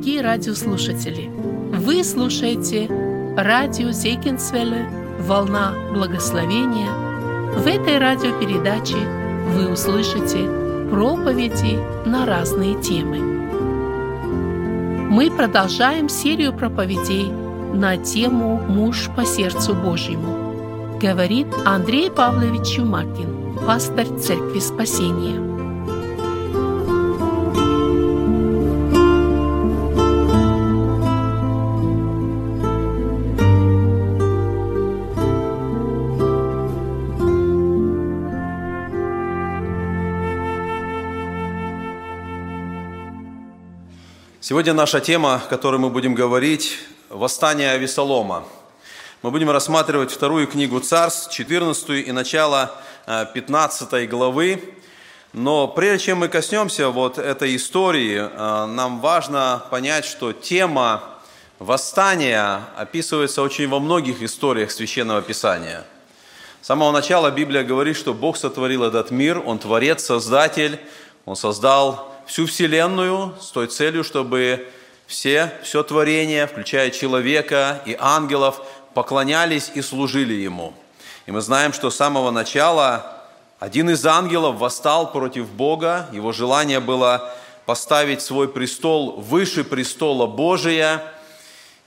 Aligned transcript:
дорогие 0.00 0.22
радиослушатели! 0.22 1.30
Вы 1.76 2.02
слушаете 2.04 2.88
радио 3.36 3.90
Зейкинсвелле 3.90 4.88
«Волна 5.20 5.74
благословения». 5.92 6.90
В 7.58 7.66
этой 7.66 7.98
радиопередаче 7.98 8.96
вы 9.54 9.70
услышите 9.70 10.48
проповеди 10.90 11.78
на 12.08 12.24
разные 12.24 12.80
темы. 12.80 13.18
Мы 15.10 15.30
продолжаем 15.30 16.08
серию 16.08 16.54
проповедей 16.54 17.30
на 17.74 17.98
тему 17.98 18.56
«Муж 18.56 19.10
по 19.14 19.26
сердцу 19.26 19.74
Божьему», 19.74 20.96
говорит 20.98 21.48
Андрей 21.66 22.10
Павлович 22.10 22.76
Чумакин, 22.76 23.58
пастор 23.66 24.06
Церкви 24.18 24.60
Спасения. 24.60 25.49
Сегодня 44.50 44.72
наша 44.72 44.98
тема, 44.98 45.36
о 45.36 45.38
которой 45.38 45.76
мы 45.76 45.90
будем 45.90 46.12
говорить, 46.12 46.76
восстание 47.08 47.70
Авесолома. 47.70 48.42
Мы 49.22 49.30
будем 49.30 49.48
рассматривать 49.48 50.10
вторую 50.10 50.48
книгу 50.48 50.80
Царств, 50.80 51.30
14 51.30 52.08
и 52.08 52.10
начало 52.10 52.74
15 53.06 53.92
э, 53.92 54.06
главы. 54.06 54.74
Но 55.32 55.68
прежде 55.68 56.06
чем 56.06 56.18
мы 56.18 56.26
коснемся 56.26 56.88
вот 56.88 57.16
этой 57.16 57.54
истории, 57.54 58.16
э, 58.18 58.66
нам 58.66 58.98
важно 58.98 59.62
понять, 59.70 60.04
что 60.04 60.32
тема 60.32 61.00
восстания 61.60 62.64
описывается 62.76 63.42
очень 63.42 63.68
во 63.68 63.78
многих 63.78 64.20
историях 64.20 64.72
Священного 64.72 65.22
Писания. 65.22 65.84
С 66.60 66.66
самого 66.66 66.90
начала 66.90 67.30
Библия 67.30 67.62
говорит, 67.62 67.96
что 67.96 68.14
Бог 68.14 68.36
сотворил 68.36 68.82
этот 68.82 69.12
мир, 69.12 69.40
Он 69.46 69.60
творец, 69.60 70.02
создатель, 70.02 70.80
Он 71.24 71.36
создал 71.36 72.10
всю 72.30 72.46
Вселенную 72.46 73.34
с 73.40 73.46
той 73.50 73.66
целью, 73.66 74.04
чтобы 74.04 74.68
все, 75.08 75.52
все 75.64 75.82
творение, 75.82 76.46
включая 76.46 76.90
человека 76.90 77.82
и 77.84 77.96
ангелов, 77.98 78.60
поклонялись 78.94 79.72
и 79.74 79.82
служили 79.82 80.34
Ему. 80.34 80.72
И 81.26 81.32
мы 81.32 81.40
знаем, 81.40 81.72
что 81.72 81.90
с 81.90 81.96
самого 81.96 82.30
начала 82.30 83.16
один 83.58 83.90
из 83.90 84.06
ангелов 84.06 84.58
восстал 84.58 85.10
против 85.10 85.48
Бога, 85.48 86.06
его 86.12 86.30
желание 86.30 86.78
было 86.78 87.34
поставить 87.66 88.22
свой 88.22 88.48
престол 88.48 89.20
выше 89.20 89.64
престола 89.64 90.28
Божия. 90.28 91.02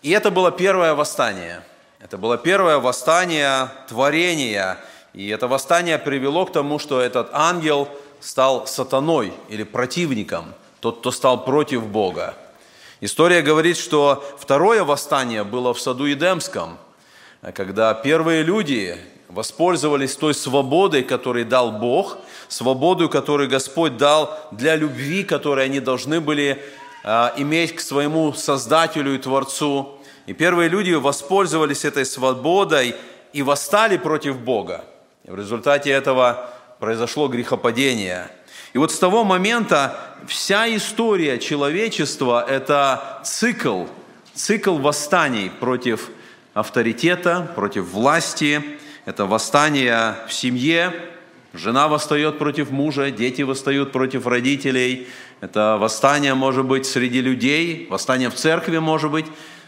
И 0.01 0.11
это 0.11 0.29
было 0.29 0.51
первое 0.51 0.93
восстание. 0.93 1.63
Это 2.01 2.17
было 2.17 2.37
первое 2.37 2.79
восстание 2.79 3.69
творения. 3.87 4.77
И 5.13 5.29
это 5.29 5.47
восстание 5.47 5.97
привело 5.97 6.45
к 6.45 6.51
тому, 6.51 6.79
что 6.79 6.99
этот 6.99 7.29
ангел– 7.31 7.87
стал 8.23 8.67
сатаной 8.67 9.33
или 9.49 9.63
противником, 9.63 10.53
тот, 10.79 10.99
кто 10.99 11.11
стал 11.11 11.43
против 11.43 11.85
Бога. 11.85 12.35
История 13.01 13.41
говорит, 13.41 13.77
что 13.77 14.23
второе 14.39 14.85
восстание 14.85 15.43
было 15.43 15.73
в 15.73 15.79
саду 15.81 16.05
Едемском, 16.05 16.77
когда 17.53 17.93
первые 17.93 18.43
люди 18.43 18.97
воспользовались 19.27 20.15
той 20.15 20.33
свободой, 20.33 21.03
которую 21.03 21.45
дал 21.45 21.73
Бог, 21.73 22.17
свободу, 22.47 23.09
которую 23.09 23.49
Господь 23.49 23.97
дал 23.97 24.39
для 24.51 24.77
любви, 24.77 25.23
которую 25.23 25.65
они 25.65 25.81
должны 25.81 26.21
были 26.21 26.63
а, 27.03 27.33
иметь 27.35 27.75
к 27.75 27.81
своему 27.81 28.31
Создателю 28.31 29.15
и 29.15 29.17
Творцу. 29.17 29.97
И 30.27 30.33
первые 30.33 30.69
люди 30.69 30.91
воспользовались 30.91 31.83
этой 31.83 32.05
свободой 32.05 32.95
и 33.33 33.41
восстали 33.41 33.97
против 33.97 34.37
Бога. 34.37 34.85
И 35.25 35.31
в 35.31 35.35
результате 35.35 35.89
этого 35.89 36.49
произошло 36.83 37.29
грехопадение. 37.29 38.27
И 38.73 38.77
вот 38.77 38.91
с 38.91 38.99
того 38.99 39.23
момента 39.23 40.17
вся 40.27 40.67
история 40.75 41.39
человечества– 41.39 42.45
это 42.49 43.21
цикл, 43.23 43.85
цикл 44.33 44.75
восстаний 44.75 45.49
против 45.49 46.09
авторитета, 46.53 47.49
против 47.55 47.85
власти, 47.85 48.61
это 49.05 49.25
восстание 49.25 50.15
в 50.27 50.33
семье, 50.33 50.93
жена 51.53 51.87
восстает 51.87 52.37
против 52.37 52.69
мужа, 52.69 53.11
дети 53.11 53.43
восстают 53.43 53.93
против 53.93 54.27
родителей, 54.27 55.07
это 55.39 55.77
восстание 55.79 56.33
может 56.33 56.65
быть 56.65 56.85
среди 56.85 57.21
людей, 57.21 57.87
восстание 57.89 58.29
в 58.29 58.35
церкви 58.35 58.79
может 58.79 59.09
быть, 59.09 59.27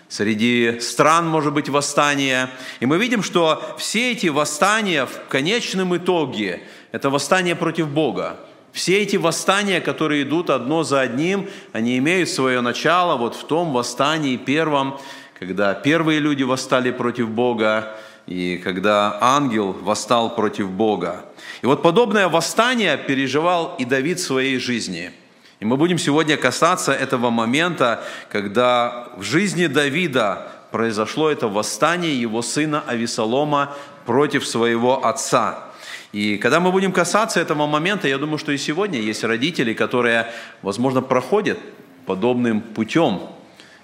среди 0.10 0.80
стран 0.82 1.28
может 1.28 1.54
быть 1.54 1.70
восстание. 1.70 2.50
И 2.82 2.86
мы 2.86 2.98
видим, 2.98 3.24
что 3.24 3.76
все 3.78 4.12
эти 4.12 4.28
восстания 4.28 5.06
в 5.06 5.30
конечном 5.30 5.96
итоге 5.96 6.62
это 6.96 7.10
восстание 7.10 7.58
против 7.58 7.90
Бога. 7.90 8.38
Все 8.72 9.02
эти 9.02 9.18
восстания, 9.18 9.82
которые 9.82 10.24
идут 10.24 10.50
одно 10.50 10.84
за 10.84 11.02
одним, 11.02 11.50
они 11.74 11.98
имеют 11.98 12.30
свое 12.30 12.62
начало 12.62 13.18
вот 13.18 13.36
в 13.36 13.44
том 13.44 13.74
восстании 13.74 14.38
первом, 14.38 14.98
когда 15.38 15.74
первые 15.74 16.20
люди 16.20 16.44
восстали 16.44 16.92
против 16.92 17.30
Бога, 17.30 17.98
и 18.28 18.62
когда 18.64 19.18
ангел 19.20 19.74
восстал 19.74 20.36
против 20.36 20.70
Бога. 20.70 21.26
И 21.62 21.66
вот 21.66 21.84
подобное 21.84 22.30
восстание 22.30 22.98
переживал 22.98 23.76
и 23.78 23.84
Давид 23.84 24.20
в 24.20 24.24
своей 24.24 24.58
жизни. 24.58 25.12
И 25.60 25.66
мы 25.66 25.76
будем 25.76 25.98
сегодня 25.98 26.38
касаться 26.38 26.94
этого 26.94 27.30
момента, 27.30 28.06
когда 28.32 29.10
в 29.18 29.22
жизни 29.22 29.68
Давида 29.68 30.48
произошло 30.72 31.30
это 31.30 31.50
восстание 31.50 32.18
его 32.18 32.42
сына 32.42 32.84
Авесолома 32.88 33.76
против 34.06 34.48
своего 34.48 35.06
отца. 35.06 35.66
И 36.12 36.38
когда 36.38 36.60
мы 36.60 36.72
будем 36.72 36.92
касаться 36.92 37.40
этого 37.40 37.68
момента, 37.68 38.08
я 38.08 38.18
думаю, 38.18 38.38
что 38.38 38.52
и 38.52 38.58
сегодня 38.58 39.00
есть 39.00 39.24
родители, 39.24 39.74
которые, 39.74 40.32
возможно, 40.62 41.02
проходят 41.02 41.60
подобным 42.06 42.62
путем, 42.62 43.22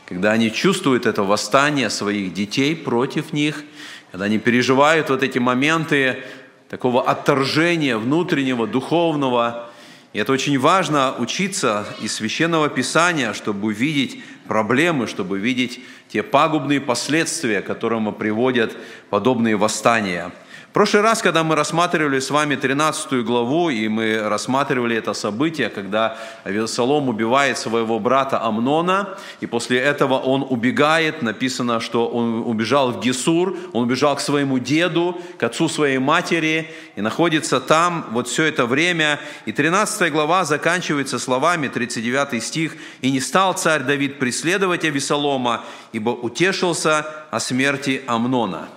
когда 0.05 0.31
они 0.31 0.51
чувствуют 0.51 1.05
это 1.05 1.23
восстание 1.23 1.89
своих 1.89 2.33
детей 2.33 2.75
против 2.75 3.33
них, 3.33 3.63
когда 4.11 4.25
они 4.25 4.39
переживают 4.39 5.09
вот 5.09 5.23
эти 5.23 5.39
моменты 5.39 6.23
такого 6.69 7.09
отторжения 7.09 7.97
внутреннего, 7.97 8.67
духовного. 8.67 9.69
И 10.13 10.19
это 10.19 10.31
очень 10.31 10.57
важно 10.59 11.15
учиться 11.17 11.85
из 12.01 12.13
Священного 12.15 12.69
Писания, 12.69 13.33
чтобы 13.33 13.67
увидеть 13.67 14.23
проблемы, 14.51 15.07
чтобы 15.07 15.39
видеть 15.39 15.79
те 16.09 16.23
пагубные 16.23 16.81
последствия, 16.81 17.61
к 17.61 17.67
которым 17.67 18.13
приводят 18.13 18.75
подобные 19.09 19.55
восстания– 19.55 20.33
в 20.71 20.73
прошлый 20.73 21.03
раз, 21.03 21.21
когда 21.21 21.43
мы 21.43 21.55
рассматривали 21.55 22.21
с 22.21 22.29
вами 22.29 22.55
13 22.55 23.25
главу, 23.25 23.69
и 23.69 23.89
мы 23.89 24.29
рассматривали 24.29 24.95
это 24.95 25.11
событие, 25.11 25.67
когда 25.67 26.17
Авесолом 26.45 27.09
убивает 27.09 27.57
своего 27.57 27.99
брата 27.99 28.41
Амнона, 28.41 29.17
и 29.41 29.47
после 29.47 29.79
этого 29.79 30.17
он 30.17 30.47
убегает, 30.49 31.23
написано, 31.23 31.81
что 31.81 32.07
он 32.07 32.43
убежал 32.45 32.93
в 32.93 33.01
Гесур, 33.01 33.57
он 33.73 33.83
убежал 33.83 34.15
к 34.15 34.21
своему 34.21 34.59
деду, 34.59 35.19
к 35.37 35.43
отцу 35.43 35.67
своей 35.67 35.97
матери, 35.97 36.71
и 36.95 37.01
находится 37.01 37.59
там 37.59 38.05
вот 38.11 38.29
все 38.29 38.45
это 38.45 38.65
время. 38.65 39.19
И 39.45 39.51
13 39.51 40.09
глава 40.09 40.45
заканчивается 40.45 41.19
словами, 41.19 41.67
39 41.67 42.41
стих, 42.41 42.77
«И 43.01 43.11
не 43.11 43.19
стал 43.19 43.55
царь 43.55 43.81
Давид 43.83 44.19
преследовать 44.19 44.85
Авесолома, 44.85 45.65
ибо 45.91 46.11
утешился 46.11 47.05
о 47.29 47.41
смерти 47.41 48.03
Амнона». 48.07 48.69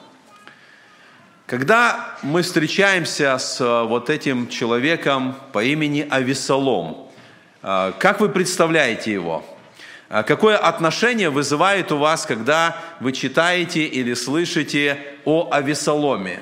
Когда 1.46 2.17
мы 2.23 2.41
встречаемся 2.41 3.37
с 3.37 3.61
э, 3.61 3.82
вот 3.82 4.08
этим 4.08 4.49
человеком 4.49 5.37
по 5.52 5.62
имени 5.62 6.06
Авесолом, 6.08 7.11
э, 7.62 7.93
как 7.99 8.20
вы 8.20 8.31
представляете 8.31 9.12
его? 9.12 9.44
Э, 10.08 10.23
какое 10.23 10.56
отношение 10.56 11.29
вызывает 11.29 11.93
у 11.93 11.99
вас, 11.99 12.25
когда 12.25 12.79
вы 12.99 13.12
читаете 13.12 13.85
или 13.85 14.14
слышите 14.14 14.99
о 15.26 15.50
Авесоломе? 15.52 16.41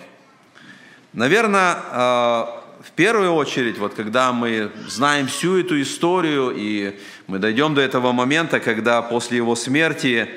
Наверное, 1.13 1.75
в 1.75 2.91
первую 2.97 3.35
очередь, 3.35 3.79
вот 3.79 3.93
когда 3.93 4.33
мы 4.33 4.71
знаем 4.89 5.27
всю 5.27 5.59
эту 5.59 5.83
историю, 5.83 6.55
и 6.57 6.99
мы 7.27 7.39
дойдем 7.39 7.75
до 7.75 7.83
этого 7.83 8.13
момента, 8.13 8.61
когда 8.61 9.03
после 9.03 9.37
его 9.37 9.55
смерти 9.55 10.29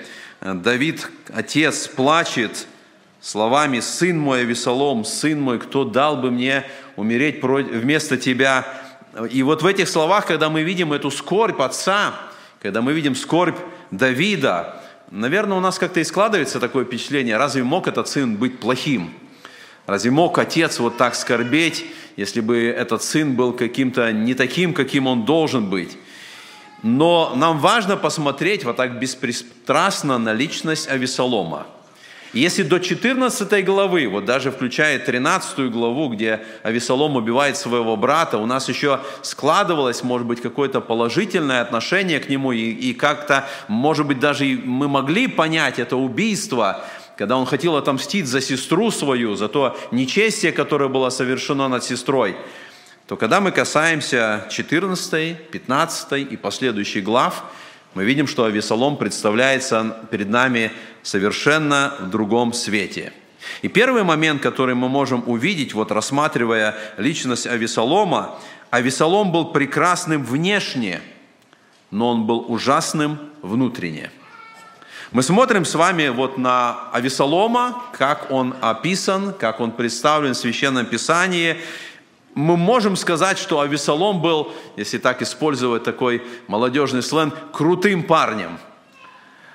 Давид, 0.41 1.07
отец, 1.31 1.87
плачет– 1.87 2.67
словами 3.25 3.79
«Сын 3.79 4.19
мой, 4.19 4.41
Авесолом, 4.41 5.03
сын 5.03 5.41
мой, 5.41 5.57
кто 5.57 5.83
дал 5.83 6.17
бы 6.17 6.29
мне 6.29 6.63
умереть 6.95 7.41
вместо 7.41 8.17
тебя?» 8.17 8.67
И 9.31 9.41
вот 9.41 9.63
в 9.63 9.65
этих 9.65 9.89
словах, 9.89 10.27
когда 10.27 10.49
мы 10.49 10.61
видим 10.61 10.93
эту 10.93 11.09
скорбь 11.09 11.59
отца, 11.59 12.13
когда 12.61 12.83
мы 12.83 12.93
видим 12.93 13.15
скорбь 13.15 13.57
Давида, 13.89 14.79
наверное, 15.09 15.57
у 15.57 15.61
нас 15.61 15.79
как-то 15.79 16.01
и 16.01 16.03
складывается 16.03 16.59
такое 16.59 16.85
впечатление, 16.85 17.37
разве 17.37 17.63
мог 17.63 17.87
этот 17.87 18.07
сын 18.07 18.35
быть 18.35 18.59
плохим? 18.59 19.11
Разве 19.87 20.11
мог 20.11 20.37
отец 20.37 20.79
вот 20.79 20.97
так 20.97 21.15
скорбеть, 21.15 21.85
если 22.17 22.41
бы 22.41 22.63
этот 22.65 23.01
сын 23.01 23.35
был 23.35 23.53
каким-то 23.53 24.11
не 24.11 24.35
таким, 24.35 24.73
каким 24.73 25.07
он 25.07 25.25
должен 25.25 25.69
быть? 25.69 25.97
Но 26.83 27.33
нам 27.35 27.57
важно 27.57 27.97
посмотреть 27.97 28.65
вот 28.65 28.75
так 28.75 28.99
беспристрастно 28.99 30.19
на 30.19 30.33
личность 30.33 30.87
Авесолома. 30.89 31.65
Если 32.35 32.63
до 32.63 32.79
14 32.79 33.63
главы, 33.63 34.09
вот 34.09 34.25
даже 34.25 34.51
включая 34.51 34.99
13 34.99 35.71
главу, 35.71 36.09
где 36.09 36.41
Авесолом 36.63 37.15
убивает 37.15 37.55
своего 37.55 37.95
брата, 37.95 38.37
у 38.37 38.45
нас 38.45 38.67
еще 38.67 38.99
складывалось, 39.21 40.03
может 40.03 40.27
быть, 40.27 40.41
какое-то 40.41 40.81
положительное 40.81 41.61
отношение 41.61 42.19
к 42.19 42.27
нему, 42.27 42.51
и, 42.51 42.71
и 42.71 42.93
как-то, 42.93 43.47
может 43.69 44.05
быть, 44.05 44.19
даже 44.19 44.43
мы 44.65 44.89
могли 44.89 45.27
понять 45.27 45.79
это 45.79 45.95
убийство, 45.95 46.83
когда 47.17 47.37
он 47.37 47.45
хотел 47.45 47.77
отомстить 47.77 48.27
за 48.27 48.41
сестру 48.41 48.91
свою, 48.91 49.35
за 49.35 49.47
то 49.47 49.77
нечестие, 49.91 50.51
которое 50.51 50.89
было 50.89 51.09
совершено 51.11 51.69
над 51.69 51.85
сестрой, 51.85 52.35
то 53.07 53.15
когда 53.15 53.39
мы 53.39 53.51
касаемся 53.51 54.45
14, 54.51 55.51
15 55.51 56.31
и 56.33 56.35
последующих 56.35 57.01
глав, 57.01 57.45
мы 57.95 58.03
видим, 58.03 58.27
что 58.27 58.43
Авесолом 58.43 58.97
представляется 58.97 60.07
перед 60.11 60.29
нами 60.29 60.71
совершенно 61.01 61.95
в 61.99 62.09
другом 62.09 62.53
свете. 62.53 63.13
И 63.61 63.69
первый 63.69 64.03
момент, 64.03 64.41
который 64.41 64.75
мы 64.75 64.89
можем 64.89 65.23
увидеть, 65.27 65.73
вот 65.73 65.91
рассматривая 65.91 66.75
личность 66.97 67.47
Авесолома, 67.47 68.37
Авесолом 68.69 69.31
был 69.31 69.45
прекрасным 69.45 70.25
внешне, 70.25 70.99
но 71.89 72.09
он 72.09 72.25
был 72.25 72.45
ужасным 72.51 73.17
внутренне. 73.41 74.11
Мы 75.11 75.23
смотрим 75.23 75.63
с 75.63 75.75
вами 75.75 76.09
вот 76.09 76.37
на 76.37 76.89
Авесолома, 76.91 77.81
как 77.93 78.29
он 78.29 78.55
описан, 78.59 79.33
как 79.33 79.61
он 79.61 79.71
представлен 79.71 80.33
в 80.33 80.37
Священном 80.37 80.87
Писании, 80.87 81.57
мы 82.35 82.57
можем 82.57 82.97
сказать, 82.97 83.39
что 83.39 83.61
Авесолом 83.61 84.21
был, 84.21 84.51
если 84.75 84.97
так 84.97 85.21
использовать 85.21 85.85
такой 85.85 86.21
молодежный 86.47 87.01
сленг, 87.01 87.33
крутым 87.53 88.03
парнем. 88.03 88.59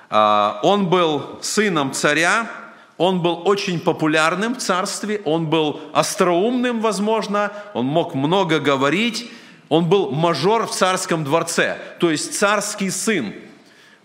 А, 0.08 0.58
он 0.62 0.88
был 0.88 1.38
сыном 1.42 1.92
царя, 1.92 2.50
он 2.96 3.20
был 3.20 3.42
очень 3.46 3.80
популярным 3.80 4.54
в 4.54 4.58
царстве, 4.58 5.20
он 5.26 5.46
был 5.46 5.80
остроумным, 5.92 6.80
возможно, 6.80 7.52
он 7.74 7.84
мог 7.84 8.14
много 8.14 8.58
говорить, 8.60 9.30
он 9.68 9.84
был 9.84 10.10
мажор 10.10 10.66
в 10.66 10.70
царском 10.72 11.22
дворце, 11.22 11.78
то 12.00 12.10
есть 12.10 12.38
царский 12.38 12.90
сын. 12.90 13.34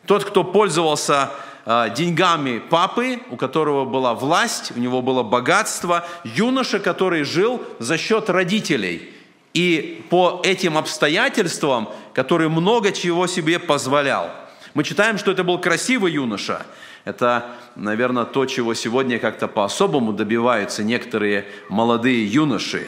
Тот, 0.05 0.25
кто 0.25 0.43
пользовался 0.43 1.31
деньгами 1.65 2.59
папы, 2.59 3.19
у 3.31 3.37
которого 3.37 3.85
была 3.85 4.13
власть, 4.13 4.71
у 4.75 4.79
него 4.79 5.01
было 5.01 5.23
богатство, 5.23 6.05
юноша, 6.23 6.79
который 6.79 7.23
жил 7.23 7.61
за 7.79 7.97
счет 7.97 8.29
родителей. 8.29 9.11
И 9.53 10.05
по 10.09 10.41
этим 10.43 10.77
обстоятельствам, 10.77 11.89
который 12.13 12.49
много 12.49 12.91
чего 12.91 13.25
себе 13.25 13.57
позволял. 13.57 14.29
Мы 14.73 14.83
читаем, 14.83 15.17
что 15.17 15.31
это 15.31 15.43
был 15.43 15.57
красивый 15.57 16.11
юноша. 16.11 16.65
Это, 17.03 17.45
наверное, 17.75 18.25
то, 18.25 18.45
чего 18.45 18.73
сегодня 18.73 19.17
как-то 19.17 19.47
по-особому 19.47 20.11
добиваются 20.11 20.83
некоторые 20.83 21.45
молодые 21.69 22.25
юноши. 22.27 22.85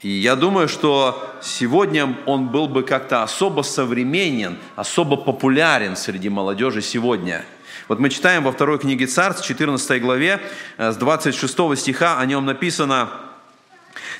И 0.00 0.08
я 0.08 0.34
думаю, 0.34 0.68
что 0.68 1.30
сегодня 1.40 2.16
он 2.26 2.48
был 2.48 2.66
бы 2.66 2.82
как-то 2.82 3.22
особо 3.22 3.62
современен, 3.62 4.58
особо 4.74 5.16
популярен 5.16 5.96
среди 5.96 6.28
молодежи 6.28 6.82
сегодня– 6.82 7.42
вот 7.88 7.98
мы 7.98 8.10
читаем 8.10 8.44
во 8.44 8.52
второй 8.52 8.78
книге 8.78 9.06
Царств, 9.06 9.46
14 9.46 10.00
главе, 10.00 10.40
э, 10.78 10.92
с 10.92 10.96
26 10.96 11.76
стиха 11.76 12.18
о 12.18 12.26
нем 12.26 12.44
написано, 12.44 13.10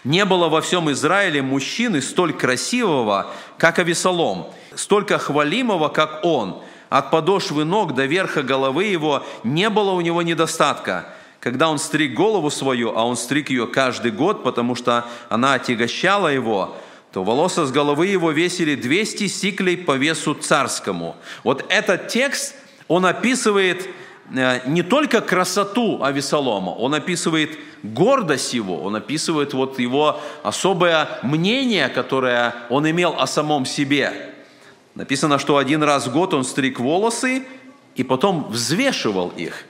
«Не 0.05 0.25
было 0.25 0.49
во 0.49 0.61
всем 0.61 0.91
Израиле 0.91 1.43
мужчины 1.43 2.03
столь 2.03 2.33
красивого, 2.33 3.33
как 3.59 3.79
Авесолом, 3.79 4.53
столько 4.75 5.19
хвалимого, 5.19 5.89
как 5.89 6.25
он. 6.25 6.63
От 6.91 7.11
подошвы 7.11 7.65
ног 7.65 7.95
до 7.95 8.05
верха 8.05 8.43
головы 8.43 8.85
его 8.85 9.25
не 9.45 9.71
было 9.71 9.93
у 9.93 10.01
него 10.01 10.23
недостатка» 10.23 11.07
когда 11.43 11.69
он 11.69 11.81
стриг 11.81 12.15
голову 12.15 12.51
свою, 12.51 12.97
а 12.97 13.05
он 13.05 13.17
стриг 13.17 13.51
ее 13.51 13.67
каждый 13.67 14.13
год, 14.13 14.45
потому 14.45 14.77
что 14.77 15.07
она 15.29 15.55
отягощала 15.55 16.29
его, 16.29 16.77
то 17.13 17.25
волосы 17.25 17.67
с 17.67 17.73
головы 17.73 18.07
его 18.07 18.31
весили 18.31 18.77
200 18.77 19.27
сиклей 19.27 19.77
по 19.77 19.97
весу 19.97 20.35
царскому. 20.35 21.17
Вот 21.43 21.65
этот 21.69 22.07
текст 22.07 22.55
он 22.88 23.06
описывает 23.06 23.88
э, 24.34 24.61
не 24.67 24.82
только 24.82 25.20
красоту 25.20 26.02
Авесолома, 26.02 26.70
он 26.70 26.94
описывает 26.94 27.58
гордость 27.82 28.55
его, 28.55 28.82
он 28.82 28.96
описывает 28.96 29.55
вот 29.55 29.79
его 29.79 30.20
особое 30.43 31.08
мнение, 31.23 31.88
которое 31.88 32.55
он 32.70 32.88
имел 32.88 33.14
о 33.19 33.26
самом 33.26 33.67
себе. 33.67 34.32
Написано, 34.94 35.38
что 35.38 35.56
один 35.56 35.82
раз 35.82 36.06
в 36.06 36.12
год 36.12 36.34
он 36.34 36.44
стриг 36.44 36.79
волосы 36.79 37.44
и 37.94 38.05
потом 38.05 38.49
взвешивал 38.50 39.31
их. 39.31 39.64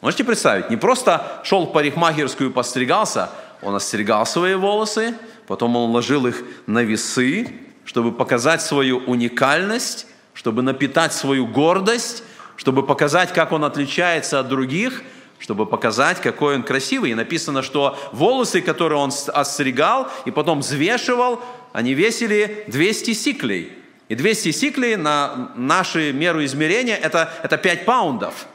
Можете 0.00 0.24
представить, 0.24 0.70
не 0.70 0.76
просто 0.76 1.40
шел 1.42 1.66
в 1.66 1.72
парикмахерскую 1.72 2.50
и 2.50 2.52
постригался, 2.52 3.30
он 3.62 3.74
остригал 3.74 4.26
свои 4.26 4.54
волосы, 4.54 5.14
потом 5.46 5.74
он 5.74 5.90
ложил 5.90 6.26
их 6.26 6.44
на 6.66 6.82
весы, 6.82 7.52
чтобы 7.84 8.12
показать 8.12 8.62
свою 8.62 8.98
уникальность, 8.98 10.06
чтобы 10.34 10.62
напитать 10.62 11.12
свою 11.12 11.46
гордость, 11.46 12.22
чтобы 12.58 12.84
показать, 12.84 13.32
как 13.32 13.52
он 13.52 13.64
отличается 13.64 14.40
от 14.40 14.48
других, 14.48 15.02
чтобы 15.38 15.64
показать, 15.64 16.20
какой 16.20 16.56
он 16.56 16.64
красивый. 16.64 17.12
И 17.12 17.14
написано, 17.14 17.62
что 17.62 17.96
волосы, 18.12 18.60
которые 18.60 18.98
он 18.98 19.12
остригал 19.28 20.08
и 20.24 20.32
потом 20.32 20.58
взвешивал, 20.58 21.40
они 21.72 21.94
весили 21.94 22.64
200 22.66 23.12
сиклей. 23.12 23.72
И 24.08 24.16
200 24.16 24.50
сиклей 24.50 24.96
на 24.96 25.52
наши 25.54 26.12
меру 26.12 26.44
измерения 26.44 26.96
это, 26.96 27.32
это 27.44 27.56
5 27.56 27.84
паундов. 27.84 28.46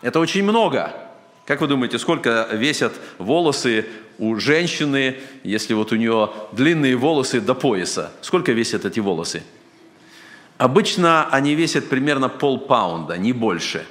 Это 0.00 0.18
очень 0.18 0.44
много. 0.44 0.94
Как 1.44 1.60
вы 1.60 1.66
думаете, 1.66 1.98
сколько 1.98 2.48
весят 2.52 2.94
волосы 3.18 3.84
у 4.18 4.36
женщины, 4.36 5.16
если 5.42 5.74
вот 5.74 5.92
у 5.92 5.96
нее 5.96 6.30
длинные 6.52 6.96
волосы 6.96 7.42
до 7.42 7.54
пояса? 7.54 8.12
Сколько 8.22 8.52
весят 8.52 8.86
эти 8.86 9.00
волосы? 9.00 9.42
Обычно 10.62 11.26
они 11.32 11.56
весят 11.56 11.88
примерно 11.88 12.28
полпаунда, 12.28 13.18
не 13.18 13.32
больше. 13.32 13.84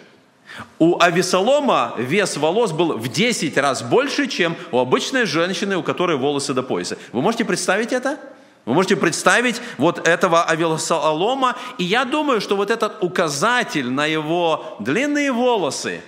У 0.80 1.01
Авесолома 1.01 1.96
вес 1.98 2.38
волос 2.38 2.72
был 2.72 2.98
в 2.98 3.10
10 3.10 3.58
раз 3.58 3.84
больше, 3.84 4.28
чем 4.28 4.56
у 4.72 4.78
обычной 4.78 5.25
женщины, 5.25 5.75
у 5.75 5.84
которой 5.84 6.16
волосы 6.16 6.54
до 6.54 6.63
пояса. 6.63 6.98
Вы 7.12 7.22
можете 7.22 7.44
представить 7.44 7.92
это? 7.92 8.18
Вы 8.63 8.74
можете 8.74 8.96
представить 8.96 9.62
вот 9.78 10.08
этого 10.08 10.46
Авесолома, 10.46 11.58
и 11.78 11.84
я 11.84 12.06
думаю, 12.06 12.40
что 12.40 12.56
вот 12.56 12.72
этот 12.72 13.04
указатель 13.04 13.90
на 13.90 14.06
его 14.06 14.78
длинные 14.80 15.34
волосы, 15.34 16.00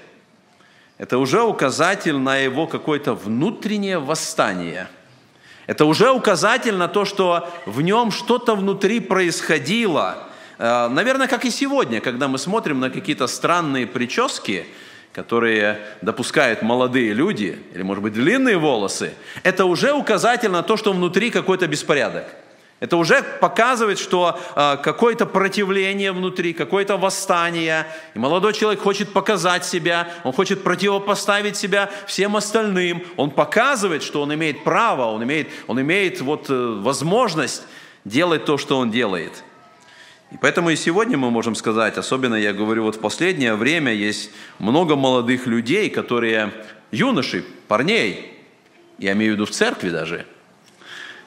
это 0.98 1.17
уже 1.17 1.41
указатель 1.41 2.15
на 2.15 2.38
его 2.38 2.67
какое-то 2.67 3.15
внутреннее 3.15 4.00
восстание. 4.00 4.88
Это 5.67 5.84
уже 5.84 6.10
указатель 6.12 6.77
на 6.77 6.88
то, 6.88 7.03
что 7.03 7.50
в 7.65 7.82
нем 7.82 8.12
что-то 8.12 8.55
внутри 8.55 9.01
происходило– 9.01 10.29
наверное, 10.63 11.27
как 11.27 11.43
и 11.46 11.50
сегодня, 11.50 12.00
когда 12.00 12.27
мы 12.27 12.38
смотрим 12.38 12.79
на 12.79 12.89
какие-то 12.89 13.27
странные 13.27 13.86
прически, 13.86 14.65
которые 15.12 15.79
допускают 16.01 16.62
молодые 16.62 17.13
люди, 17.13 17.60
или, 17.74 17.84
может 17.84 18.01
быть, 18.01 18.13
длинные 18.13 18.58
волосы, 18.58 19.13
это 19.43 19.65
уже 19.65 19.91
указатель 19.91 20.50
на 20.50 20.63
то, 20.63 20.77
что 20.77 20.93
внутри 20.93 21.32
какой-то 21.32 21.67
беспорядок. 21.67 22.25
Это 22.79 22.98
уже 22.98 23.24
показывает, 23.39 23.98
что 23.98 24.38
э, 24.55 24.77
какое-то 24.84 25.25
противление 25.25 26.12
внутри, 26.12 26.51
какое-то 26.51 26.98
восстание. 26.98 27.86
И 28.13 28.20
молодой 28.20 28.51
человек 28.53 28.82
хочет 28.82 29.13
показать 29.13 29.63
себя, 29.65 30.10
он 30.25 30.34
хочет 30.34 30.63
противопоставить 30.63 31.55
себя 31.55 31.89
всем 32.08 32.36
остальным. 32.36 33.03
Он 33.15 33.32
показывает, 33.32 34.03
что 34.03 34.22
он 34.22 34.34
имеет 34.34 34.65
право, 34.65 35.05
он 35.05 35.24
имеет, 35.24 35.48
он 35.67 35.79
имеет 35.79 36.20
вот, 36.20 36.50
э, 36.50 36.79
возможность 36.82 37.63
делать 38.03 38.43
то, 38.43 38.58
что 38.58 38.77
он 38.77 38.91
делает. 38.91 39.43
И 40.34 40.38
поэтому 40.38 40.72
и 40.72 40.75
сегодня 40.75 41.16
мы 41.16 41.30
можем 41.30 41.54
сказать, 41.54 41.96
особенно 41.98 42.34
я 42.34 42.54
говорю, 42.54 42.84
вот 42.84 42.96
в 42.96 43.00
последнее 43.00 43.54
время 43.54 43.94
есть 43.94 44.32
много 44.58 44.96
молодых 44.96 45.46
людей, 45.46 45.92
которые 45.92 46.52
юноши, 46.92 47.46
парней, 47.68 48.34
я 48.98 49.12
имею 49.12 49.34
в 49.34 49.36
виду 49.36 49.46
в 49.46 49.52
церкви 49.52 49.92
даже, 49.92 50.25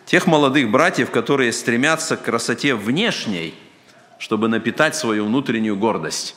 тех 0.07 0.27
молодых 0.27 0.73
братьев, 0.73 1.13
которые 1.13 1.53
стремятся 1.53 2.17
к 2.17 2.25
красоте 2.25 2.75
внешней, 2.75 3.55
чтобы 4.19 4.49
напитать 4.49 4.97
свою 4.97 5.27
внутреннюю 5.27 5.77
гордость. 5.77 6.35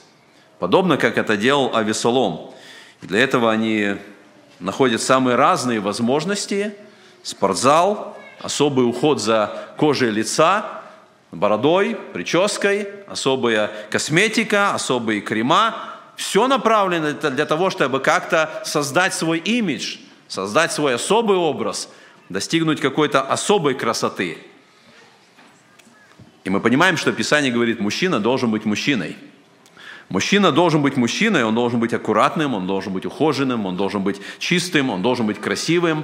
Подобно, 0.59 0.97
как 0.97 1.17
это 1.17 1.37
делал 1.37 1.75
Авесолом. 1.75 2.53
Для 3.01 3.19
этого 3.19 3.51
они 3.51 3.95
находят 4.59 5.01
самые 5.01 5.37
разные 5.37 5.79
возможности, 5.79 6.75
спортзал, 7.23 8.15
особый 8.41 8.87
уход 8.87 9.19
за 9.19 9.73
кожей 9.75 10.11
лица– 10.11 10.75
бородой, 11.31 11.95
прической, 12.13 12.87
особая 13.07 13.71
косметика, 13.89 14.73
особые 14.73 15.21
крема. 15.21 15.75
Все 16.15 16.47
направлено 16.47 17.13
для 17.13 17.45
того, 17.45 17.69
чтобы 17.69 17.99
как-то 17.99 18.61
создать 18.65 19.13
свой 19.13 19.37
имидж, 19.39 19.97
создать 20.27 20.71
свой 20.71 20.95
особый 20.95 21.37
образ, 21.37 21.89
достигнуть 22.27 22.81
какой-то 22.81 23.21
особой 23.21 23.73
красоты. 23.73 24.37
И 26.43 26.49
мы 26.49 26.59
понимаем, 26.59 26.97
что 26.97 27.11
Писание 27.11 27.51
говорит, 27.51 27.79
мужчина 27.79 28.19
должен 28.19 28.51
быть 28.51 28.65
мужчиной. 28.65 29.17
Мужчина 30.09 30.51
должен 30.51 30.81
быть 30.81 30.97
мужчиной, 30.97 31.43
он 31.43 31.53
должен 31.53 31.79
быть 31.79 31.93
аккуратным, 31.93 32.55
он 32.55 32.65
должен 32.65 32.91
быть 32.91 33.05
ухоженным, 33.05 33.67
он 33.67 33.77
должен 33.77 34.01
быть 34.01 34.19
чистым, 34.39 34.89
он 34.89 35.03
должен 35.03 35.27
быть 35.27 35.39
красивым. 35.39 36.03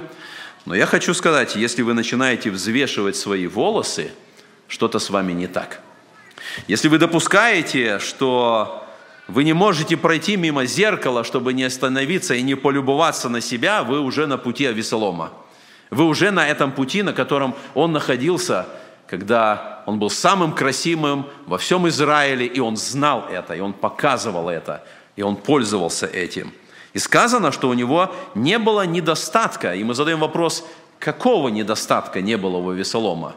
Но 0.64 0.74
я 0.74 0.86
хочу 0.86 1.12
сказать, 1.12 1.56
если 1.56 1.82
вы 1.82 1.92
начинаете 1.92 2.50
взвешивать 2.50 3.16
свои 3.16 3.48
волосы, 3.48 4.12
что-то 4.68 4.98
с 4.98 5.10
вами 5.10 5.32
не 5.32 5.46
так. 5.46 5.80
Если 6.68 6.88
вы 6.88 6.98
допускаете, 6.98 7.98
что 7.98 8.84
вы 9.28 9.44
не 9.44 9.52
можете 9.52 9.96
пройти 9.96 10.36
мимо 10.36 10.66
зеркала, 10.66 11.24
чтобы 11.24 11.52
не 11.52 11.64
остановиться 11.64 12.34
и 12.34 12.42
не 12.42 12.54
полюбоваться 12.54 13.28
на 13.28 13.40
себя, 13.40 13.82
вы 13.82 14.00
уже 14.00 14.26
на 14.26 14.38
пути 14.38 14.66
Авесолома. 14.66 15.32
Вы 15.90 16.04
уже 16.04 16.30
на 16.30 16.46
этом 16.46 16.72
пути, 16.72 17.02
на 17.02 17.12
котором 17.12 17.54
он 17.74 17.92
находился, 17.92 18.66
когда 19.06 19.82
он 19.86 19.98
был 19.98 20.10
самым 20.10 20.52
красивым 20.52 21.26
во 21.46 21.58
всем 21.58 21.88
Израиле, 21.88 22.46
и 22.46 22.60
он 22.60 22.76
знал 22.76 23.26
это, 23.30 23.54
и 23.54 23.60
он 23.60 23.72
показывал 23.72 24.48
это, 24.48 24.84
и 25.14 25.22
он 25.22 25.36
пользовался 25.36 26.06
этим. 26.06 26.52
И 26.92 26.98
сказано, 26.98 27.52
что 27.52 27.68
у 27.68 27.74
него 27.74 28.12
не 28.34 28.58
было 28.58 28.86
недостатка. 28.86 29.74
И 29.74 29.84
мы 29.84 29.94
задаем 29.94 30.20
вопрос, 30.20 30.66
какого 30.98 31.48
недостатка 31.48 32.20
не 32.20 32.36
было 32.36 32.56
у 32.56 32.70
Авесолома? 32.70 33.36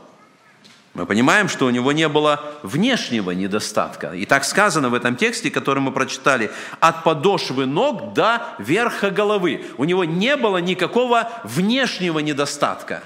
Мы 1.00 1.06
понимаем, 1.06 1.48
что 1.48 1.66
у 1.66 1.70
него 1.70 1.94
не 1.94 2.10
было 2.10 2.44
внешнего 2.62 3.32
недостатка. 3.32 4.12
И 4.12 4.26
так 4.26 4.44
сказано 4.44 4.90
в 4.90 4.94
этом 4.94 5.16
тексте, 5.16 5.50
который 5.50 5.80
мы 5.80 5.94
прочитали, 5.94 6.52
от 6.82 7.06
подошвы 7.06 7.66
ног 7.66 8.12
до 8.14 8.42
верха 8.58 9.10
головы. 9.10 9.64
У 9.78 9.86
него 9.86 10.04
не 10.04 10.36
было 10.36 10.58
никакого 10.58 11.32
внешнего 11.46 12.20
недостатка. 12.20 13.02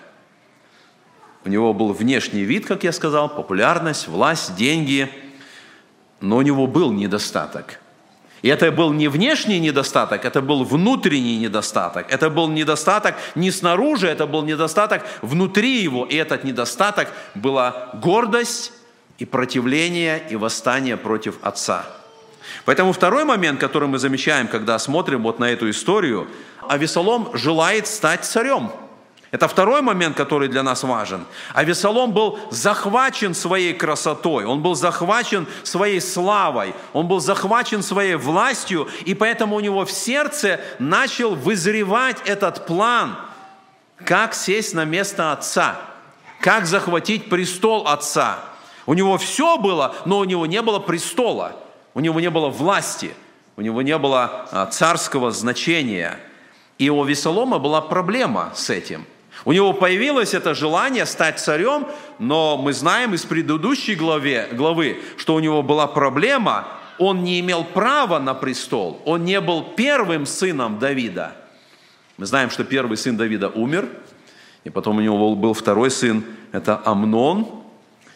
У 1.45 1.50
него 1.50 1.71
был 1.75 1.93
внешний 1.93 2.41
вид, 2.41 2.65
как 2.65 2.83
я 2.83 2.91
сказал, 2.91 3.29
популярность, 3.29 4.07
власть, 4.07 4.55
деньги, 4.55 5.07
но 6.19 6.38
у 6.38 6.41
него 6.41 6.65
был 6.65 6.91
недостаток– 6.91 7.79
и 8.43 8.50
это 8.50 8.71
был 8.73 8.91
не 8.91 9.07
внешний 9.07 9.59
недостаток, 9.59 10.25
это 10.25 10.41
был 10.41 10.65
внутренний 10.65 11.38
недостаток. 11.38 12.12
Это 12.12 12.29
был 12.29 12.50
недостаток 12.50 13.15
не 13.35 13.51
снаружи, 13.51 14.07
это 14.07 14.27
был 14.27 14.43
недостаток 14.43 15.03
внутри 15.21 15.81
его. 15.81 16.05
И 16.05 16.15
этот 16.17 16.43
недостаток 16.43 17.07
была 17.35 17.89
гордость 17.93 18.73
и 19.17 19.23
противление 19.25 20.21
и 20.29 20.35
восстание 20.35 20.97
против 20.97 21.35
отца. 21.41 21.85
Поэтому 22.65 22.91
второй 22.91 23.23
момент, 23.23 23.62
который 23.62 23.88
мы 23.88 23.97
замечаем, 23.97 24.50
когда 24.50 24.77
смотрим 24.77 25.23
вот 25.23 25.39
на 25.39 25.50
эту 25.50 25.69
историю, 25.69 26.27
Авесолом 26.67 27.29
желает 27.33 27.88
стать 27.88 28.25
царем– 28.25 28.71
это 29.33 29.47
второй 29.47 29.81
момент, 29.81 30.15
который 30.15 30.47
для 30.47 30.61
нас 30.61 30.83
важен. 30.83 31.25
А 31.55 31.63
Весолом 31.63 32.11
был 32.11 32.37
захвачен 32.51 33.33
своей 33.33 33.73
красотой, 33.73 34.45
он 34.45 34.61
был 34.61 34.75
захвачен 34.75 35.47
своей 35.63 36.01
славой, 36.01 36.75
он 36.93 37.07
был 37.07 37.19
захвачен 37.19 37.81
своей 37.81 38.13
властью, 38.13 38.87
и 39.05 39.15
поэтому 39.15 39.55
у 39.55 39.59
него 39.59 39.85
в 39.85 39.91
сердце 39.91 40.59
начал 40.77 41.33
вызревать 41.33 42.17
этот 42.25 42.67
план, 42.67 43.15
как 44.05 44.35
сесть 44.35 44.75
на 44.75 44.85
место 44.85 45.31
отца, 45.31 45.77
как 46.39 46.67
захватить 46.67 47.27
престол 47.27 47.87
отца. 47.87 48.37
У 48.85 48.93
него 48.93 49.17
все 49.17 49.57
было, 49.57 49.95
но 50.05 50.19
у 50.19 50.25
него 50.25 50.45
не 50.45 50.61
было 50.61 50.77
престола, 50.77 51.55
у 51.95 52.01
него 52.01 52.19
не 52.19 52.29
было 52.29 52.49
власти, 52.49 53.15
у 53.57 53.61
него 53.61 53.81
не 53.81 53.97
было 53.97 54.47
а, 54.51 54.67
царского 54.67 55.31
значения. 55.31 56.19
И 56.77 56.91
у 56.91 57.03
Весолома 57.03 57.57
была 57.57 57.81
проблема 57.81 58.51
с 58.53 58.69
этим– 58.69 59.07
у 59.45 59.51
него 59.51 59.73
появилось 59.73 60.33
это 60.33 60.53
желание 60.53 61.05
стать 61.05 61.39
царем, 61.39 61.88
но 62.19 62.57
мы 62.57 62.73
знаем 62.73 63.13
из 63.13 63.23
предыдущей 63.23 63.95
главе, 63.95 64.47
главы, 64.53 65.01
что 65.17 65.35
у 65.35 65.39
него 65.39 65.62
была 65.62 65.88
проблема, 65.88 66.67
он 66.97 67.23
не 67.23 67.39
имел 67.39 67.63
права 67.63 68.19
на 68.19 68.33
престол, 68.33 69.01
он 69.05 69.25
не 69.25 69.41
был 69.41 69.63
первым 69.75 70.25
сыном 70.25 70.79
Давида. 70.79 71.35
Мы 72.17 72.25
знаем, 72.25 72.50
что 72.50 72.63
первый 72.63 72.95
сын 72.95 73.17
Давида 73.17 73.50
умер, 73.50 73.89
и 74.63 74.69
потом 74.69 74.97
у 74.97 75.01
него 75.01 75.35
был 75.35 75.53
второй 75.53 75.91
сын, 75.91 76.23
это 76.51 76.81
Амнон. 76.85 77.47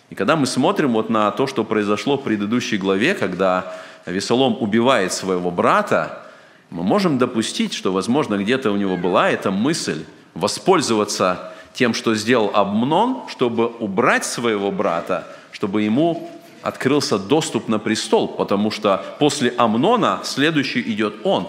И 0.10 0.16
когда 0.16 0.38
мы 0.38 0.46
смотрим 0.46 0.94
вот 0.94 1.10
на 1.10 1.30
то, 1.32 1.48
что 1.48 1.66
произошло 1.66 2.18
в 2.18 2.24
предыдущей 2.24 2.78
главе, 2.78 3.16
когда 3.16 3.74
Весолом 4.06 4.56
убивает 4.62 5.12
своего 5.12 5.52
брата, 5.52 6.26
мы 6.70 6.84
можем 6.84 7.18
допустить, 7.18 7.74
что, 7.74 7.92
возможно, 7.92 8.38
где-то 8.38 8.72
у 8.72 8.78
него 8.78 8.96
была 8.96 9.30
эта 9.30 9.52
мысль, 9.52 10.06
воспользоваться 10.40 11.54
тем, 11.74 11.94
что 11.94 12.16
сделал 12.16 12.52
Абмнон, 12.54 13.24
чтобы 13.30 13.68
убрать 13.68 14.26
своего 14.26 14.72
брата, 14.72 15.28
чтобы 15.52 15.84
ему 15.84 16.32
открылся 16.64 17.20
доступ 17.20 17.68
на 17.68 17.80
престол, 17.80 18.28
потому 18.28 18.72
что 18.72 19.06
после 19.20 19.54
Амнона 19.58 20.22
следующий 20.24 20.82
идет 20.82 21.16
он. 21.24 21.48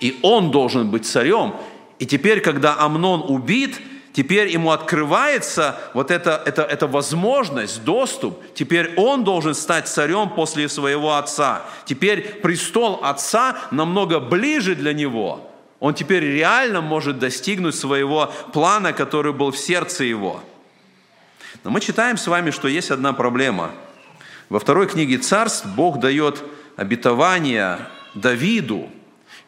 И 0.00 0.18
он 0.22 0.50
должен 0.50 0.90
быть 0.90 1.06
царем. 1.06 1.54
И 1.98 2.06
теперь, 2.06 2.40
когда 2.40 2.76
Амнон 2.78 3.24
убит, 3.28 3.78
теперь 4.12 4.48
ему 4.48 4.70
открывается 4.70 5.76
вот 5.94 6.10
эта, 6.10 6.42
эта, 6.44 6.62
эта 6.62 6.86
возможность, 6.86 7.84
доступ. 7.84 8.42
Теперь 8.54 8.94
он 8.96 9.22
должен 9.22 9.54
стать 9.54 9.86
царем 9.86 10.30
после 10.30 10.68
своего 10.68 11.16
отца. 11.16 11.62
Теперь 11.84 12.40
престол 12.40 13.00
отца 13.02 13.56
намного 13.70 14.18
ближе 14.18 14.74
для 14.74 14.92
него– 14.92 15.40
он 15.80 15.94
теперь 15.94 16.24
реально 16.24 16.80
может 16.80 17.18
достигнуть 17.18 17.74
своего 17.74 18.32
плана, 18.52 18.92
который 18.92 19.32
был 19.32 19.50
в 19.50 19.58
сердце 19.58 20.04
его. 20.04 20.42
Но 21.64 21.70
мы 21.70 21.80
читаем 21.80 22.16
с 22.16 22.26
вами, 22.26 22.50
что 22.50 22.68
есть 22.68 22.90
одна 22.90 23.12
проблема. 23.12 23.72
Во 24.48 24.58
второй 24.58 24.86
книге 24.86 25.18
Царств 25.18 25.66
Бог 25.66 26.00
дает 26.00 26.42
обетование 26.76 27.78
Давиду. 28.14 28.88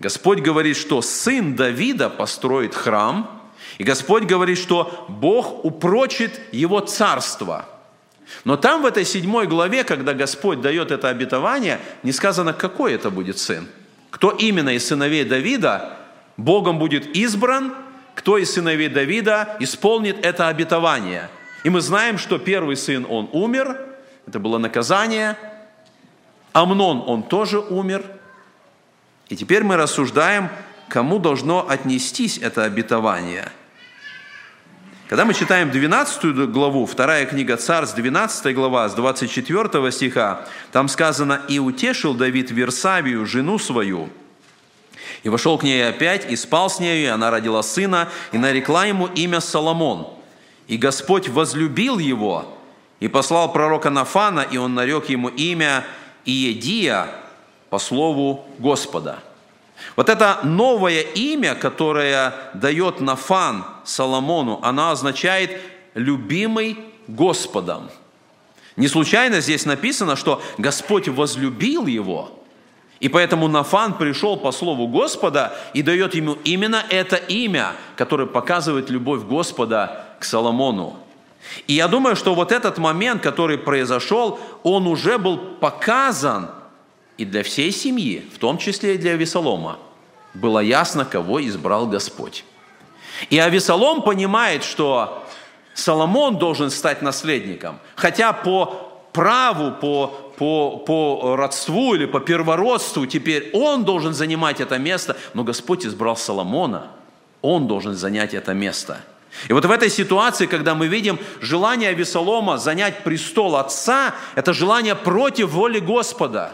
Господь 0.00 0.40
говорит, 0.40 0.76
что 0.76 1.02
сын 1.02 1.54
Давида 1.54 2.10
построит 2.10 2.74
храм, 2.74 3.42
и 3.78 3.84
Господь 3.84 4.24
говорит, 4.24 4.58
что 4.58 5.06
Бог 5.08 5.64
упрочит 5.64 6.40
его 6.52 6.80
царство. 6.80 7.66
Но 8.44 8.56
там 8.56 8.82
в 8.82 8.86
этой 8.86 9.04
седьмой 9.04 9.46
главе, 9.46 9.84
когда 9.84 10.14
Господь 10.14 10.60
дает 10.60 10.90
это 10.90 11.08
обетование, 11.08 11.80
не 12.02 12.12
сказано, 12.12 12.52
какой 12.52 12.92
это 12.92 13.10
будет 13.10 13.38
сын. 13.38 13.66
Кто 14.10 14.30
именно 14.30 14.70
из 14.70 14.86
сыновей 14.86 15.24
Давида 15.24 15.97
Богом 16.38 16.78
будет 16.78 17.16
избран, 17.16 17.74
кто 18.14 18.38
из 18.38 18.52
сыновей 18.52 18.88
Давида 18.88 19.56
исполнит 19.60 20.24
это 20.24 20.48
обетование. 20.48 21.28
И 21.64 21.68
мы 21.70 21.80
знаем, 21.80 22.16
что 22.16 22.38
первый 22.38 22.76
сын, 22.76 23.04
он 23.08 23.28
умер, 23.32 23.76
это 24.26 24.38
было 24.38 24.58
наказание. 24.58 25.36
Амнон, 26.52 27.02
он 27.06 27.24
тоже 27.24 27.58
умер. 27.58 28.04
И 29.28 29.36
теперь 29.36 29.64
мы 29.64 29.76
рассуждаем, 29.76 30.48
кому 30.88 31.18
должно 31.18 31.68
отнестись 31.68 32.38
это 32.38 32.64
обетование. 32.64 33.50
Когда 35.08 35.24
мы 35.24 35.34
читаем 35.34 35.70
12 35.70 36.50
главу, 36.52 36.86
вторая 36.86 37.26
книга 37.26 37.56
Царств, 37.56 37.96
12 37.96 38.54
глава, 38.54 38.88
с 38.88 38.94
24 38.94 39.90
стиха, 39.90 40.46
там 40.70 40.86
сказано, 40.88 41.40
«И 41.48 41.58
утешил 41.58 42.14
Давид 42.14 42.50
Версавию, 42.50 43.26
жену 43.26 43.58
свою, 43.58 44.10
и 45.22 45.28
вошел 45.28 45.58
к 45.58 45.62
ней 45.62 45.86
опять, 45.88 46.30
и 46.30 46.36
спал 46.36 46.70
с 46.70 46.80
нею, 46.80 47.02
и 47.02 47.06
она 47.06 47.30
родила 47.30 47.62
сына, 47.62 48.08
и 48.32 48.38
нарекла 48.38 48.86
ему 48.86 49.06
имя 49.06 49.40
Соломон. 49.40 50.08
И 50.66 50.76
Господь 50.76 51.28
возлюбил 51.28 51.98
его, 51.98 52.46
и 53.00 53.08
послал 53.08 53.52
пророка 53.52 53.90
Нафана, 53.90 54.40
и 54.40 54.56
он 54.56 54.74
нарек 54.74 55.08
ему 55.08 55.28
имя 55.28 55.84
Иедия 56.24 57.08
по 57.70 57.78
слову 57.78 58.46
Господа. 58.58 59.20
Вот 59.96 60.08
это 60.08 60.40
новое 60.42 61.02
имя, 61.02 61.54
которое 61.54 62.34
дает 62.54 63.00
Нафан 63.00 63.64
Соломону, 63.84 64.60
оно 64.62 64.90
означает 64.90 65.60
«любимый 65.94 66.78
Господом». 67.06 67.90
Не 68.76 68.88
случайно 68.88 69.40
здесь 69.40 69.64
написано, 69.66 70.14
что 70.14 70.42
Господь 70.56 71.08
возлюбил 71.08 71.86
его– 71.86 72.32
и 73.00 73.08
поэтому 73.08 73.48
Нафан 73.48 73.94
пришел 73.94 74.36
по 74.36 74.50
слову 74.50 74.88
Господа 74.88 75.56
и 75.72 75.82
дает 75.82 76.14
ему 76.14 76.36
именно 76.44 76.82
это 76.88 77.16
имя, 77.16 77.72
которое 77.96 78.26
показывает 78.26 78.90
любовь 78.90 79.22
Господа 79.22 80.06
к 80.18 80.24
Соломону. 80.24 80.96
И 81.66 81.74
я 81.74 81.86
думаю, 81.88 82.16
что 82.16 82.34
вот 82.34 82.50
этот 82.50 82.78
момент, 82.78 83.22
который 83.22 83.56
произошел, 83.56 84.40
он 84.64 84.86
уже 84.86 85.18
был 85.18 85.38
показан 85.38 86.50
и 87.16 87.24
для 87.24 87.42
всей 87.42 87.72
семьи, 87.72 88.28
в 88.34 88.38
том 88.38 88.58
числе 88.58 88.96
и 88.96 88.98
для 88.98 89.12
Авесолома. 89.12 89.78
Было 90.34 90.58
ясно, 90.58 91.04
кого 91.04 91.44
избрал 91.44 91.86
Господь. 91.86 92.44
И 93.30 93.38
Авесолом 93.38 94.02
понимает, 94.02 94.62
что 94.62 95.24
Соломон 95.74 96.38
должен 96.38 96.70
стать 96.70 97.02
наследником, 97.02 97.78
хотя 97.96 98.32
по 98.32 98.90
праву, 99.12 99.72
по, 99.72 100.27
по, 100.38 100.76
по 100.78 101.36
родству 101.36 101.94
или 101.94 102.06
по 102.06 102.20
первородству, 102.20 103.06
теперь 103.06 103.50
он 103.52 103.84
должен 103.84 104.14
занимать 104.14 104.60
это 104.60 104.78
место, 104.78 105.16
но 105.34 105.44
Господь 105.44 105.84
избрал 105.84 106.16
Соломона, 106.16 106.88
он 107.42 107.66
должен 107.66 107.94
занять 107.94 108.34
это 108.34 108.54
место. 108.54 108.98
И 109.48 109.52
вот 109.52 109.64
в 109.64 109.70
этой 109.70 109.90
ситуации, 109.90 110.46
когда 110.46 110.74
мы 110.74 110.86
видим 110.86 111.18
желание 111.40 111.90
Авесолома 111.90 112.56
занять 112.56 113.04
престол 113.04 113.56
отца, 113.56 114.14
это 114.34 114.52
желание 114.52 114.94
против 114.94 115.50
воли 115.50 115.80
Господа. 115.80 116.52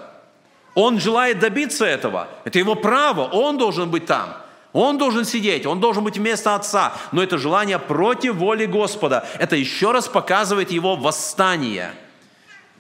Он 0.75 0.99
желает 0.99 1.39
добиться 1.39 1.85
этого. 1.85 2.29
Это 2.45 2.59
его 2.59 2.75
право. 2.75 3.29
Он 3.33 3.59
должен 3.59 3.91
быть 3.91 4.07
там. 4.07 4.37
Он 4.73 4.99
должен 4.99 5.25
сидеть, 5.25 5.67
он 5.67 5.79
должен 5.79 6.03
быть 6.03 6.19
вместо 6.19 6.57
отца. 6.57 6.95
Но 7.13 7.23
это 7.23 7.39
желание 7.39 7.79
против 7.79 8.35
воли 8.35 8.67
Господа. 8.67 9.25
Это 9.39 9.55
еще 9.55 9.93
раз 9.93 10.09
показывает 10.09 10.73
его 10.73 10.97
восстание. 10.97 11.95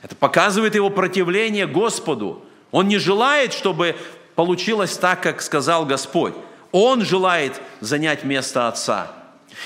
Это 0.04 0.14
показывает 0.16 0.74
его 0.74 0.90
противление 0.90 1.66
Господу. 1.66 2.44
Он 2.70 2.88
не 2.88 2.98
желает, 2.98 3.54
чтобы 3.54 3.96
получилось 4.34 4.98
так, 4.98 5.22
как 5.22 5.40
сказал 5.40 5.86
Господь. 5.86 6.34
Он 6.72 7.02
желает 7.02 7.58
занять 7.80 8.22
место 8.22 8.68
отца. 8.68 9.10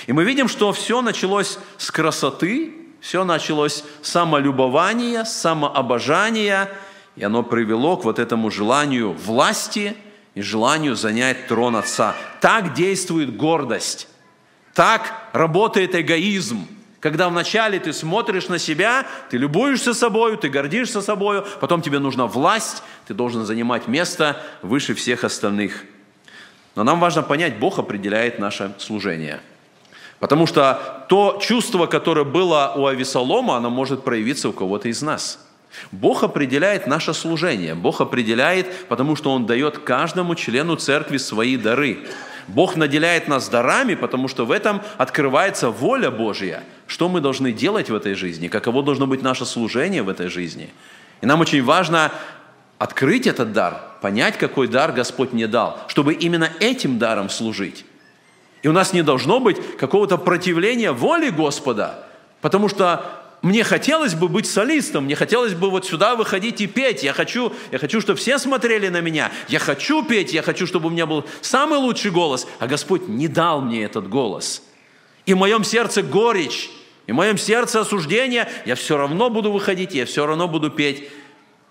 И 0.06 0.12
мы 0.12 0.22
видим, 0.22 0.46
что 0.46 0.72
все 0.72 1.02
началось 1.02 1.58
с 1.76 1.90
красоты, 1.90 2.72
все 3.00 3.24
началось 3.24 3.82
с 4.00 4.10
самолюбования, 4.10 5.24
самообожания, 5.24 6.70
и 7.16 7.24
оно 7.24 7.42
привело 7.42 7.96
к 7.96 8.04
вот 8.04 8.20
этому 8.20 8.48
желанию 8.48 9.12
власти 9.14 9.96
и 10.36 10.40
желанию 10.40 10.94
занять 10.94 11.48
трон 11.48 11.74
Отца. 11.74 12.14
Так 12.40 12.74
действует 12.74 13.36
гордость, 13.36 14.06
так 14.72 15.30
работает 15.32 15.96
эгоизм. 15.96 16.68
Когда 17.00 17.28
вначале 17.28 17.78
ты 17.78 17.92
смотришь 17.92 18.48
на 18.48 18.58
себя, 18.58 19.06
ты 19.30 19.36
любуешься 19.36 19.94
собой, 19.94 20.36
ты 20.36 20.48
гордишься 20.48 21.00
собой, 21.00 21.44
потом 21.60 21.80
тебе 21.80 21.98
нужна 22.00 22.26
власть, 22.26 22.82
ты 23.06 23.14
должен 23.14 23.44
занимать 23.46 23.86
место 23.86 24.42
выше 24.62 24.94
всех 24.94 25.24
остальных. 25.24 25.84
Но 26.74 26.84
нам 26.84 26.98
важно 26.98 27.22
понять, 27.22 27.58
Бог 27.58 27.78
определяет 27.78 28.38
наше 28.38 28.74
служение– 28.78 29.40
Потому 30.18 30.46
что 30.46 31.06
то 31.08 31.38
чувство, 31.40 31.86
которое 31.86 32.24
было 32.24 32.72
у 32.76 32.86
Авесолома, 32.86 33.56
оно 33.56 33.70
может 33.70 34.02
проявиться 34.02 34.48
у 34.48 34.52
кого-то 34.52 34.88
из 34.88 35.00
нас. 35.00 35.44
Бог 35.92 36.24
определяет 36.24 36.86
наше 36.86 37.14
служение. 37.14 37.74
Бог 37.74 38.00
определяет, 38.00 38.86
потому 38.88 39.14
что 39.14 39.30
Он 39.30 39.46
дает 39.46 39.78
каждому 39.78 40.34
члену 40.34 40.76
церкви 40.76 41.18
свои 41.18 41.56
дары. 41.56 42.06
Бог 42.48 42.76
наделяет 42.76 43.28
нас 43.28 43.48
дарами, 43.48 43.94
потому 43.94 44.26
что 44.26 44.46
в 44.46 44.50
этом 44.50 44.82
открывается 44.96 45.70
воля 45.70 46.10
Божья. 46.10 46.62
Что 46.86 47.08
мы 47.08 47.20
должны 47.20 47.52
делать 47.52 47.90
в 47.90 47.94
этой 47.94 48.14
жизни, 48.14 48.48
каково 48.48 48.82
должно 48.82 49.06
быть 49.06 49.22
наше 49.22 49.44
служение 49.44 50.02
в 50.02 50.08
этой 50.08 50.28
жизни. 50.28 50.70
И 51.20 51.26
нам 51.26 51.40
очень 51.40 51.62
важно 51.62 52.10
открыть 52.78 53.26
этот 53.26 53.52
дар, 53.52 53.80
понять, 54.00 54.38
какой 54.38 54.68
дар 54.68 54.92
Господь 54.92 55.32
мне 55.32 55.46
дал, 55.46 55.78
чтобы 55.88 56.14
именно 56.14 56.50
этим 56.60 56.98
даром 56.98 57.28
служить. 57.28 57.84
И 58.62 58.68
у 58.68 58.72
нас 58.72 58.92
не 58.92 59.02
должно 59.02 59.40
быть 59.40 59.76
какого-то 59.76 60.16
противления 60.16 60.92
воли 60.92 61.28
Господа, 61.28 62.06
потому 62.40 62.68
что 62.68 63.17
мне 63.42 63.62
хотелось 63.62 64.14
бы 64.14 64.28
быть 64.28 64.46
солистом, 64.46 65.04
мне 65.04 65.14
хотелось 65.14 65.54
бы 65.54 65.70
вот 65.70 65.86
сюда 65.86 66.16
выходить 66.16 66.60
и 66.60 66.66
петь. 66.66 67.02
Я 67.02 67.12
хочу, 67.12 67.52
я 67.70 67.78
хочу, 67.78 68.00
чтобы 68.00 68.18
все 68.18 68.38
смотрели 68.38 68.88
на 68.88 69.00
меня. 69.00 69.30
Я 69.48 69.58
хочу 69.58 70.04
петь, 70.04 70.32
я 70.32 70.42
хочу, 70.42 70.66
чтобы 70.66 70.88
у 70.88 70.90
меня 70.90 71.06
был 71.06 71.24
самый 71.40 71.78
лучший 71.78 72.10
голос. 72.10 72.46
А 72.58 72.66
Господь 72.66 73.08
не 73.08 73.28
дал 73.28 73.60
мне 73.60 73.84
этот 73.84 74.08
голос. 74.08 74.62
И 75.26 75.34
в 75.34 75.36
моем 75.36 75.62
сердце 75.62 76.02
горечь, 76.02 76.70
и 77.06 77.12
в 77.12 77.14
моем 77.14 77.38
сердце 77.38 77.80
осуждение. 77.80 78.48
Я 78.66 78.74
все 78.74 78.96
равно 78.96 79.30
буду 79.30 79.52
выходить, 79.52 79.94
я 79.94 80.04
все 80.04 80.26
равно 80.26 80.48
буду 80.48 80.70
петь. 80.70 81.08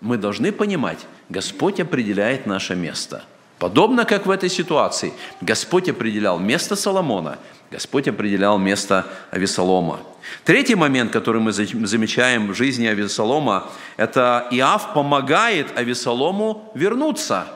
Мы 0.00 0.16
должны 0.16 0.52
понимать, 0.52 0.98
Господь 1.28 1.80
определяет 1.80 2.46
наше 2.46 2.74
место– 2.74 3.24
Подобно 3.58 4.04
как 4.04 4.26
в 4.26 4.30
этой 4.30 4.48
ситуации, 4.48 5.12
Господь 5.40 5.88
определял 5.88 6.38
место 6.38 6.76
Соломона, 6.76 7.38
Господь 7.70 8.06
определял 8.06 8.56
место 8.56 9.06
Авесолома. 9.30 10.00
Третий 10.44 10.74
момент, 10.74 11.12
который 11.12 11.40
мы 11.40 11.52
замечаем 11.52 12.48
в 12.48 12.54
жизни 12.54 12.86
Авесолома, 12.86 13.70
это 13.96 14.46
Иав 14.50 14.92
помогает 14.94 15.76
Авесолому 15.76 16.70
вернуться. 16.74 17.46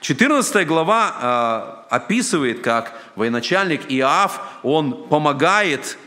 14 0.00 0.66
глава 0.66 1.84
э, 1.90 1.94
описывает, 1.94 2.60
как 2.60 2.98
военачальник 3.16 3.82
Иав, 3.88 4.40
он 4.62 5.08
помогает 5.08 5.98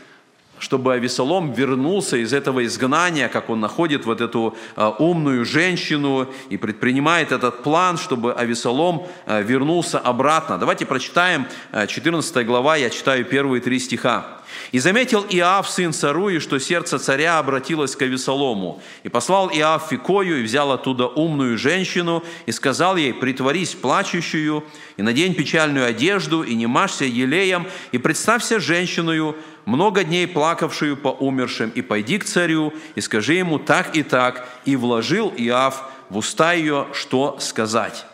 чтобы 0.58 0.94
Авесолом 0.94 1.52
вернулся 1.52 2.16
из 2.16 2.32
этого 2.32 2.64
изгнания, 2.64 3.28
как 3.28 3.50
он 3.50 3.60
находит 3.60 4.06
вот 4.06 4.20
эту 4.20 4.56
а, 4.74 4.90
умную 4.90 5.44
женщину 5.44 6.28
и 6.48 6.56
предпринимает 6.56 7.32
этот 7.32 7.62
план, 7.62 7.98
чтобы 7.98 8.32
Авесолом 8.32 9.06
а, 9.26 9.42
вернулся 9.42 9.98
обратно. 9.98 10.58
Давайте 10.58 10.86
прочитаем 10.86 11.46
14 11.72 12.36
а, 12.36 12.44
глава, 12.44 12.76
я 12.76 12.90
читаю 12.90 13.24
первые 13.24 13.60
три 13.60 13.78
стиха. 13.78 14.35
«И 14.72 14.78
заметил 14.78 15.24
Иав, 15.30 15.68
сын 15.68 15.92
Саруи, 15.92 16.38
что 16.38 16.58
сердце 16.58 16.98
царя 16.98 17.38
обратилось 17.38 17.96
к 17.96 18.02
Авесолому. 18.02 18.80
И 19.02 19.08
послал 19.08 19.50
Иав 19.50 19.88
Фикою, 19.88 20.40
и 20.40 20.42
взял 20.42 20.72
оттуда 20.72 21.06
умную 21.06 21.58
женщину, 21.58 22.24
и 22.46 22.52
сказал 22.52 22.96
ей, 22.96 23.14
притворись 23.14 23.74
плачущую, 23.74 24.64
и 24.96 25.02
надень 25.02 25.34
печальную 25.34 25.86
одежду, 25.86 26.42
и 26.42 26.54
не 26.54 26.66
машься 26.66 27.04
елеем, 27.04 27.66
и 27.92 27.98
представься 27.98 28.60
женщиною, 28.60 29.36
много 29.64 30.04
дней 30.04 30.26
плакавшую 30.26 30.96
по 30.96 31.08
умершим, 31.08 31.70
и 31.70 31.82
пойди 31.82 32.18
к 32.18 32.24
царю, 32.24 32.72
и 32.94 33.00
скажи 33.00 33.34
ему 33.34 33.58
так 33.58 33.96
и 33.96 34.02
так, 34.02 34.48
и 34.64 34.76
вложил 34.76 35.32
Иав 35.36 35.90
в 36.10 36.16
уста 36.18 36.52
ее, 36.52 36.86
что 36.92 37.38
сказать». 37.40 38.06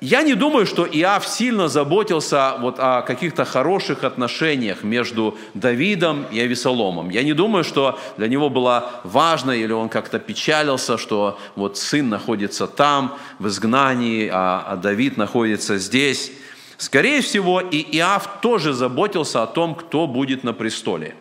Я 0.00 0.22
не 0.22 0.32
думаю, 0.32 0.64
что 0.64 0.86
Иав 0.86 1.26
сильно 1.28 1.68
заботился 1.68 2.54
вот 2.58 2.76
о 2.78 3.02
каких-то 3.02 3.44
хороших 3.44 4.02
отношениях 4.02 4.82
между 4.82 5.36
Давидом 5.52 6.24
и 6.32 6.40
Авесоломом. 6.40 7.10
Я 7.10 7.22
не 7.22 7.34
думаю, 7.34 7.64
что 7.64 7.98
для 8.16 8.26
него 8.26 8.48
было 8.48 8.92
важно, 9.04 9.50
или 9.50 9.72
он 9.72 9.90
как-то 9.90 10.18
печалился, 10.18 10.96
что 10.96 11.38
вот 11.54 11.76
сын 11.76 12.08
находится 12.08 12.66
там, 12.66 13.18
в 13.38 13.48
изгнании, 13.48 14.30
а, 14.32 14.64
а 14.68 14.76
Давид 14.76 15.18
находится 15.18 15.76
здесь. 15.76 16.32
Скорее 16.78 17.20
всего, 17.20 17.60
и 17.60 17.76
Иав 17.98 18.40
тоже 18.40 18.72
заботился 18.72 19.42
о 19.42 19.46
том, 19.46 19.74
кто 19.74 20.06
будет 20.06 20.44
на 20.44 20.54
престоле. 20.54 21.14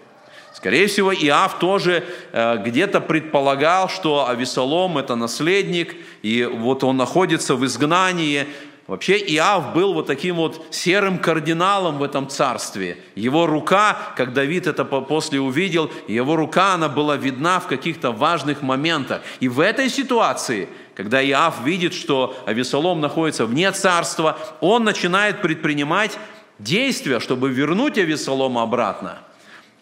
Скорее 0.54 0.88
всего, 0.88 1.14
Иав 1.14 1.60
тоже 1.60 2.04
э, 2.32 2.58
где-то 2.66 3.02
предполагал, 3.02 3.88
что 3.88 4.28
Авесолом– 4.28 4.98
это 5.00 5.16
наследник, 5.16 5.96
и 6.22 6.44
вот 6.44 6.84
он 6.84 6.98
находится 6.98 7.56
в 7.56 7.66
изгнании. 7.66 8.46
Вообще 8.90 9.20
Иав 9.36 9.76
был 9.76 9.94
вот 9.94 10.08
таким 10.08 10.38
вот 10.38 10.66
серым 10.72 11.20
кардиналом 11.20 12.00
в 12.00 12.04
этом 12.04 12.28
царстве. 12.28 12.98
Его 13.14 13.46
рука, 13.46 13.96
как 14.16 14.34
Давид 14.34 14.66
это 14.66 14.84
после 14.84 15.40
увидел, 15.40 15.92
его 16.08 16.36
рука, 16.36 16.74
она 16.74 16.90
была 16.90 17.16
видна 17.16 17.60
в 17.60 17.68
каких-то 17.68 18.12
важных 18.12 18.64
моментах. 18.64 19.22
И 19.40 19.48
в 19.48 19.60
этой 19.60 19.90
ситуации 19.90 20.70
когда 20.96 21.24
Иав 21.24 21.64
видит, 21.64 21.94
что 21.94 22.36
Авесолом 22.46 23.00
находится 23.00 23.46
вне 23.46 23.72
царства, 23.72 24.38
он 24.60 24.84
начинает 24.84 25.42
предпринимать 25.42 26.18
действия, 26.58 27.22
чтобы 27.22 27.50
вернуть 27.52 27.98
Авесолома 27.98 28.64
обратно. 28.64 29.20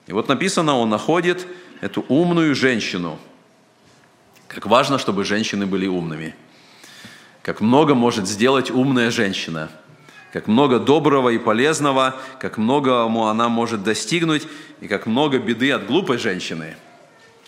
И 0.06 0.12
вот 0.14 0.28
написано, 0.28 0.78
он 0.78 0.90
находит 0.90 1.48
эту 1.82 2.06
умную 2.08 2.54
женщину. 2.54 3.18
Как 4.48 4.68
важно, 4.68 5.00
чтобы 5.00 5.24
женщины 5.24 5.66
были 5.66 5.88
умными. 5.88 6.36
Как 7.48 7.60
много 7.60 7.96
может 7.96 8.28
сделать 8.28 8.70
умная 8.70 9.10
женщина. 9.10 9.70
Как 10.32 10.46
много 10.48 10.78
доброго 10.78 11.30
и 11.30 11.40
полезного, 11.40 12.16
как 12.40 12.60
многому 12.60 13.26
она 13.26 13.50
может 13.50 13.82
достигнуть, 13.84 14.48
и 14.82 14.88
как 14.88 15.08
много 15.08 15.40
беды 15.40 15.72
от 15.72 15.88
глупой 15.88 16.20
женщины, 16.20 16.76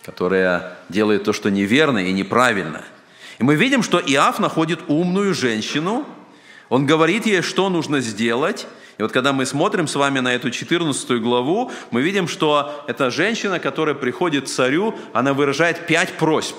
которая 0.02 0.76
делает 0.88 1.22
то, 1.22 1.32
что 1.32 1.52
неверно 1.52 1.98
и 1.98 2.10
неправильно– 2.10 2.82
и 3.40 3.42
мы 3.42 3.54
видим, 3.54 3.82
что 3.82 3.98
Иав 3.98 4.38
находит 4.38 4.80
умную 4.88 5.32
женщину, 5.32 6.04
он 6.68 6.84
говорит 6.84 7.24
ей, 7.24 7.40
что 7.40 7.70
нужно 7.70 8.00
сделать. 8.00 8.66
И 8.98 9.02
вот 9.02 9.12
когда 9.12 9.32
мы 9.32 9.46
смотрим 9.46 9.88
с 9.88 9.94
вами 9.94 10.18
на 10.20 10.34
эту 10.34 10.50
14 10.50 11.22
главу, 11.22 11.72
мы 11.90 12.02
видим, 12.02 12.28
что 12.28 12.84
эта 12.86 13.10
женщина, 13.10 13.58
которая 13.58 13.94
приходит 13.94 14.44
к 14.44 14.48
царю, 14.48 14.94
она 15.14 15.32
выражает 15.32 15.86
пять 15.86 16.18
просьб. 16.18 16.54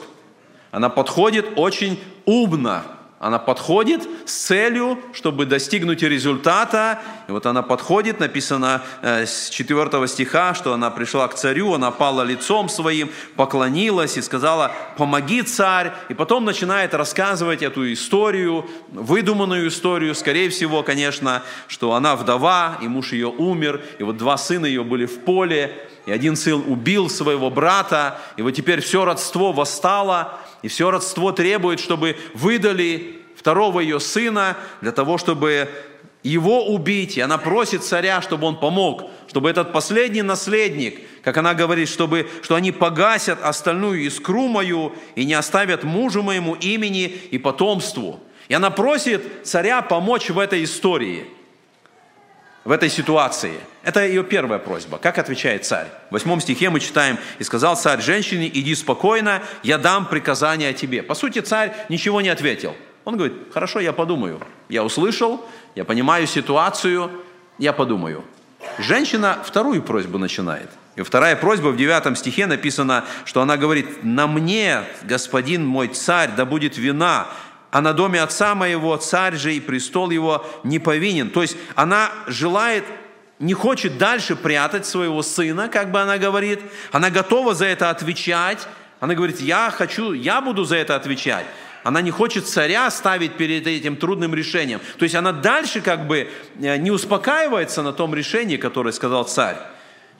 Она 0.71 0.89
подходит 0.89 1.45
очень 1.55 1.99
умно, 2.25 2.81
она 3.21 3.37
подходит 3.37 4.07
с 4.25 4.33
целью, 4.33 4.97
чтобы 5.13 5.45
достигнуть 5.45 6.01
результата. 6.01 6.99
И 7.27 7.31
вот 7.31 7.45
она 7.45 7.61
подходит, 7.61 8.19
написано 8.19 8.81
э, 9.03 9.27
с 9.27 9.49
4 9.49 10.07
стиха, 10.07 10.55
что 10.55 10.73
она 10.73 10.89
пришла 10.89 11.27
к 11.27 11.35
царю, 11.35 11.73
она 11.73 11.91
пала 11.91 12.23
лицом 12.23 12.67
своим, 12.67 13.11
поклонилась 13.35 14.17
и 14.17 14.23
сказала, 14.23 14.71
помоги, 14.97 15.43
царь. 15.43 15.93
И 16.09 16.15
потом 16.15 16.45
начинает 16.45 16.95
рассказывать 16.95 17.61
эту 17.61 17.93
историю, 17.93 18.67
выдуманную 18.89 19.67
историю, 19.67 20.15
скорее 20.15 20.49
всего, 20.49 20.81
конечно, 20.81 21.43
что 21.67 21.93
она 21.93 22.15
вдова, 22.15 22.79
и 22.81 22.87
муж 22.87 23.11
ее 23.11 23.27
умер, 23.27 23.81
и 23.99 24.03
вот 24.03 24.17
два 24.17 24.35
сына 24.35 24.65
ее 24.65 24.83
были 24.83 25.05
в 25.05 25.19
поле, 25.19 25.87
и 26.07 26.11
один 26.11 26.35
сын 26.35 26.63
убил 26.67 27.07
своего 27.07 27.51
брата, 27.51 28.19
и 28.35 28.41
вот 28.41 28.51
теперь 28.51 28.81
все 28.81 29.05
родство 29.05 29.51
восстало, 29.51 30.39
и 30.61 30.67
все 30.67 30.91
родство 30.91 31.31
требует, 31.31 31.79
чтобы 31.79 32.17
выдали 32.33 33.21
второго 33.35 33.79
ее 33.79 33.99
сына 33.99 34.57
для 34.81 34.91
того, 34.91 35.17
чтобы 35.17 35.69
его 36.23 36.67
убить. 36.67 37.17
И 37.17 37.21
она 37.21 37.37
просит 37.37 37.83
царя, 37.83 38.21
чтобы 38.21 38.47
он 38.47 38.59
помог, 38.59 39.09
чтобы 39.27 39.49
этот 39.49 39.73
последний 39.73 40.21
наследник, 40.21 41.01
как 41.23 41.37
она 41.37 41.53
говорит, 41.53 41.89
чтобы, 41.89 42.29
что 42.43 42.55
они 42.55 42.71
погасят 42.71 43.39
остальную 43.41 44.05
искру 44.05 44.47
мою 44.47 44.93
и 45.15 45.25
не 45.25 45.33
оставят 45.33 45.83
мужу 45.83 46.21
моему 46.21 46.55
имени 46.55 47.05
и 47.05 47.37
потомству. 47.37 48.19
И 48.47 48.53
она 48.53 48.69
просит 48.69 49.23
царя 49.43 49.81
помочь 49.81 50.29
в 50.29 50.37
этой 50.37 50.63
истории, 50.63 51.25
в 52.63 52.71
этой 52.71 52.89
ситуации. 52.89 53.59
Это 53.83 54.05
ее 54.05 54.23
первая 54.23 54.59
просьба. 54.59 54.97
Как 54.97 55.17
отвечает 55.17 55.65
царь? 55.65 55.87
В 56.09 56.13
восьмом 56.13 56.39
стихе 56.41 56.69
мы 56.69 56.79
читаем, 56.79 57.17
«И 57.39 57.43
сказал 57.43 57.75
царь 57.75 58.01
женщине, 58.01 58.47
иди 58.47 58.75
спокойно, 58.75 59.41
я 59.63 59.77
дам 59.77 60.05
приказание 60.05 60.73
тебе». 60.73 61.01
По 61.01 61.15
сути, 61.15 61.39
царь 61.39 61.73
ничего 61.89 62.21
не 62.21 62.29
ответил. 62.29 62.75
Он 63.03 63.15
говорит, 63.15 63.33
хорошо, 63.51 63.79
я 63.79 63.93
подумаю. 63.93 64.39
Я 64.69 64.83
услышал, 64.83 65.43
я 65.73 65.85
понимаю 65.85 66.27
ситуацию, 66.27 67.09
я 67.57 67.73
подумаю. 67.73 68.23
Женщина 68.77 69.39
вторую 69.43 69.81
просьбу 69.81 70.19
начинает. 70.19 70.69
И 70.95 71.01
вторая 71.01 71.35
просьба 71.35 71.69
в 71.69 71.77
девятом 71.77 72.15
стихе 72.15 72.45
написано, 72.45 73.05
что 73.25 73.41
она 73.41 73.57
говорит, 73.57 74.03
«На 74.03 74.27
мне, 74.27 74.83
господин 75.03 75.65
мой 75.65 75.87
царь, 75.87 76.31
да 76.35 76.45
будет 76.45 76.77
вина, 76.77 77.27
а 77.71 77.81
на 77.81 77.93
доме 77.93 78.21
отца 78.21 78.53
моего 78.53 78.95
царь 78.97 79.35
же 79.35 79.55
и 79.55 79.59
престол 79.59 80.11
его 80.11 80.45
не 80.63 80.77
повинен». 80.77 81.29
То 81.29 81.41
есть 81.41 81.57
она 81.75 82.11
желает, 82.27 82.83
не 83.39 83.53
хочет 83.53 83.97
дальше 83.97 84.35
прятать 84.35 84.85
своего 84.85 85.23
сына, 85.23 85.67
как 85.67 85.91
бы 85.91 85.99
она 85.99 86.17
говорит. 86.17 86.59
Она 86.91 87.09
готова 87.09 87.55
за 87.55 87.65
это 87.65 87.89
отвечать. 87.89 88.67
Она 88.99 89.15
говорит, 89.15 89.41
я 89.41 89.71
хочу, 89.71 90.13
я 90.13 90.41
буду 90.41 90.63
за 90.63 90.75
это 90.75 90.95
отвечать. 90.95 91.45
Она 91.83 92.01
не 92.01 92.11
хочет 92.11 92.47
царя 92.47 92.89
ставить 92.91 93.33
перед 93.33 93.65
этим 93.65 93.95
трудным 93.95 94.35
решением. 94.35 94.79
То 94.99 95.03
есть 95.03 95.15
она 95.15 95.31
дальше 95.31 95.81
как 95.81 96.05
бы 96.05 96.29
э, 96.59 96.77
не 96.77 96.91
успокаивается 96.91 97.81
на 97.81 97.91
том 97.91 98.13
решении, 98.13 98.57
которое 98.57 98.91
сказал 98.91 99.23
царь. 99.23 99.57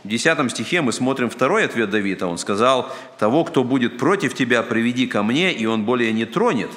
В 0.03 0.07
10 0.07 0.51
стихе 0.51 0.81
мы 0.81 0.91
смотрим 0.91 1.29
второй 1.29 1.63
ответ 1.63 1.91
Давида. 1.91 2.25
Он 2.25 2.39
сказал, 2.39 2.91
того, 3.19 3.43
кто 3.43 3.63
будет 3.63 3.99
против 3.99 4.33
тебя, 4.33 4.63
приведи 4.63 5.05
ко 5.05 5.21
мне, 5.21 5.53
и 5.53 5.67
он 5.67 5.85
более 5.85 6.11
не 6.11 6.25
тронет 6.25 6.71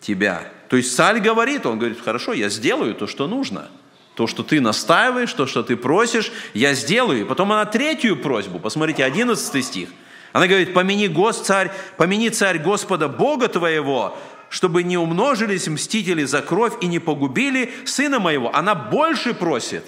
тебя. 0.00 0.44
То 0.68 0.76
есть 0.76 0.94
царь 0.94 1.20
говорит, 1.20 1.66
он 1.66 1.78
говорит, 1.78 2.00
хорошо, 2.00 2.32
я 2.32 2.48
сделаю 2.48 2.94
то, 2.94 3.06
что 3.06 3.26
нужно. 3.26 3.68
То, 4.14 4.26
что 4.26 4.42
ты 4.42 4.60
настаиваешь, 4.60 5.32
то, 5.32 5.46
что 5.46 5.62
ты 5.62 5.76
просишь, 5.76 6.32
я 6.54 6.74
сделаю. 6.74 7.22
И 7.22 7.24
потом 7.24 7.52
она 7.52 7.64
третью 7.64 8.16
просьбу, 8.16 8.58
посмотрите, 8.58 9.04
11 9.04 9.64
стих– 9.64 9.88
она 10.32 10.46
говорит, 10.46 10.74
помяни, 10.74 11.08
Гос, 11.08 11.40
царь, 11.40 11.72
помяни 11.96 12.28
царь 12.28 12.58
Господа 12.58 13.08
Бога 13.08 13.48
твоего, 13.48 14.16
чтобы 14.48 14.82
не 14.82 14.96
умножились 14.96 15.66
мстители 15.68 16.24
за 16.24 16.42
кровь 16.42 16.74
и 16.80 16.86
не 16.86 16.98
погубили 16.98 17.72
сына 17.84 18.20
моего. 18.20 18.54
Она 18.54 18.74
больше 18.74 19.34
просит. 19.34 19.84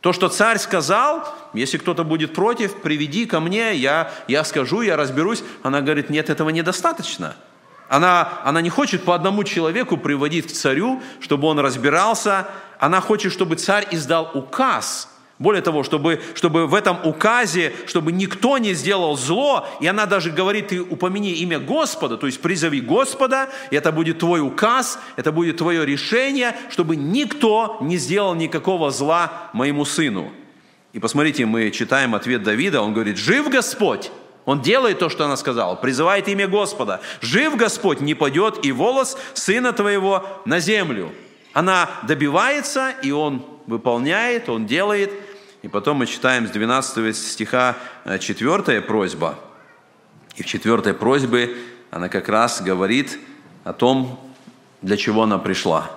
То, 0.00 0.12
что 0.12 0.28
царь 0.28 0.58
сказал, 0.58 1.34
если 1.54 1.78
кто-то 1.78 2.04
будет 2.04 2.34
против, 2.34 2.82
приведи 2.82 3.26
ко 3.26 3.40
мне, 3.40 3.74
я, 3.74 4.12
я 4.28 4.44
скажу, 4.44 4.82
я 4.82 4.96
разберусь. 4.96 5.42
Она 5.62 5.80
говорит, 5.80 6.10
нет, 6.10 6.28
этого 6.28 6.50
недостаточно. 6.50 7.36
Она, 7.88 8.40
она 8.44 8.60
не 8.60 8.70
хочет 8.70 9.04
по 9.04 9.14
одному 9.14 9.44
человеку 9.44 9.96
приводить 9.96 10.46
к 10.46 10.52
царю, 10.52 11.02
чтобы 11.20 11.46
он 11.48 11.58
разбирался. 11.58 12.48
Она 12.78 13.00
хочет, 13.00 13.32
чтобы 13.32 13.56
царь 13.56 13.86
издал 13.90 14.30
указ– 14.34 15.08
более 15.38 15.62
того, 15.62 15.82
чтобы, 15.82 16.20
чтобы 16.34 16.66
в 16.66 16.74
этом 16.74 16.98
указе, 17.04 17.72
чтобы 17.86 18.12
никто 18.12 18.58
не 18.58 18.72
сделал 18.72 19.16
зло, 19.16 19.66
и 19.80 19.86
она 19.86 20.06
даже 20.06 20.30
говорит, 20.30 20.68
ты 20.68 20.80
упомяни 20.80 21.32
имя 21.32 21.58
Господа, 21.58 22.16
то 22.16 22.26
есть 22.26 22.40
призови 22.40 22.80
Господа, 22.80 23.48
и 23.70 23.76
это 23.76 23.90
будет 23.90 24.20
твой 24.20 24.40
указ, 24.40 24.98
это 25.16 25.32
будет 25.32 25.56
твое 25.56 25.84
решение, 25.84 26.56
чтобы 26.70 26.94
никто 26.94 27.78
не 27.80 27.96
сделал 27.96 28.34
никакого 28.34 28.90
зла 28.90 29.50
моему 29.52 29.84
сыну. 29.84 30.32
И 30.92 31.00
посмотрите, 31.00 31.44
мы 31.46 31.72
читаем 31.72 32.14
ответ 32.14 32.44
Давида, 32.44 32.80
он 32.80 32.94
говорит, 32.94 33.16
жив 33.16 33.48
Господь, 33.50 34.12
он 34.44 34.60
делает 34.60 34.98
то, 34.98 35.08
что 35.08 35.24
она 35.24 35.36
сказала, 35.36 35.74
призывает 35.74 36.28
имя 36.28 36.46
Господа. 36.46 37.00
Жив 37.20 37.56
Господь, 37.56 38.00
не 38.00 38.14
падет 38.14 38.64
и 38.64 38.72
волос 38.72 39.16
сына 39.32 39.72
твоего 39.72 40.26
на 40.44 40.60
землю. 40.60 41.12
Она 41.54 41.88
добивается, 42.02 42.90
и 43.02 43.10
он 43.10 43.44
выполняет, 43.66 44.48
он 44.48 44.66
делает. 44.66 45.10
И 45.62 45.68
потом 45.68 45.98
мы 45.98 46.06
читаем 46.06 46.46
с 46.46 46.50
12 46.50 47.16
стиха 47.16 47.76
4 48.20 48.62
э, 48.66 48.80
просьба. 48.82 49.38
И 50.36 50.42
в 50.42 50.46
четвертой 50.46 50.92
просьбе 50.92 51.56
она 51.90 52.08
как 52.08 52.28
раз 52.28 52.60
говорит 52.60 53.18
о 53.62 53.72
том, 53.72 54.20
для 54.82 54.98
чего 54.98 55.22
она 55.22 55.38
пришла. 55.38 55.90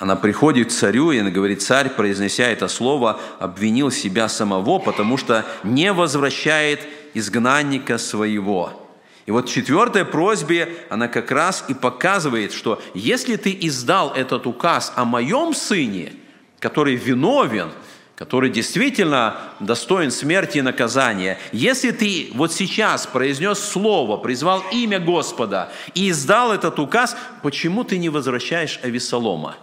Она 0.00 0.16
приходит 0.16 0.68
к 0.68 0.72
царю, 0.72 1.12
и 1.12 1.18
она 1.18 1.30
говорит, 1.30 1.62
царь, 1.62 1.90
произнеся 1.90 2.48
это 2.48 2.66
слово, 2.66 3.20
обвинил 3.38 3.92
себя 3.92 4.28
самого, 4.28 4.80
потому 4.80 5.16
что 5.16 5.44
не 5.62 5.92
возвращает 5.92 6.80
изгнанника 7.14 7.98
своего. 7.98 8.78
И 9.26 9.30
вот 9.30 9.48
в 9.48 9.52
четвертой 9.52 10.04
просьбе 10.04 10.76
она 10.90 11.08
как 11.08 11.30
раз 11.30 11.64
и 11.68 11.74
показывает, 11.74 12.52
что 12.52 12.82
если 12.94 13.36
ты 13.36 13.56
издал 13.60 14.12
этот 14.14 14.46
указ 14.46 14.92
о 14.96 15.04
моем 15.04 15.54
сыне, 15.54 16.12
который 16.58 16.96
виновен, 16.96 17.70
который 18.16 18.50
действительно 18.50 19.36
достоин 19.60 20.10
смерти 20.10 20.58
и 20.58 20.62
наказания, 20.62 21.38
если 21.52 21.92
ты 21.92 22.30
вот 22.34 22.52
сейчас 22.52 23.06
произнес 23.06 23.58
слово, 23.58 24.16
призвал 24.16 24.62
имя 24.72 25.00
Господа 25.00 25.72
и 25.94 26.10
издал 26.10 26.52
этот 26.52 26.78
указ, 26.78 27.16
почему 27.42 27.84
ты 27.84 27.98
не 27.98 28.08
возвращаешь 28.08 28.80
Авесолома? 28.82 29.56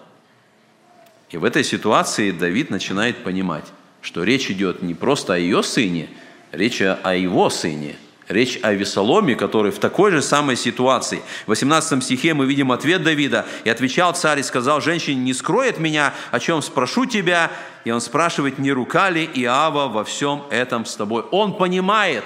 И 1.30 1.38
в 1.38 1.44
этой 1.44 1.64
ситуации 1.64 2.32
Давид 2.32 2.70
начинает 2.70 3.24
понимать, 3.24 3.66
что 4.02 4.24
речь 4.24 4.50
идет 4.50 4.82
не 4.82 4.94
просто 4.94 5.36
о 5.36 5.38
ее 5.38 5.62
сыне, 5.64 6.10
речь 6.52 6.82
о 6.82 7.16
его 7.16 7.50
сыне– 7.50 7.96
Речь 8.30 8.60
о 8.62 8.74
Весоломе, 8.74 9.34
который 9.34 9.72
в 9.72 9.80
такой 9.80 10.12
же 10.12 10.22
самой 10.22 10.56
ситуации. 10.56 11.24
В 11.46 11.50
18 11.50 12.04
стихе 12.04 12.36
мы 12.36 12.46
видим 12.46 12.72
ответ 12.72 13.02
Давида. 13.02 13.48
«И 13.64 13.72
отвечал 13.72 14.14
царь 14.14 14.40
и 14.40 14.44
сказал, 14.44 14.82
женщине, 14.82 15.20
не 15.20 15.34
скроет 15.34 15.80
меня, 15.80 16.14
о 16.30 16.40
чем 16.40 16.62
спрошу 16.62 17.08
тебя». 17.08 17.52
И 17.86 17.92
он 17.92 18.02
спрашивает, 18.02 18.60
не 18.60 18.72
рука 18.72 19.10
ли 19.10 19.28
Иава 19.34 19.88
во 19.88 20.04
всем 20.04 20.44
этом 20.52 20.86
с 20.86 20.96
тобой. 20.96 21.24
Он 21.32 21.56
понимает, 21.56 22.24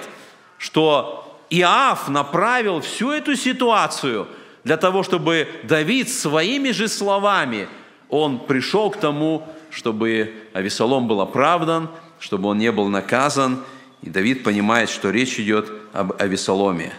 что 0.58 1.40
Иав 1.48 2.10
направил 2.10 2.82
всю 2.82 3.10
эту 3.10 3.34
ситуацию 3.34 4.28
для 4.62 4.76
того, 4.76 5.04
чтобы 5.04 5.48
Давид 5.62 6.10
своими 6.10 6.72
же 6.72 6.88
словами, 6.88 7.66
он 8.10 8.40
пришел 8.40 8.90
к 8.90 8.98
тому, 8.98 9.48
чтобы 9.70 10.34
Авесолом 10.52 11.08
был 11.08 11.22
оправдан, 11.22 11.88
чтобы 12.18 12.50
он 12.50 12.58
не 12.58 12.70
был 12.72 12.88
наказан– 12.88 13.64
и 14.04 14.10
Давид 14.10 14.44
понимает, 14.44 14.90
что 14.90 15.10
речь 15.10 15.40
идет 15.40 15.72
об 15.94 16.12
Авесоломе. 16.20 16.92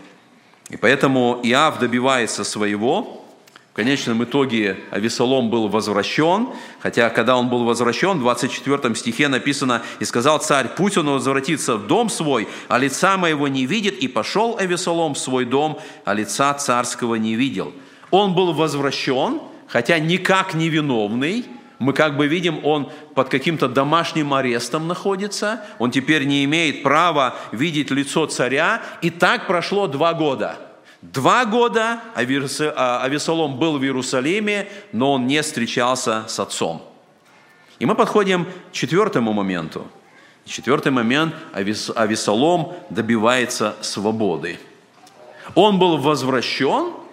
И 0.69 0.77
поэтому 0.77 1.39
Иав 1.43 1.77
добивается 1.77 2.43
своего. 2.43 3.23
В 3.71 3.75
конечном 3.75 4.23
итоге 4.23 4.79
Авесолом 4.89 5.51
был 5.51 5.67
возвращен, 5.67 6.47
хотя 6.79 7.09
когда 7.11 7.37
он 7.37 7.49
был 7.49 7.63
возвращен, 7.63 8.17
в 8.17 8.19
24 8.21 8.95
стихе 8.95 9.27
написано, 9.27 9.83
«И 9.99 10.05
сказал 10.05 10.39
царь, 10.39 10.69
пусть 10.75 10.97
он 10.97 11.07
возвратится 11.09 11.75
в 11.75 11.85
дом 11.85 12.09
свой, 12.09 12.47
а 12.69 12.79
лица 12.79 13.17
моего 13.17 13.47
не 13.47 13.67
видит, 13.67 13.99
и 13.99 14.07
пошел 14.07 14.57
Авесолом 14.57 15.13
в 15.13 15.19
свой 15.19 15.45
дом, 15.45 15.77
а 16.05 16.13
лица 16.13 16.53
царского 16.55 17.15
не 17.15 17.35
видел». 17.35 17.73
Он 18.09 18.33
был 18.33 18.53
возвращен, 18.53 19.41
хотя 19.67 19.99
никак 19.99 20.55
не 20.55 20.69
виновный, 20.69 21.45
мы 21.79 21.93
как 21.93 22.15
бы 22.17 22.27
видим, 22.27 22.63
он 22.65 22.91
под 23.13 23.29
каким-то 23.29 23.67
домашним 23.67 24.33
арестом 24.33 24.87
находится, 24.87 25.61
он 25.79 25.91
теперь 25.91 26.25
не 26.25 26.43
имеет 26.45 26.83
права 26.83 27.35
видеть 27.51 27.91
лицо 27.91 28.25
царя, 28.27 28.81
и 29.01 29.09
так 29.09 29.47
прошло 29.47 29.87
два 29.87 30.13
года. 30.13 30.57
Два 31.01 31.45
года 31.45 31.99
а, 32.15 33.01
Авесолом 33.03 33.59
был 33.59 33.77
в 33.77 33.83
Иерусалиме, 33.83 34.67
но 34.91 35.13
он 35.13 35.27
не 35.27 35.41
встречался 35.41 36.25
с 36.27 36.39
отцом. 36.39 36.81
И 37.77 37.85
мы 37.85 37.93
подходим 37.95 38.45
к 38.45 38.71
четвертому 38.71 39.33
моменту. 39.33 39.87
Четвертый 40.45 40.91
момент– 40.91 41.35
Авесолом 41.53 42.73
добивается 42.89 43.75
свободы. 43.81 44.59
Он 45.55 45.77
был 45.77 45.97
возвращен– 45.97 46.93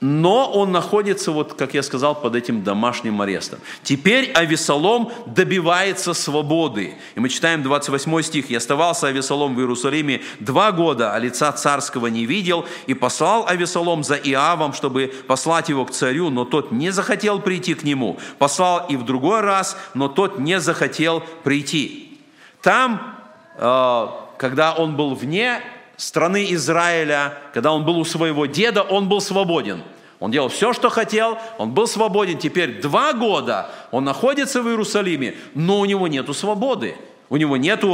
но 0.00 0.50
он 0.50 0.72
находится, 0.72 1.30
вот, 1.30 1.54
как 1.54 1.74
я 1.74 1.82
сказал, 1.82 2.14
под 2.14 2.34
этим 2.34 2.62
домашним 2.62 3.20
арестом. 3.20 3.58
Теперь 3.82 4.32
Авесолом 4.32 5.12
добивается 5.26 6.14
свободы. 6.14 6.94
И 7.14 7.20
мы 7.20 7.28
читаем 7.28 7.62
28 7.62 8.22
стих. 8.22 8.50
«И 8.50 8.54
оставался 8.54 9.08
Авесолом 9.08 9.54
в 9.54 9.58
Иерусалиме 9.60 10.22
два 10.40 10.72
года, 10.72 11.14
а 11.14 11.18
лица 11.18 11.52
царского 11.52 12.06
не 12.06 12.24
видел, 12.24 12.64
и 12.86 12.94
послал 12.94 13.46
Авесолом 13.46 14.02
за 14.02 14.14
Иавом, 14.14 14.72
чтобы 14.72 15.12
послать 15.26 15.68
его 15.68 15.84
к 15.84 15.90
царю, 15.90 16.30
но 16.30 16.46
тот 16.46 16.72
не 16.72 16.90
захотел 16.90 17.38
прийти 17.40 17.74
к 17.74 17.82
нему. 17.82 18.18
Послал 18.38 18.86
и 18.88 18.96
в 18.96 19.04
другой 19.04 19.40
раз, 19.40 19.76
но 19.92 20.08
тот 20.08 20.38
не 20.38 20.60
захотел 20.60 21.22
прийти». 21.44 22.18
Там, 22.62 23.16
э, 23.56 24.06
когда 24.38 24.72
он 24.72 24.96
был 24.96 25.14
вне 25.14 25.60
страны 26.00 26.46
Израиля, 26.54 27.34
когда 27.52 27.72
он 27.72 27.84
был 27.84 27.98
у 27.98 28.04
своего 28.04 28.46
деда, 28.46 28.82
он 28.82 29.08
был 29.08 29.20
свободен. 29.20 29.82
Он 30.18 30.30
делал 30.30 30.48
все, 30.48 30.72
что 30.72 30.88
хотел, 30.88 31.38
он 31.58 31.72
был 31.72 31.86
свободен. 31.86 32.38
Теперь 32.38 32.80
два 32.80 33.12
года 33.12 33.70
он 33.90 34.04
находится 34.04 34.62
в 34.62 34.68
Иерусалиме, 34.68 35.34
но 35.54 35.80
у 35.80 35.84
него 35.84 36.08
нет 36.08 36.34
свободы. 36.34 36.96
У 37.28 37.36
него 37.36 37.56
нет 37.56 37.84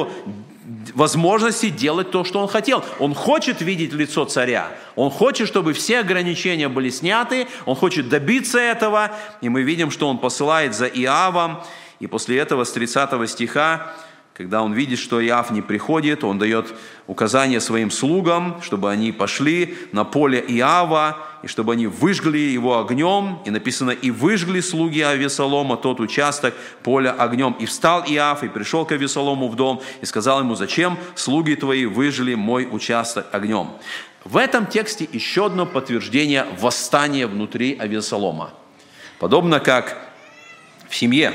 возможности 0.95 1.69
делать 1.69 2.11
то, 2.11 2.25
что 2.25 2.41
он 2.41 2.49
хотел. 2.49 2.85
Он 3.01 3.13
хочет 3.13 3.61
видеть 3.61 3.93
лицо 3.93 4.25
царя. 4.25 4.69
Он 4.95 5.11
хочет, 5.11 5.49
чтобы 5.49 5.73
все 5.73 5.99
ограничения 5.99 6.69
были 6.69 6.91
сняты. 6.91 7.49
Он 7.65 7.75
хочет 7.75 8.09
добиться 8.09 8.59
этого. 8.59 9.11
И 9.41 9.49
мы 9.49 9.63
видим, 9.63 9.91
что 9.91 10.09
он 10.09 10.19
посылает 10.19 10.75
за 10.75 10.87
Иавом. 10.87 11.63
И 11.99 12.07
после 12.07 12.39
этого 12.39 12.65
с 12.65 12.73
30 12.73 13.29
стиха 13.29 13.93
когда 14.37 14.63
он 14.63 14.75
видит, 14.75 14.99
что 14.99 15.25
Иав 15.25 15.51
не 15.51 15.63
приходит, 15.63 16.23
он 16.23 16.39
дает 16.39 16.75
указание 17.07 17.59
своим 17.59 17.91
слугам, 17.91 18.61
чтобы 18.61 18.91
они 18.91 19.11
пошли 19.11 19.75
на 19.93 20.05
поле 20.05 20.45
Иава, 20.47 21.17
и 21.43 21.47
чтобы 21.47 21.73
они 21.73 21.87
выжгли 21.87 22.37
его 22.37 22.79
огнем. 22.79 23.39
И 23.47 23.51
написано, 23.51 23.93
и 23.93 24.11
выжгли 24.11 24.61
слуги 24.61 25.01
Авесолома 25.01 25.79
тот 25.79 26.01
участок 26.01 26.53
поля 26.83 27.13
огнем. 27.13 27.57
И 27.59 27.65
встал 27.65 28.05
Иав, 28.07 28.45
и 28.45 28.49
пришел 28.49 28.85
к 28.85 28.93
Авесолому 28.93 29.49
в 29.49 29.57
дом, 29.57 29.81
и 30.03 30.05
сказал 30.05 30.41
ему, 30.41 30.55
зачем 30.55 30.99
слуги 31.15 31.55
твои 31.55 31.87
выжгли 31.87 32.35
мой 32.35 32.69
участок 32.71 33.29
огнем. 33.33 33.71
В 34.25 34.37
этом 34.37 34.67
тексте 34.67 35.09
еще 35.11 35.47
одно 35.47 35.65
подтверждение 35.65 36.47
восстания 36.61 37.27
внутри 37.27 37.75
Авесолома. 37.79 38.53
Подобно 39.19 39.61
как 39.61 39.97
в 40.91 40.95
семье 40.95 41.33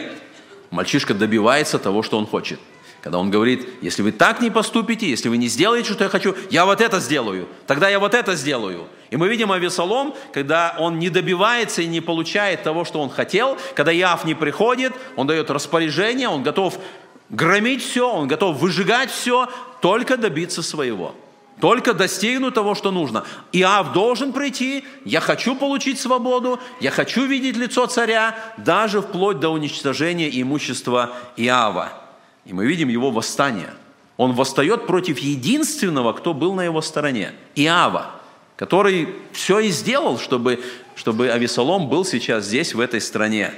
мальчишка 0.70 1.16
добивается 1.16 1.80
того, 1.80 2.04
что 2.04 2.20
он 2.20 2.28
хочет. 2.28 2.60
Когда 3.02 3.18
он 3.18 3.32
говорит, 3.32 3.68
если 3.82 4.04
вы 4.04 4.12
так 4.12 4.42
не 4.42 4.52
поступите, 4.52 5.10
если 5.10 5.28
вы 5.28 5.38
не 5.38 5.48
сделаете, 5.48 5.92
что 5.92 6.04
я 6.04 6.10
хочу, 6.10 6.36
я 6.52 6.66
вот 6.66 6.82
это 6.82 7.00
сделаю, 7.00 7.48
тогда 7.66 7.90
я 7.90 8.00
вот 8.00 8.14
это 8.14 8.36
сделаю. 8.36 8.88
И 9.10 9.18
мы 9.18 9.28
видим 9.28 9.52
Авесолом, 9.52 10.14
когда 10.32 10.76
он 10.78 11.00
не 11.00 11.10
добивается 11.10 11.82
и 11.82 11.88
не 11.88 12.00
получает 12.00 12.62
того, 12.62 12.86
что 12.86 13.02
он 13.02 13.10
хотел, 13.10 13.58
когда 13.76 13.92
Яв 13.92 14.24
не 14.24 14.36
приходит, 14.36 14.94
он 15.16 15.26
дает 15.26 15.50
распоряжение, 15.50 16.30
он 16.30 16.44
готов 16.44 16.78
громить 17.30 17.84
все, 17.84 18.08
он 18.08 18.28
готов 18.28 18.58
выжигать 18.58 19.10
все, 19.10 19.50
только 19.82 20.16
добиться 20.16 20.62
своего. 20.62 21.16
Только 21.60 21.94
достигнуть 21.94 22.54
того, 22.54 22.76
что 22.76 22.92
нужно. 22.92 23.24
Иав 23.52 23.94
должен 23.94 24.32
прийти, 24.32 24.84
я 25.06 25.20
хочу 25.20 25.56
получить 25.56 26.00
свободу, 26.00 26.60
я 26.80 26.92
хочу 26.92 27.26
видеть 27.26 27.58
лицо 27.58 27.88
царя, 27.88 28.36
даже 28.58 29.02
вплоть 29.02 29.40
до 29.40 29.50
уничтожения 29.50 30.30
имущества 30.42 31.12
Иава. 31.36 32.01
И 32.46 32.54
мы 32.54 32.66
видим 32.66 32.90
его 32.90 33.12
восстание. 33.12 33.74
Он 34.18 34.34
восстает 34.34 34.88
против 34.88 35.20
единственного, 35.20 36.14
кто 36.14 36.34
был 36.34 36.54
на 36.54 36.62
его 36.62 36.82
стороне, 36.82 37.34
Иава, 37.56 38.12
который 38.56 39.10
все 39.32 39.60
и 39.60 39.70
сделал, 39.70 40.20
чтобы, 40.20 40.64
чтобы 40.96 41.30
Авесолом 41.30 41.90
был 41.90 42.06
сейчас 42.06 42.46
здесь, 42.46 42.74
в 42.74 42.80
этой 42.80 43.02
стране. 43.02 43.52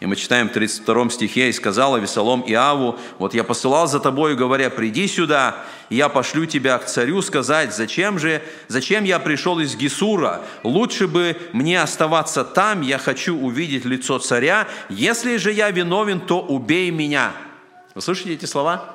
И 0.00 0.06
мы 0.06 0.14
читаем 0.14 0.48
в 0.48 0.52
32 0.52 1.10
стихе, 1.10 1.48
«И 1.48 1.52
сказал 1.52 1.96
Авесолом 1.96 2.44
Иаву, 2.46 2.96
вот 3.18 3.34
я 3.34 3.42
посылал 3.42 3.88
за 3.88 3.98
тобою, 3.98 4.36
говоря, 4.36 4.70
приди 4.70 5.08
сюда, 5.08 5.56
и 5.90 5.96
я 5.96 6.08
пошлю 6.08 6.46
тебя 6.46 6.78
к 6.78 6.86
царю 6.86 7.20
сказать, 7.20 7.74
зачем 7.74 8.18
же, 8.20 8.40
зачем 8.68 9.02
я 9.02 9.18
пришел 9.18 9.58
из 9.58 9.74
Гесура? 9.74 10.42
Лучше 10.62 11.08
бы 11.08 11.36
мне 11.52 11.82
оставаться 11.82 12.44
там, 12.44 12.82
я 12.82 12.98
хочу 12.98 13.36
увидеть 13.36 13.84
лицо 13.84 14.20
царя, 14.20 14.68
если 14.88 15.36
же 15.36 15.52
я 15.52 15.70
виновен, 15.70 16.20
то 16.20 16.40
убей 16.40 16.90
меня». 16.92 17.32
Вы 17.98 18.02
слышите 18.02 18.32
эти 18.32 18.44
слова? 18.44 18.94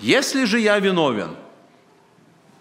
Если 0.00 0.46
же 0.46 0.58
я 0.58 0.78
виновен, 0.78 1.36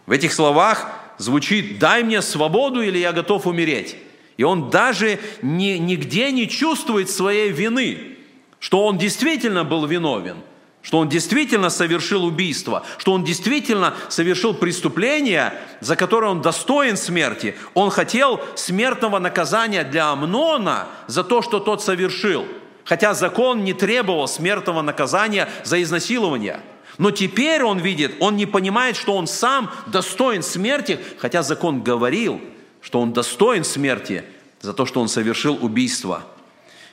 в 0.05 0.11
этих 0.11 0.33
словах 0.33 0.85
звучит 1.17 1.79
«дай 1.79 2.03
мне 2.03 2.21
свободу 2.21 2.81
или 2.81 2.97
я 2.97 3.13
готов 3.13 3.47
умереть». 3.47 3.95
И 4.35 4.43
он 4.43 4.69
даже 4.69 5.17
ни, 5.41 5.77
нигде 5.77 6.33
не 6.33 6.49
чувствует 6.49 7.09
своей 7.09 7.51
вины, 7.51 8.17
что 8.59 8.85
он 8.85 8.97
действительно 8.97 9.63
был 9.63 9.85
виновен, 9.85 10.35
что 10.81 10.97
он 10.97 11.07
действительно 11.07 11.69
совершил 11.69 12.25
убийство, 12.25 12.83
что 12.97 13.13
он 13.13 13.23
действительно 13.23 13.93
совершил 14.09 14.53
преступление, 14.53 15.53
за 15.79 15.95
которое 15.95 16.31
он 16.31 16.41
достоин 16.41 16.97
смерти. 16.97 17.55
Он 17.75 17.91
хотел 17.91 18.41
смертного 18.55 19.19
наказания 19.19 19.85
для 19.85 20.09
Амнона 20.09 20.89
за 21.07 21.23
то, 21.23 21.41
что 21.41 21.59
тот 21.59 21.81
совершил– 21.81 22.45
хотя 22.87 23.13
закон 23.13 23.65
не 23.65 23.73
требовал 23.73 24.29
смертного 24.29 24.81
наказания 24.81 25.49
за 25.65 25.81
изнасилование. 25.83 26.61
Но 26.97 27.11
теперь 27.11 27.61
он 27.61 27.79
видит, 27.79 28.15
он 28.19 28.37
не 28.37 28.45
понимает, 28.45 28.95
что 28.95 29.15
он 29.15 29.27
сам 29.27 29.69
достоин 29.87 30.41
смерти, 30.41 30.97
хотя 31.19 31.43
закон 31.43 31.83
говорил, 31.83 32.39
что 32.81 33.01
он 33.01 33.11
достоин 33.11 33.65
смерти 33.65 34.23
за 34.61 34.73
то, 34.73 34.85
что 34.85 35.01
он 35.01 35.09
совершил 35.09 35.59
убийство. 35.61 36.23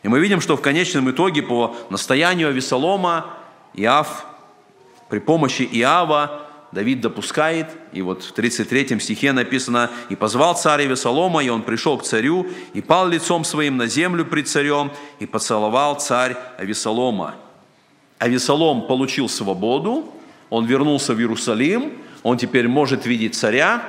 И 0.02 0.08
мы 0.08 0.18
видим, 0.18 0.40
что 0.40 0.56
в 0.56 0.60
конечном 0.60 1.10
итоге 1.12 1.42
по 1.42 1.76
настоянию 1.90 2.48
Авесолома 2.48 3.30
Иав 3.74 4.26
при 5.08 5.20
помощи 5.20 5.62
Иава 5.62 6.43
Давид 6.74 7.00
допускает, 7.00 7.68
и 7.92 8.02
вот 8.02 8.24
в 8.24 8.32
33 8.32 8.98
стихе 8.98 9.32
написано, 9.32 9.90
«И 10.08 10.16
позвал 10.16 10.56
царя 10.56 10.84
Весолома, 10.86 11.42
и 11.42 11.48
он 11.48 11.62
пришел 11.62 11.96
к 11.96 12.02
царю, 12.02 12.48
и 12.74 12.80
пал 12.80 13.08
лицом 13.08 13.44
своим 13.44 13.76
на 13.76 13.86
землю 13.86 14.26
пред 14.26 14.48
царем, 14.48 14.90
и 15.20 15.26
поцеловал 15.26 16.00
царь 16.00 16.36
Авесолома». 16.58 17.36
Авесолом 18.18 18.88
получил 18.88 19.28
свободу, 19.28 20.12
он 20.50 20.66
вернулся 20.66 21.14
в 21.14 21.20
Иерусалим, 21.20 21.92
он 22.24 22.38
теперь 22.38 22.66
может 22.66 23.06
видеть 23.06 23.36
царя, 23.36 23.82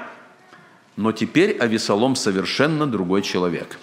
но 0.95 1.11
теперь 1.11 1.57
Авесолом 1.57 2.15
совершенно 2.15 2.85
другой 2.85 3.23
человек. 3.23 3.79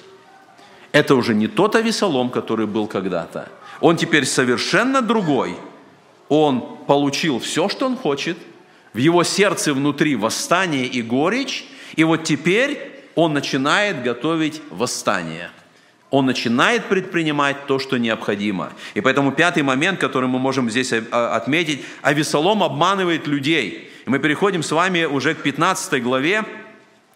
Это 0.93 1.17
уже 1.17 1.35
не 1.35 1.49
тот 1.49 1.75
Авесолом, 1.75 2.31
который 2.31 2.67
был 2.67 2.87
когда-то. 2.87 3.49
Он 3.81 3.97
теперь 3.97 4.27
совершенно 4.27 5.03
другой. 5.03 5.57
Он 6.29 6.79
получил 6.87 7.41
все, 7.41 7.69
что 7.69 7.87
он 7.87 7.97
хочет– 7.97 8.39
в 8.93 8.99
его 8.99 9.25
сердце 9.25 9.73
внутри 9.73 10.17
восстание 10.17 10.87
и 10.87 11.03
горечь, 11.03 11.65
и 11.97 12.05
вот 12.05 12.25
теперь 12.25 12.91
он 13.15 13.33
начинает 13.33 14.03
готовить 14.03 14.63
восстание. 14.71 15.51
Он 16.11 16.27
начинает 16.27 16.85
предпринимать 16.87 17.67
то, 17.67 17.79
что 17.79 17.97
необходимо. 17.97 18.73
И 18.93 19.01
поэтому 19.01 19.33
пятый 19.33 19.63
момент, 19.63 19.99
который 19.99 20.29
мы 20.29 20.39
можем 20.39 20.71
здесь 20.71 20.93
отметить, 20.93 21.83
Авесолом 22.03 22.63
обманывает 22.63 23.27
людей. 23.27 23.91
И 24.05 24.11
мы 24.11 24.19
переходим 24.19 24.63
с 24.63 24.71
вами 24.73 25.05
уже 25.05 25.35
к 25.35 25.43
15 25.43 26.03
главе, 26.03 26.45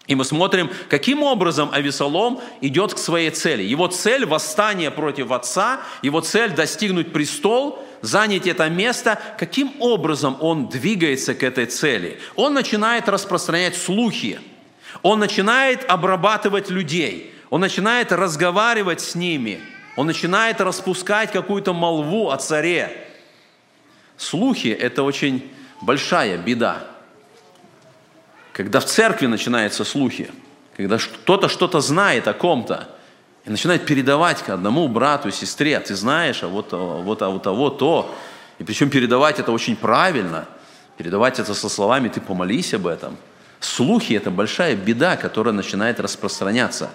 и 0.07 0.15
мы 0.15 0.23
смотрим, 0.23 0.71
каким 0.89 1.21
образом 1.21 1.69
Авесолом 1.71 2.39
идет 2.61 2.93
к 2.93 2.97
своей 2.97 3.29
цели. 3.29 3.61
Его 3.61 3.87
цель– 3.87 4.25
восстание 4.27 4.89
против 4.89 5.31
отца, 5.31 5.81
его 6.01 6.21
цель– 6.21 6.51
достигнуть 6.55 7.11
престол, 7.11 7.85
занять 8.01 8.47
это 8.47 8.69
место. 8.69 9.19
Каким 9.37 9.73
образом 9.79 10.37
он 10.39 10.67
двигается 10.67 11.33
к 11.35 11.43
этой 11.43 11.65
цели? 11.65 12.19
Он 12.35 12.53
начинает 12.53 13.09
распространять 13.09 13.75
слухи, 13.75 14.39
он 15.01 15.19
начинает 15.19 15.89
обрабатывать 15.89 16.69
людей, 16.69 17.33
он 17.49 17.61
начинает 17.61 18.11
разговаривать 18.11 19.01
с 19.01 19.15
ними, 19.15 19.59
он 19.95 20.07
начинает 20.07 20.61
распускать 20.61 21.31
какую-то 21.31 21.73
молву 21.73 22.29
о 22.29 22.37
царе. 22.37 23.07
Слухи– 24.17 24.67
это 24.79 25.03
очень 25.03 25.49
большая 25.81 26.37
беда 26.37 26.87
когда 28.57 28.79
в 28.79 28.85
церкви 28.85 29.27
начинаются 29.27 29.83
слухи, 29.83 30.31
когда 30.75 30.97
кто-то 30.97 31.47
что-то 31.47 31.79
знает 31.79 32.27
о 32.27 32.33
ком-то, 32.33 32.89
и 33.47 33.49
начинает 33.49 33.85
передавать 33.85 34.43
к 34.43 34.49
одному 34.49 34.89
брату, 34.89 35.31
сестре, 35.31 35.77
а 35.77 35.79
ты 35.79 35.95
знаешь, 35.95 36.43
а 36.43 36.49
вот, 36.49 36.67
а 36.73 37.01
вот, 37.01 37.21
а 37.21 37.29
вот, 37.29 37.45
вот 37.45 37.77
то. 37.77 38.15
И 38.59 38.65
причем 38.65 38.89
передавать 38.89 39.39
это 39.39 39.53
очень 39.53 39.77
правильно. 39.77 40.45
Передавать 40.97 41.39
это 41.39 41.53
со 41.53 41.69
словами 41.69 42.09
«ты 42.09 42.19
помолись 42.19 42.73
об 42.73 42.87
этом». 42.87 43.15
Слухи– 43.61 44.13
это 44.15 44.31
большая 44.31 44.75
беда, 44.75 45.15
которая 45.15 45.53
начинает 45.53 46.01
распространяться. 46.01 46.89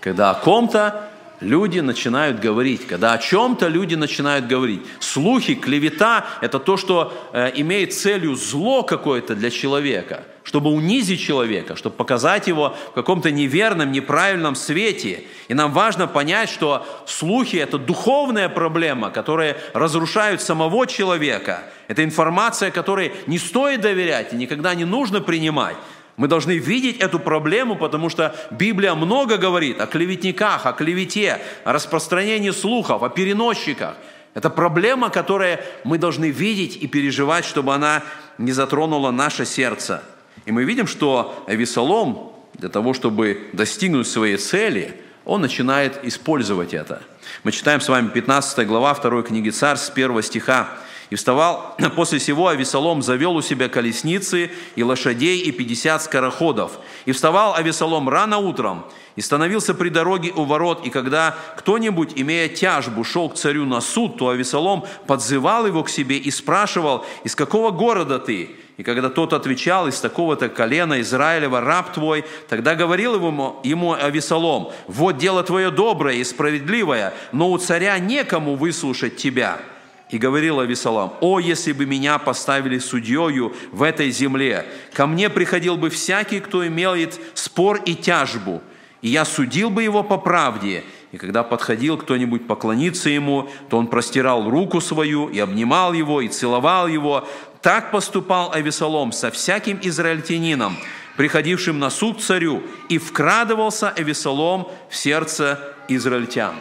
Когда 0.00 0.32
о 0.32 0.34
ком-то 0.34 1.08
люди 1.38 1.78
начинают 1.78 2.40
говорить, 2.40 2.84
когда 2.88 3.12
о 3.12 3.18
чем-то 3.18 3.68
люди 3.68 3.94
начинают 3.94 4.48
говорить. 4.48 4.82
Слухи, 4.98 5.54
клевета– 5.54 6.26
это 6.40 6.58
то, 6.58 6.76
что 6.76 7.12
э, 7.32 7.52
имеет 7.54 7.94
целью 7.94 8.34
зло 8.34 8.82
какое-то 8.82 9.36
для 9.36 9.50
человека, 9.50 10.24
чтобы 10.44 10.70
унизить 10.70 11.20
человека, 11.20 11.76
чтобы 11.76 11.96
показать 11.96 12.48
его 12.48 12.76
в 12.90 12.94
каком-то 12.94 13.30
неверном, 13.30 13.92
неправильном 13.92 14.54
свете. 14.54 15.24
И 15.48 15.54
нам 15.54 15.72
важно 15.72 16.06
понять, 16.06 16.50
что 16.50 16.86
слухи– 17.06 17.56
это 17.58 17.78
духовная 17.78 18.48
проблема, 18.48 19.10
которая 19.10 19.56
разрушает 19.72 20.42
самого 20.42 20.86
человека. 20.86 21.64
Это 21.88 22.02
информация, 22.04 22.70
которой 22.70 23.12
не 23.26 23.38
стоит 23.38 23.80
доверять 23.82 24.32
и 24.32 24.36
никогда 24.36 24.74
не 24.74 24.84
нужно 24.84 25.20
принимать. 25.20 25.76
Мы 26.16 26.28
должны 26.28 26.58
видеть 26.58 26.98
эту 26.98 27.18
проблему, 27.18 27.76
потому 27.76 28.10
что 28.10 28.34
Библия 28.50 28.94
много 28.94 29.38
говорит 29.38 29.80
о 29.80 29.86
клеветниках, 29.86 30.66
о 30.66 30.72
клевете, 30.72 31.40
о 31.64 31.72
распространении 31.72 32.50
слухов, 32.50 33.02
о 33.02 33.08
переносчиках. 33.08 33.96
Это 34.34 34.50
проблема, 34.50 35.10
которую 35.10 35.58
мы 35.84 35.98
должны 35.98 36.30
видеть 36.30 36.76
и 36.76 36.86
переживать, 36.86 37.44
чтобы 37.44 37.74
она 37.74 38.02
не 38.38 38.52
затронула 38.52 39.10
наше 39.10 39.44
сердце. 39.44 40.02
И 40.44 40.52
мы 40.52 40.64
видим, 40.64 40.86
что 40.86 41.44
Авесолом 41.46 42.32
для 42.54 42.68
того, 42.68 42.94
чтобы 42.94 43.48
достигнуть 43.52 44.06
своей 44.06 44.36
цели, 44.36 44.94
он 45.24 45.40
начинает 45.40 46.04
использовать 46.04 46.74
это. 46.74 47.02
Мы 47.44 47.52
читаем 47.52 47.80
с 47.80 47.88
вами 47.88 48.08
15 48.08 48.66
глава 48.66 48.94
2 48.94 49.22
книги 49.22 49.50
Царь 49.50 49.76
с 49.76 49.90
1 49.90 50.22
стиха. 50.22 50.68
«И 51.10 51.14
вставал 51.14 51.76
после 51.96 52.18
сего 52.18 52.48
Авесолом 52.48 53.02
завел 53.02 53.36
у 53.36 53.42
себя 53.42 53.68
колесницы 53.68 54.50
и 54.76 54.82
лошадей 54.82 55.40
и 55.40 55.52
пятьдесят 55.52 56.02
скороходов. 56.02 56.72
И 57.04 57.12
вставал 57.12 57.54
Авесолом 57.54 58.08
рано 58.08 58.38
утром 58.38 58.84
и 59.16 59.20
становился 59.20 59.74
при 59.74 59.88
дороге 59.88 60.32
у 60.34 60.44
ворот, 60.44 60.86
и 60.86 60.90
когда 60.90 61.36
кто-нибудь, 61.56 62.12
имея 62.16 62.48
тяжбу, 62.48 63.04
шел 63.04 63.28
к 63.28 63.34
царю 63.34 63.66
на 63.66 63.80
суд, 63.80 64.16
то 64.16 64.28
Авесолом 64.28 64.84
подзывал 65.06 65.66
его 65.66 65.82
к 65.82 65.90
себе 65.90 66.16
и 66.16 66.30
спрашивал, 66.30 67.04
из 67.24 67.34
какого 67.34 67.70
города 67.70 68.18
ты? 68.18 68.50
И 68.78 68.82
когда 68.82 69.10
тот 69.10 69.34
отвечал, 69.34 69.86
из 69.86 70.00
такого-то 70.00 70.48
колена 70.48 71.00
Израилева, 71.02 71.60
раб 71.60 71.92
твой, 71.92 72.24
тогда 72.48 72.74
говорил 72.74 73.14
ему, 73.14 73.60
ему 73.62 73.92
Авесолом, 73.92 74.72
вот 74.88 75.18
дело 75.18 75.42
твое 75.42 75.70
доброе 75.70 76.16
и 76.16 76.24
справедливое, 76.24 77.12
но 77.32 77.50
у 77.50 77.58
царя 77.58 77.98
некому 77.98 78.56
выслушать 78.56 79.16
тебя. 79.16 79.58
И 80.08 80.18
говорил 80.18 80.60
Авесолом, 80.60 81.14
о, 81.20 81.38
если 81.38 81.72
бы 81.72 81.86
меня 81.86 82.18
поставили 82.18 82.78
судьею 82.78 83.54
в 83.72 83.82
этой 83.82 84.10
земле, 84.10 84.66
ко 84.92 85.06
мне 85.06 85.30
приходил 85.30 85.76
бы 85.76 85.88
всякий, 85.88 86.40
кто 86.40 86.66
имеет 86.66 87.18
спор 87.34 87.80
и 87.84 87.94
тяжбу, 87.94 88.62
и 89.02 89.08
я 89.08 89.24
судил 89.24 89.68
бы 89.68 89.82
его 89.82 90.02
по 90.02 90.16
правде. 90.16 90.84
И 91.10 91.18
когда 91.18 91.42
подходил 91.42 91.98
кто-нибудь 91.98 92.46
поклониться 92.46 93.10
ему, 93.10 93.48
то 93.68 93.76
он 93.76 93.88
простирал 93.88 94.48
руку 94.48 94.80
свою 94.80 95.28
и 95.28 95.38
обнимал 95.40 95.92
его, 95.92 96.22
и 96.22 96.28
целовал 96.28 96.86
его. 96.86 97.28
Так 97.60 97.90
поступал 97.90 98.52
Авесолом 98.52 99.12
со 99.12 99.30
всяким 99.30 99.78
израильтянином, 99.82 100.76
приходившим 101.16 101.78
на 101.78 101.90
суд 101.90 102.22
царю, 102.22 102.62
и 102.88 102.98
вкрадывался 102.98 103.90
Авесолом 103.90 104.68
в 104.88 104.96
сердце 104.96 105.74
израильтян. 105.88 106.54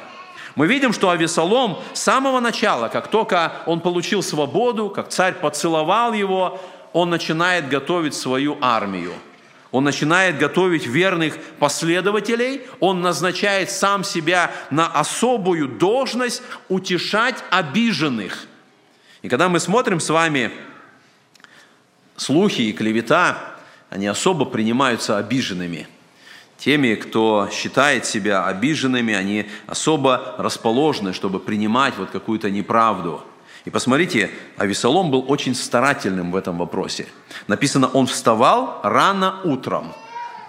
Мы 0.56 0.68
видим, 0.68 0.92
что 0.92 1.12
Авесолом 1.12 1.78
с 1.94 2.02
самого 2.02 2.40
начала, 2.42 2.90
как 2.90 3.08
только 3.08 3.54
он 3.68 3.80
получил 3.80 4.22
свободу, 4.22 4.90
как 4.90 5.10
царь 5.10 5.36
поцеловал 5.36 6.12
его, 6.12 6.60
он 6.92 7.10
начинает 7.10 7.70
готовить 7.70 8.16
свою 8.16 8.58
армию– 8.60 9.14
он 9.72 9.86
начинает 9.86 10.38
готовить 10.38 10.86
верных 10.86 11.38
последователей, 11.60 12.62
он 12.80 13.02
назначает 13.02 13.72
сам 13.72 14.04
себя 14.04 14.52
на 14.70 14.88
особую 14.88 15.68
должность 15.68 16.44
утешать 16.68 17.36
обиженных. 17.50 18.48
И 19.22 19.30
когда 19.30 19.48
мы 19.48 19.60
смотрим 19.60 20.00
с 20.00 20.10
вами 20.10 20.52
слухи 22.18 22.62
и 22.62 22.74
клевета, 22.74 23.38
они 23.90 24.08
особо 24.08 24.46
принимаются 24.46 25.18
обиженными. 25.18 25.88
Теми, 26.58 26.96
кто 26.96 27.50
считает 27.52 28.06
себя 28.06 28.46
обиженными, 28.46 29.14
они 29.14 29.50
особо 29.68 30.36
расположены, 30.38 31.14
чтобы 31.14 31.40
принимать 31.40 31.98
вот 31.98 32.12
какую-то 32.12 32.50
неправду– 32.50 33.24
и 33.64 33.70
посмотрите, 33.70 34.32
Авесолом 34.58 35.12
был 35.12 35.26
очень 35.28 35.54
старательным 35.54 36.32
в 36.32 36.36
этом 36.36 36.58
вопросе. 36.58 37.08
Написано, 37.48 37.88
он 37.88 38.08
вставал 38.08 38.80
рано 38.84 39.40
утром. 39.44 39.94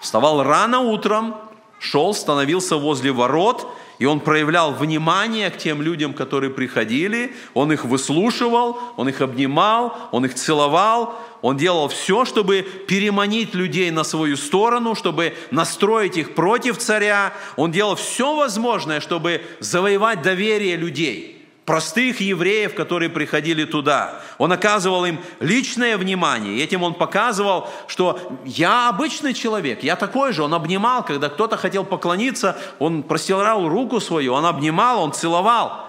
Вставал 0.00 0.42
рано 0.42 0.80
утром, 0.80 1.36
шел, 1.78 2.14
становился 2.14 2.76
возле 2.76 3.12
ворот, 3.12 3.66
и 3.98 4.06
он 4.06 4.18
проявлял 4.18 4.72
внимание 4.72 5.50
к 5.50 5.58
тем 5.58 5.82
людям, 5.82 6.14
которые 6.14 6.50
приходили, 6.50 7.36
он 7.54 7.70
их 7.70 7.84
выслушивал, 7.84 8.78
он 8.96 9.08
их 9.08 9.20
обнимал, 9.20 9.96
он 10.10 10.24
их 10.24 10.34
целовал, 10.34 11.14
он 11.42 11.56
делал 11.56 11.88
все, 11.88 12.24
чтобы 12.24 12.62
переманить 12.88 13.54
людей 13.54 13.90
на 13.90 14.04
свою 14.04 14.36
сторону, 14.36 14.94
чтобы 14.94 15.34
настроить 15.50 16.16
их 16.16 16.34
против 16.34 16.78
царя. 16.78 17.34
Он 17.56 17.70
делал 17.70 17.94
все 17.94 18.34
возможное, 18.34 19.00
чтобы 19.00 19.42
завоевать 19.60 20.22
доверие 20.22 20.76
людей– 20.76 21.38
простых 21.64 22.20
евреев, 22.20 22.74
которые 22.74 23.08
приходили 23.08 23.64
туда. 23.64 24.20
Он 24.38 24.52
оказывал 24.52 25.04
им 25.04 25.20
личное 25.40 25.96
внимание. 25.96 26.56
И 26.56 26.62
этим 26.62 26.82
он 26.82 26.94
показывал, 26.94 27.68
что 27.86 28.38
я 28.44 28.88
обычный 28.88 29.32
человек, 29.32 29.82
я 29.82 29.96
такой 29.96 30.32
же. 30.32 30.42
Он 30.42 30.54
обнимал, 30.54 31.04
когда 31.04 31.28
кто-то 31.28 31.56
хотел 31.56 31.84
поклониться, 31.84 32.58
он 32.78 33.02
простирал 33.02 33.68
руку 33.68 34.00
свою, 34.00 34.34
он 34.34 34.44
обнимал, 34.44 35.02
он 35.02 35.12
целовал. 35.12 35.88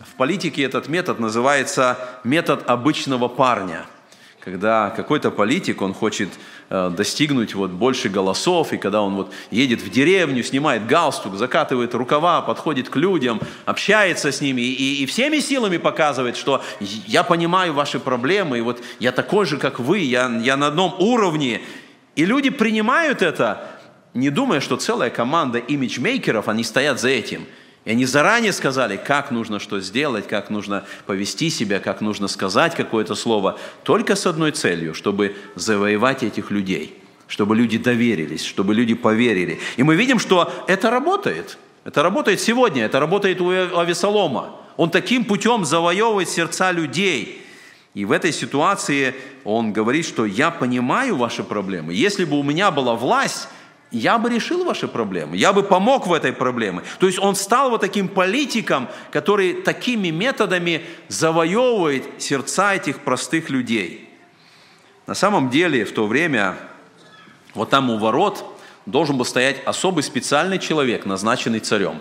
В 0.00 0.14
политике 0.16 0.62
этот 0.62 0.88
метод 0.88 1.20
называется 1.20 1.98
метод 2.24 2.68
обычного 2.68 3.28
парня– 3.28 3.86
когда 4.40 4.90
какой-то 4.90 5.30
политик, 5.30 5.82
он 5.82 5.92
хочет 5.92 6.30
достигнуть 6.70 7.54
вот 7.54 7.72
больше 7.72 8.08
голосов, 8.08 8.72
и 8.72 8.78
когда 8.78 9.02
он 9.02 9.16
вот 9.16 9.32
едет 9.50 9.82
в 9.82 9.90
деревню, 9.90 10.44
снимает 10.44 10.86
галстук, 10.86 11.34
закатывает 11.34 11.94
рукава, 11.94 12.42
подходит 12.42 12.88
к 12.88 12.96
людям, 12.96 13.40
общается 13.66 14.30
с 14.30 14.40
ними 14.40 14.60
и, 14.60 15.02
и 15.02 15.06
всеми 15.06 15.40
силами 15.40 15.78
показывает, 15.78 16.36
что 16.36 16.62
я 16.78 17.24
понимаю 17.24 17.74
ваши 17.74 17.98
проблемы, 17.98 18.58
и 18.58 18.60
вот 18.60 18.80
я 19.00 19.10
такой 19.10 19.46
же, 19.46 19.56
как 19.56 19.80
вы, 19.80 19.98
я, 19.98 20.30
я 20.42 20.56
на 20.56 20.68
одном 20.68 20.94
уровне. 20.98 21.60
И 22.14 22.24
люди 22.24 22.50
принимают 22.50 23.20
это, 23.20 23.66
не 24.14 24.30
думая, 24.30 24.60
что 24.60 24.76
целая 24.76 25.10
команда 25.10 25.58
имиджмейкеров, 25.58 26.48
они 26.48 26.62
стоят 26.62 27.00
за 27.00 27.08
этим– 27.08 27.46
и 27.84 27.92
они 27.92 28.04
заранее 28.04 28.52
сказали, 28.52 28.96
как 28.98 29.30
нужно 29.30 29.58
что 29.58 29.80
сделать, 29.80 30.28
как 30.28 30.50
нужно 30.50 30.84
повести 31.06 31.48
себя, 31.48 31.80
как 31.80 32.02
нужно 32.02 32.28
сказать 32.28 32.74
какое-то 32.74 33.14
слово, 33.14 33.58
только 33.84 34.16
с 34.16 34.26
одной 34.26 34.52
целью, 34.52 34.94
чтобы 34.94 35.34
завоевать 35.54 36.22
этих 36.22 36.50
людей, 36.50 36.98
чтобы 37.26 37.56
люди 37.56 37.78
доверились, 37.78 38.44
чтобы 38.44 38.74
люди 38.74 38.94
поверили. 38.94 39.60
И 39.76 39.82
мы 39.82 39.96
видим, 39.96 40.18
что 40.18 40.52
это 40.66 40.90
работает. 40.90 41.56
Это 41.84 42.02
работает 42.02 42.40
сегодня, 42.40 42.84
это 42.84 43.00
работает 43.00 43.40
у 43.40 43.50
Авесолома. 43.50 44.56
Он 44.76 44.90
таким 44.90 45.24
путем 45.24 45.64
завоевывает 45.64 46.28
сердца 46.28 46.72
людей. 46.72 47.42
И 47.94 48.04
в 48.04 48.12
этой 48.12 48.32
ситуации 48.32 49.14
он 49.44 49.72
говорит, 49.72 50.06
что 50.06 50.26
я 50.26 50.50
понимаю 50.50 51.16
ваши 51.16 51.42
проблемы. 51.42 51.94
Если 51.94 52.24
бы 52.24 52.38
у 52.38 52.42
меня 52.42 52.70
была 52.70 52.94
власть, 52.94 53.48
я 53.90 54.18
бы 54.18 54.30
решил 54.30 54.64
ваши 54.64 54.88
проблемы, 54.88 55.36
я 55.36 55.52
бы 55.52 55.62
помог 55.62 56.06
в 56.06 56.12
этой 56.12 56.32
проблеме. 56.32 56.82
То 56.98 57.06
есть 57.06 57.18
он 57.18 57.34
стал 57.34 57.70
вот 57.70 57.80
таким 57.80 58.08
политиком, 58.08 58.88
который 59.10 59.54
такими 59.54 60.08
методами 60.08 60.82
завоевывает 61.08 62.04
сердца 62.18 62.74
этих 62.74 63.00
простых 63.00 63.50
людей. 63.50 64.08
На 65.06 65.14
самом 65.14 65.50
деле 65.50 65.84
в 65.84 65.92
то 65.92 66.06
время 66.06 66.56
вот 67.54 67.70
там 67.70 67.90
у 67.90 67.98
ворот 67.98 68.44
должен 68.86 69.18
был 69.18 69.24
стоять 69.24 69.62
особый 69.64 70.02
специальный 70.04 70.58
человек, 70.58 71.04
назначенный 71.04 71.60
царем. 71.60 72.00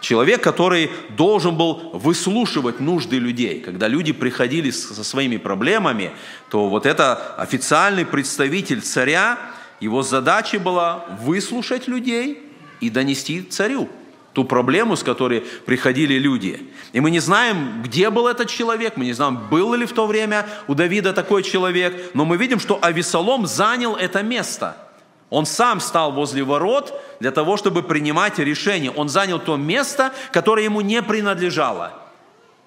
Человек, 0.00 0.42
который 0.42 0.90
должен 1.10 1.56
был 1.56 1.90
выслушивать 1.92 2.80
нужды 2.80 3.18
людей. 3.18 3.60
Когда 3.60 3.88
люди 3.88 4.12
приходили 4.12 4.70
со 4.70 5.02
своими 5.02 5.36
проблемами, 5.36 6.12
то 6.50 6.68
вот 6.68 6.86
это 6.86 7.34
официальный 7.36 8.04
представитель 8.04 8.82
царя, 8.82 9.38
его 9.80 10.02
задача 10.02 10.58
была 10.58 11.04
выслушать 11.20 11.88
людей 11.88 12.42
и 12.80 12.90
донести 12.90 13.42
царю 13.42 13.88
ту 14.36 14.44
проблему, 14.44 14.96
с 14.96 15.02
которой 15.02 15.40
приходили 15.40 16.18
люди. 16.18 16.70
И 16.92 17.00
мы 17.00 17.10
не 17.10 17.20
знаем, 17.20 17.82
где 17.82 18.10
был 18.10 18.28
этот 18.28 18.50
человек, 18.50 18.98
мы 18.98 19.06
не 19.06 19.14
знаем, 19.14 19.48
был 19.50 19.72
ли 19.72 19.86
в 19.86 19.92
то 19.92 20.06
время 20.06 20.46
у 20.68 20.74
Давида 20.74 21.14
такой 21.14 21.42
человек, 21.42 22.10
но 22.12 22.26
мы 22.26 22.36
видим, 22.36 22.60
что 22.60 22.78
Авесолом 22.82 23.46
занял 23.46 23.96
это 23.96 24.22
место. 24.22 24.76
Он 25.30 25.46
сам 25.46 25.80
стал 25.80 26.12
возле 26.12 26.44
ворот 26.44 27.00
для 27.18 27.30
того, 27.30 27.56
чтобы 27.56 27.82
принимать 27.82 28.38
решение. 28.38 28.90
Он 28.90 29.08
занял 29.08 29.38
то 29.38 29.56
место, 29.56 30.12
которое 30.32 30.64
ему 30.64 30.82
не 30.82 31.02
принадлежало, 31.02 31.94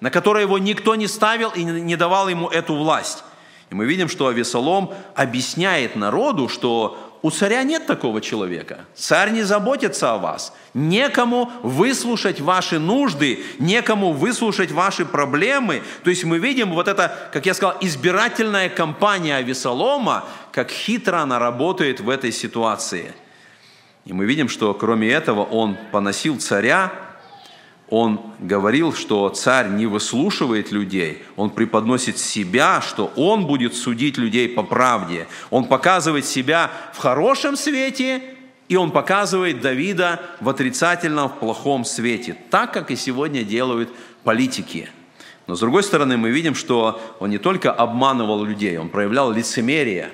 на 0.00 0.10
которое 0.10 0.42
его 0.42 0.58
никто 0.58 0.96
не 0.96 1.06
ставил 1.06 1.50
и 1.50 1.62
не 1.62 1.94
давал 1.94 2.28
ему 2.28 2.48
эту 2.48 2.74
власть. 2.74 3.22
И 3.70 3.74
мы 3.74 3.86
видим, 3.86 4.08
что 4.08 4.26
Авесолом 4.26 4.92
объясняет 5.14 5.94
народу, 5.96 6.48
что 6.48 6.98
у 7.22 7.30
царя 7.30 7.62
нет 7.62 7.86
такого 7.86 8.20
человека. 8.20 8.80
Царь 8.94 9.30
не 9.30 9.42
заботится 9.42 10.14
о 10.14 10.18
вас. 10.18 10.54
Некому 10.74 11.50
выслушать 11.62 12.40
ваши 12.40 12.78
нужды, 12.78 13.44
некому 13.58 14.12
выслушать 14.12 14.72
ваши 14.72 15.04
проблемы. 15.04 15.82
То 16.02 16.10
есть 16.10 16.24
мы 16.24 16.38
видим 16.38 16.72
вот 16.72 16.88
это, 16.88 17.14
как 17.32 17.46
я 17.46 17.54
сказал, 17.54 17.76
избирательная 17.80 18.70
кампания 18.70 19.36
Авесолома, 19.36 20.24
как 20.50 20.70
хитро 20.70 21.18
она 21.18 21.38
работает 21.38 22.00
в 22.00 22.08
этой 22.08 22.32
ситуации. 22.32 23.12
И 24.06 24.12
мы 24.12 24.24
видим, 24.24 24.48
что 24.48 24.72
кроме 24.72 25.10
этого 25.10 25.44
он 25.44 25.76
поносил 25.92 26.40
царя, 26.40 26.90
он 27.90 28.20
говорил, 28.38 28.94
что 28.94 29.28
царь 29.30 29.68
не 29.68 29.86
выслушивает 29.86 30.70
людей, 30.70 31.22
он 31.36 31.50
преподносит 31.50 32.18
себя, 32.18 32.80
что 32.80 33.12
он 33.16 33.46
будет 33.46 33.74
судить 33.74 34.16
людей 34.16 34.48
по 34.48 34.62
правде. 34.62 35.26
Он 35.50 35.64
показывает 35.64 36.24
себя 36.24 36.70
в 36.94 36.98
хорошем 36.98 37.56
свете, 37.56 38.22
и 38.68 38.76
он 38.76 38.92
показывает 38.92 39.60
Давида 39.60 40.20
в 40.40 40.48
отрицательном, 40.48 41.28
в 41.28 41.38
плохом 41.38 41.84
свете, 41.84 42.36
так 42.50 42.72
как 42.72 42.92
и 42.92 42.96
сегодня 42.96 43.42
делают 43.42 43.90
политики. 44.22 44.88
Но 45.48 45.56
с 45.56 45.60
другой 45.60 45.82
стороны, 45.82 46.16
мы 46.16 46.30
видим, 46.30 46.54
что 46.54 47.02
он 47.18 47.30
не 47.30 47.38
только 47.38 47.72
обманывал 47.72 48.44
людей, 48.44 48.78
он 48.78 48.88
проявлял 48.88 49.32
лицемерие. 49.32 50.10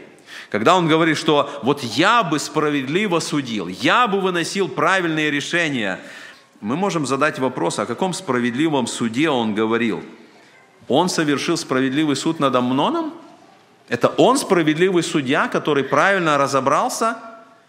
Когда 0.50 0.76
он 0.76 0.88
говорит, 0.88 1.18
что 1.18 1.50
вот 1.62 1.82
я 1.82 2.22
бы 2.22 2.38
справедливо 2.38 3.18
судил, 3.18 3.68
я 3.68 4.06
бы 4.06 4.20
выносил 4.20 4.68
правильные 4.68 5.30
решения, 5.30 6.00
мы 6.60 6.76
можем 6.76 7.06
задать 7.06 7.38
вопрос, 7.38 7.78
о 7.78 7.86
каком 7.86 8.12
справедливом 8.12 8.86
суде 8.86 9.28
он 9.28 9.54
говорил. 9.54 10.02
Он 10.88 11.08
совершил 11.08 11.56
справедливый 11.56 12.16
суд 12.16 12.40
над 12.40 12.54
Амноном? 12.54 13.12
Это 13.88 14.08
он 14.08 14.38
справедливый 14.38 15.02
судья, 15.02 15.48
который 15.48 15.84
правильно 15.84 16.38
разобрался? 16.38 17.18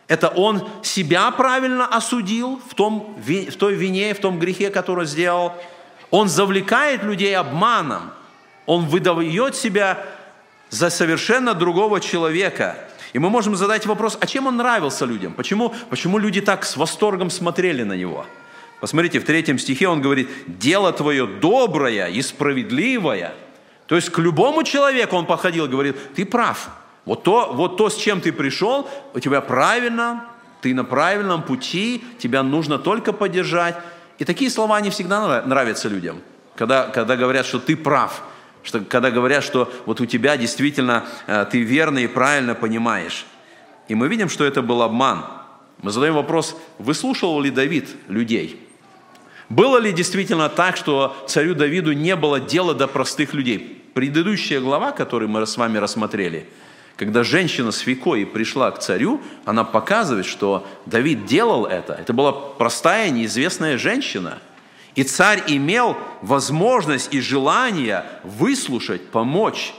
Это 0.08 0.30
он 0.30 0.68
себя 0.84 1.30
правильно 1.32 1.86
осудил 1.86 2.62
в, 2.70 2.74
том, 2.76 3.16
в 3.18 3.52
той 3.58 3.76
вине, 3.76 4.14
в 4.14 4.20
том 4.20 4.40
грехе, 4.40 4.70
который 4.70 5.06
сделал? 5.06 5.54
Он 6.12 6.30
завлекает 6.30 7.04
людей 7.04 7.36
обманом. 7.36 8.12
Он 8.66 8.86
выдает 8.86 9.56
себя 9.56 10.06
за 10.70 10.90
совершенно 10.90 11.54
другого 11.54 12.00
человека. 12.00 12.78
И 13.14 13.20
мы 13.20 13.30
можем 13.30 13.56
задать 13.56 13.86
вопрос, 13.86 14.18
а 14.20 14.28
чем 14.28 14.48
он 14.48 14.58
нравился 14.58 15.06
людям? 15.06 15.34
Почему, 15.34 15.74
почему 15.90 16.18
люди 16.18 16.42
так 16.42 16.66
с 16.66 16.78
восторгом 16.78 17.30
смотрели 17.30 17.84
на 17.84 17.94
него? 17.94 18.26
Посмотрите, 18.80 19.20
в 19.20 19.26
третьем 19.26 19.58
стихе 19.58 19.88
он 19.88 20.02
говорит, 20.02 20.30
«Дело 20.46 20.94
твое 20.94 21.26
доброе 21.26 22.08
и 22.08 22.22
справедливое». 22.22 23.34
То 23.88 23.96
есть 23.96 24.10
к 24.10 24.20
любому 24.20 24.64
человеку 24.64 25.16
он 25.16 25.26
подходил 25.26 25.66
и 25.66 25.70
говорит, 25.70 25.96
ты 26.14 26.26
прав. 26.26 26.70
Вот 27.06 27.24
то, 27.24 27.54
вот 27.54 27.78
то, 27.78 27.90
с 27.90 27.96
чем 27.96 28.20
ты 28.20 28.34
пришел, 28.34 28.88
у 29.14 29.20
тебя 29.20 29.40
правильно, 29.40 30.26
ты 30.62 30.76
на 30.76 30.84
правильном 30.84 31.42
пути, 31.42 32.04
тебя 32.20 32.44
нужно 32.44 32.78
только 32.78 33.14
поддержать. 33.14 33.78
И 34.20 34.26
такие 34.26 34.52
слова 34.52 34.82
не 34.82 34.90
всегда 34.90 35.42
нравятся 35.44 35.88
людям, 35.88 36.22
когда, 36.56 36.88
когда 36.88 37.16
говорят, 37.16 37.46
что 37.46 37.60
ты 37.60 37.78
прав, 37.78 38.24
что, 38.62 38.82
когда 38.82 39.10
говорят, 39.10 39.44
что 39.44 39.72
вот 39.86 40.02
у 40.02 40.06
тебя 40.06 40.36
действительно 40.36 41.06
э, 41.28 41.46
ты 41.50 41.62
верно 41.62 42.00
и 42.00 42.08
правильно 42.08 42.56
понимаешь. 42.56 43.26
И 43.88 43.96
мы 43.96 44.10
видим, 44.10 44.28
что 44.28 44.44
это 44.44 44.62
был 44.62 44.82
обман. 44.82 45.24
Мы 45.82 45.92
задаем 45.92 46.16
вопрос, 46.16 46.58
выслушивал 46.78 47.40
ли 47.40 47.52
Давид 47.52 47.88
людей? 48.10 48.67
Было 49.50 49.78
ли 49.78 49.94
действительно 49.94 50.50
так, 50.50 50.76
что 50.76 51.16
царю 51.28 51.56
Давиду 51.56 51.94
не 51.94 52.16
было 52.16 52.40
дела 52.40 52.74
до 52.74 52.88
простых 52.88 53.34
людей? 53.34 53.82
Предыдущая 53.94 54.60
глава, 54.60 54.92
которую 54.92 55.30
мы 55.30 55.46
с 55.46 55.58
вами 55.58 55.78
рассмотрели, 55.78 56.48
когда 56.98 57.24
женщина 57.24 57.72
с 57.72 57.86
Викой 57.86 58.26
пришла 58.26 58.72
к 58.72 58.80
царю, 58.80 59.22
она 59.46 59.64
показывает, 59.64 60.26
что 60.26 60.68
Давид 60.86 61.26
делал 61.26 61.66
это. 61.66 61.94
Это 61.94 62.12
была 62.12 62.32
простая, 62.32 63.10
неизвестная 63.10 63.78
женщина. 63.78 64.40
И 64.96 65.04
царь 65.04 65.44
имел 65.48 65.96
возможность 66.22 67.14
и 67.14 67.22
желание 67.22 68.04
выслушать, 68.24 69.10
помочь, 69.10 69.74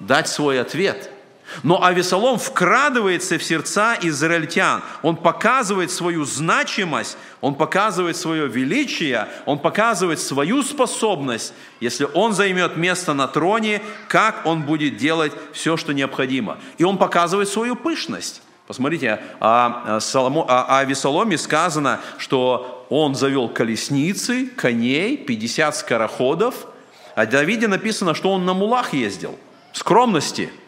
дать 0.00 0.28
свой 0.28 0.60
ответ– 0.60 1.10
но 1.62 1.82
Авесолом 1.82 2.38
вкрадывается 2.38 3.38
в 3.38 3.42
сердца 3.42 3.96
израильтян. 4.00 4.82
Он 5.02 5.16
показывает 5.16 5.90
свою 5.90 6.24
значимость, 6.24 7.16
он 7.40 7.54
показывает 7.54 8.16
свое 8.16 8.48
величие, 8.48 9.28
он 9.46 9.58
показывает 9.58 10.20
свою 10.20 10.62
способность. 10.62 11.52
Если 11.80 12.08
он 12.14 12.32
займет 12.32 12.76
место 12.76 13.14
на 13.14 13.28
троне, 13.28 13.82
как 14.08 14.46
он 14.46 14.62
будет 14.62 14.96
делать 14.96 15.32
все, 15.52 15.76
что 15.76 15.92
необходимо. 15.92 16.58
И 16.78 16.84
он 16.84 16.98
показывает 16.98 17.48
свою 17.48 17.76
пышность. 17.76 18.42
Посмотрите, 18.66 19.20
о, 19.40 20.00
Соломо, 20.00 20.44
о 20.48 20.78
Авесоломе 20.78 21.36
сказано, 21.36 22.00
что 22.16 22.86
он 22.88 23.14
завел 23.14 23.48
колесницы, 23.48 24.46
коней, 24.46 25.18
50 25.18 25.76
скороходов. 25.76 26.66
О 27.14 27.26
Давиде 27.26 27.68
написано, 27.68 28.14
что 28.14 28.32
он 28.32 28.46
на 28.46 28.54
мулах 28.54 28.94
ездил. 28.94 29.38
Скромности– 29.72 30.50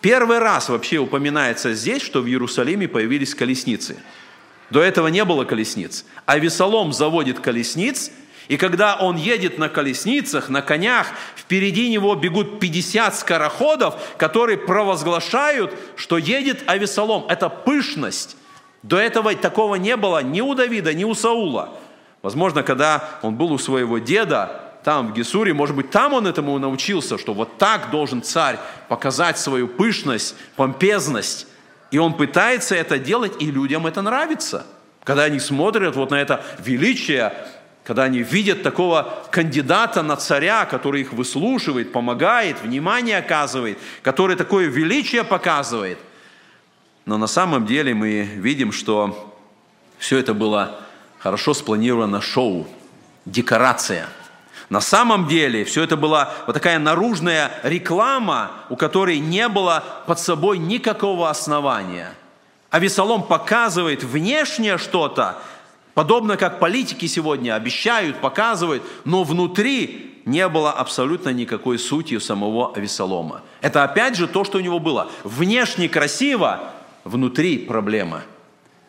Первый 0.00 0.38
раз 0.38 0.68
вообще 0.68 0.98
упоминается 0.98 1.74
здесь, 1.74 2.02
что 2.02 2.20
в 2.20 2.26
Иерусалиме 2.26 2.86
появились 2.86 3.34
колесницы. 3.34 3.96
До 4.70 4.80
этого 4.80 5.08
не 5.08 5.24
было 5.24 5.44
колесниц. 5.44 6.04
А 6.26 6.38
Весолом 6.38 6.92
заводит 6.92 7.40
колесниц, 7.40 8.12
и 8.48 8.56
когда 8.56 8.96
он 8.96 9.16
едет 9.16 9.58
на 9.58 9.68
колесницах, 9.68 10.48
на 10.48 10.62
конях, 10.62 11.08
впереди 11.36 11.90
него 11.90 12.14
бегут 12.14 12.60
50 12.60 13.14
скороходов, 13.14 13.94
которые 14.16 14.56
провозглашают, 14.56 15.74
что 15.96 16.16
едет 16.16 16.62
Авесолом. 16.66 17.26
Это 17.28 17.48
пышность. 17.48 18.36
До 18.82 18.96
этого 18.96 19.34
такого 19.34 19.74
не 19.74 19.96
было 19.96 20.22
ни 20.22 20.40
у 20.40 20.54
Давида, 20.54 20.94
ни 20.94 21.04
у 21.04 21.14
Саула. 21.14 21.78
Возможно, 22.22 22.62
когда 22.62 23.18
он 23.22 23.36
был 23.36 23.52
у 23.52 23.58
своего 23.58 23.98
деда, 23.98 24.67
там, 24.84 25.08
в 25.08 25.14
Гесуре, 25.14 25.52
может 25.52 25.74
быть, 25.76 25.90
там 25.90 26.14
он 26.14 26.26
этому 26.26 26.58
научился, 26.58 27.18
что 27.18 27.34
вот 27.34 27.58
так 27.58 27.90
должен 27.90 28.22
царь 28.22 28.58
показать 28.88 29.38
свою 29.38 29.68
пышность, 29.68 30.34
помпезность. 30.56 31.46
И 31.90 31.98
он 31.98 32.14
пытается 32.14 32.74
это 32.74 32.98
делать, 32.98 33.32
и 33.40 33.50
людям 33.50 33.86
это 33.86 34.02
нравится. 34.02 34.66
Когда 35.04 35.24
они 35.24 35.40
смотрят 35.40 35.96
вот 35.96 36.10
на 36.10 36.20
это 36.20 36.44
величие, 36.58 37.32
когда 37.82 38.04
они 38.04 38.20
видят 38.22 38.62
такого 38.62 39.24
кандидата 39.30 40.02
на 40.02 40.16
царя, 40.16 40.64
который 40.66 41.00
их 41.00 41.12
выслушивает, 41.12 41.92
помогает, 41.92 42.60
внимание 42.62 43.18
оказывает, 43.18 43.78
который 44.02 44.36
такое 44.36 44.66
величие 44.68 45.24
показывает. 45.24 45.98
Но 47.06 47.16
на 47.16 47.26
самом 47.26 47.66
деле 47.66 47.94
мы 47.94 48.22
видим, 48.22 48.70
что 48.70 49.34
все 49.98 50.18
это 50.18 50.34
было 50.34 50.78
хорошо 51.18 51.54
спланировано 51.54 52.20
шоу, 52.20 52.68
декорация– 53.24 54.06
на 54.70 54.80
самом 54.80 55.26
деле 55.26 55.64
все 55.64 55.82
это 55.82 55.96
была 55.96 56.32
вот 56.46 56.52
такая 56.52 56.78
наружная 56.78 57.50
реклама, 57.62 58.50
у 58.68 58.76
которой 58.76 59.18
не 59.18 59.48
было 59.48 59.82
под 60.06 60.18
собой 60.18 60.58
никакого 60.58 61.30
основания. 61.30 62.14
А 62.70 62.78
Весолом 62.78 63.22
показывает 63.22 64.04
внешнее 64.04 64.76
что-то, 64.76 65.38
подобно 65.94 66.36
как 66.36 66.58
политики 66.58 67.06
сегодня 67.06 67.54
обещают, 67.54 68.20
показывают, 68.20 68.82
но 69.06 69.24
внутри 69.24 70.20
не 70.26 70.46
было 70.48 70.70
абсолютно 70.70 71.30
никакой 71.30 71.78
сути 71.78 72.14
у 72.16 72.20
самого 72.20 72.74
Авесолома. 72.74 73.40
Это 73.62 73.84
опять 73.84 74.16
же 74.16 74.28
то, 74.28 74.44
что 74.44 74.58
у 74.58 74.60
него 74.60 74.78
было. 74.78 75.10
Внешне 75.24 75.88
красиво, 75.88 76.74
внутри 77.04 77.56
проблема. 77.56 78.22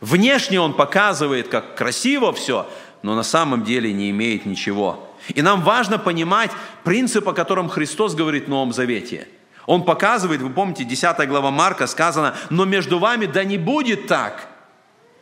Внешне 0.02 0.60
он 0.60 0.74
показывает, 0.74 1.48
как 1.48 1.76
красиво 1.76 2.34
все, 2.34 2.68
но 3.02 3.16
на 3.16 3.24
самом 3.24 3.64
деле 3.64 3.94
не 3.94 4.10
имеет 4.10 4.46
ничего. 4.46 5.09
И 5.36 5.42
нам 5.42 5.62
важно 5.62 5.98
понимать 5.98 6.52
принцип, 6.84 7.28
о 7.28 7.34
котором 7.34 7.70
Христос 7.70 8.16
говорит 8.16 8.46
в 8.46 8.50
Новом 8.50 8.74
Завете. 8.74 9.28
Он 9.66 9.84
показывает, 9.84 10.42
вы 10.42 10.50
помните, 10.50 10.84
10 10.84 11.28
глава 11.28 11.52
Марка 11.52 11.86
сказано, 11.86 12.36
но 12.50 12.66
между 12.66 12.98
вами 12.98 13.28
да 13.28 13.44
не 13.44 13.58
будет 13.58 14.08
так. 14.08 14.48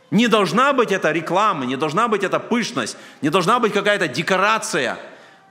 Не 0.09 0.27
должна 0.27 0.71
быть 0.71 0.93
эта 0.93 1.11
реклама, 1.11 1.65
не 1.65 1.75
должна 1.75 2.07
быть 2.07 2.23
эта 2.23 2.39
пышность, 2.39 2.95
не 3.21 3.29
должна 3.29 3.59
быть 3.59 3.73
какая-то 3.73 4.07
декорация. 4.07 4.97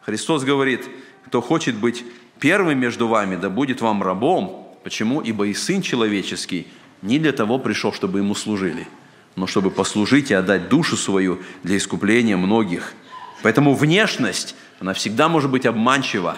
Христос 0.00 0.44
говорит, 0.44 0.88
кто 1.26 1.42
хочет 1.42 1.74
быть 1.74 2.04
первым 2.40 2.78
между 2.78 3.06
вами, 3.06 3.36
да 3.36 3.50
будет 3.50 3.82
вам 3.82 4.02
рабом. 4.02 4.78
Почему? 4.82 5.20
Ибо 5.20 5.46
и 5.46 5.52
Сын 5.52 5.82
Человеческий 5.82 6.68
не 7.02 7.18
для 7.18 7.32
того 7.32 7.58
пришел, 7.58 7.92
чтобы 7.92 8.20
Ему 8.20 8.34
служили, 8.34 8.88
но 9.34 9.46
чтобы 9.46 9.70
послужить 9.70 10.30
и 10.30 10.34
отдать 10.34 10.70
душу 10.70 10.96
свою 10.96 11.42
для 11.62 11.76
искупления 11.76 12.38
многих– 12.38 12.94
Поэтому 13.42 13.74
внешность, 13.74 14.54
она 14.80 14.92
всегда 14.94 15.28
может 15.28 15.50
быть 15.50 15.66
обманчива. 15.66 16.36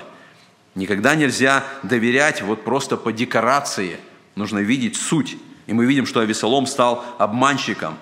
Никогда 0.74 1.14
нельзя 1.14 1.64
доверять 1.82 2.42
вот 2.42 2.64
просто 2.64 2.96
по 2.96 3.12
декорации. 3.12 3.98
Нужно 4.34 4.58
видеть 4.58 4.96
суть. 4.96 5.36
И 5.66 5.72
мы 5.72 5.86
видим, 5.86 6.06
что 6.06 6.20
Авесолом 6.20 6.66
стал 6.66 7.04
обманщиком. 7.18 7.96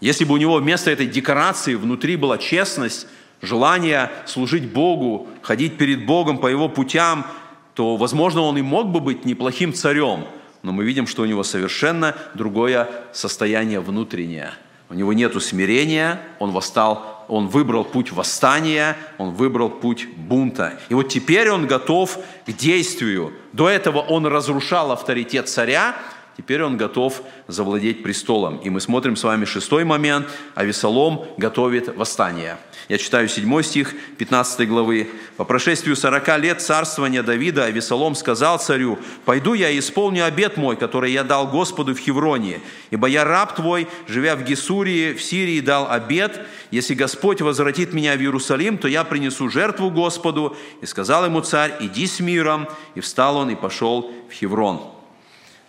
Если 0.00 0.24
бы 0.24 0.34
у 0.34 0.36
него 0.36 0.56
вместо 0.56 0.90
этой 0.90 1.06
декорации 1.06 1.74
внутри 1.74 2.16
была 2.16 2.38
честность, 2.38 3.06
желание 3.42 4.10
служить 4.26 4.72
Богу, 4.72 5.28
ходить 5.42 5.76
перед 5.76 6.06
Богом 6.06 6.38
по 6.38 6.46
Его 6.46 6.68
путям, 6.68 7.26
то, 7.74 7.96
возможно, 7.96 8.42
он 8.42 8.58
и 8.58 8.62
мог 8.62 8.88
бы 8.88 9.00
быть 9.00 9.24
неплохим 9.24 9.72
царем. 9.72 10.26
Но 10.62 10.72
мы 10.72 10.84
видим, 10.84 11.06
что 11.06 11.22
у 11.22 11.26
него 11.26 11.42
совершенно 11.42 12.16
другое 12.34 12.88
состояние 13.12 13.80
внутреннее. 13.80 14.52
У 14.88 14.94
него 14.94 15.12
нет 15.12 15.40
смирения, 15.42 16.20
он 16.38 16.50
восстал 16.50 17.11
он 17.32 17.48
выбрал 17.48 17.82
путь 17.84 18.12
восстания, 18.12 18.94
он 19.16 19.30
выбрал 19.30 19.70
путь 19.70 20.06
бунта. 20.16 20.78
И 20.90 20.94
вот 20.94 21.08
теперь 21.08 21.50
он 21.50 21.66
готов 21.66 22.18
к 22.46 22.52
действию. 22.52 23.32
До 23.54 23.70
этого 23.70 24.00
он 24.00 24.26
разрушал 24.26 24.92
авторитет 24.92 25.48
царя, 25.48 25.96
теперь 26.36 26.62
он 26.62 26.76
готов 26.76 27.22
завладеть 27.48 28.02
престолом. 28.02 28.58
И 28.58 28.70
мы 28.70 28.80
смотрим 28.80 29.16
с 29.16 29.24
вами 29.24 29.44
шестой 29.44 29.84
момент, 29.84 30.28
а 30.54 30.64
Весолом 30.64 31.26
готовит 31.36 31.96
восстание. 31.96 32.58
Я 32.88 32.98
читаю 32.98 33.28
7 33.28 33.62
стих 33.62 33.94
15 34.18 34.68
главы. 34.68 35.08
«По 35.36 35.44
прошествию 35.44 35.96
40 35.96 36.38
лет 36.38 36.60
царствования 36.60 37.22
Давида 37.22 37.64
Авесолом 37.64 38.14
сказал 38.14 38.58
царю, 38.58 38.98
«Пойду 39.24 39.54
я 39.54 39.70
и 39.70 39.78
исполню 39.78 40.24
обет 40.24 40.56
мой, 40.56 40.76
который 40.76 41.12
я 41.12 41.22
дал 41.22 41.46
Господу 41.46 41.94
в 41.94 41.98
Хевроне, 41.98 42.60
ибо 42.90 43.06
я 43.06 43.24
раб 43.24 43.54
твой, 43.54 43.88
живя 44.08 44.36
в 44.36 44.44
Гесурии, 44.44 45.14
в 45.14 45.22
Сирии, 45.22 45.60
дал 45.60 45.90
обет, 45.90 46.40
если 46.70 46.94
Господь 46.94 47.40
возвратит 47.40 47.92
меня 47.92 48.14
в 48.16 48.20
Иерусалим, 48.20 48.78
то 48.78 48.88
я 48.88 49.04
принесу 49.04 49.48
жертву 49.48 49.90
Господу». 49.90 50.56
И 50.80 50.86
сказал 50.86 51.24
ему 51.24 51.40
царь, 51.40 51.76
«Иди 51.80 52.06
с 52.06 52.20
миром». 52.20 52.68
И 52.94 53.00
встал 53.00 53.36
он 53.36 53.50
и 53.50 53.54
пошел 53.54 54.10
в 54.28 54.32
Хеврон. 54.32 54.82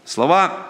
Слова 0.05 0.67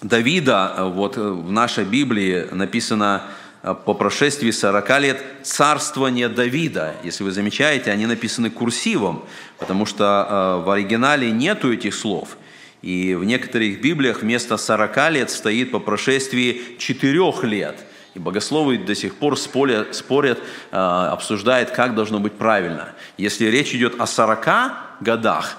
Давида 0.00 0.74
э, 0.76 0.84
вот 0.84 1.18
э, 1.18 1.20
в 1.20 1.52
нашей 1.52 1.84
Библии 1.84 2.46
написано 2.50 3.24
э, 3.62 3.74
по 3.84 3.92
прошествии 3.92 4.50
40 4.50 5.00
лет 5.00 5.22
царствования 5.42 6.30
Давида. 6.30 6.94
Если 7.04 7.24
вы 7.24 7.32
замечаете, 7.32 7.90
они 7.90 8.06
написаны 8.06 8.48
курсивом, 8.48 9.24
потому 9.58 9.84
что 9.84 10.62
в 10.64 10.70
оригинале 10.70 11.30
нету 11.30 11.72
этих 11.72 11.94
слов. 11.94 12.38
И 12.80 13.14
в 13.14 13.24
некоторых 13.24 13.82
Библиях 13.82 14.22
вместо 14.22 14.56
40 14.56 15.10
лет 15.10 15.30
стоит 15.30 15.70
по 15.70 15.78
прошествии 15.78 16.76
4 16.78 17.32
лет. 17.42 17.84
И 18.14 18.18
богословы 18.18 18.78
до 18.78 18.94
сих 18.94 19.16
пор 19.16 19.36
спорят, 19.36 19.94
спорят 19.94 20.38
обсуждают, 20.70 21.70
как 21.70 21.94
должно 21.94 22.18
быть 22.20 22.32
правильно. 22.32 22.90
Если 23.18 23.46
речь 23.46 23.74
идет 23.74 24.00
о 24.00 24.06
40 24.06 25.02
годах, 25.02 25.58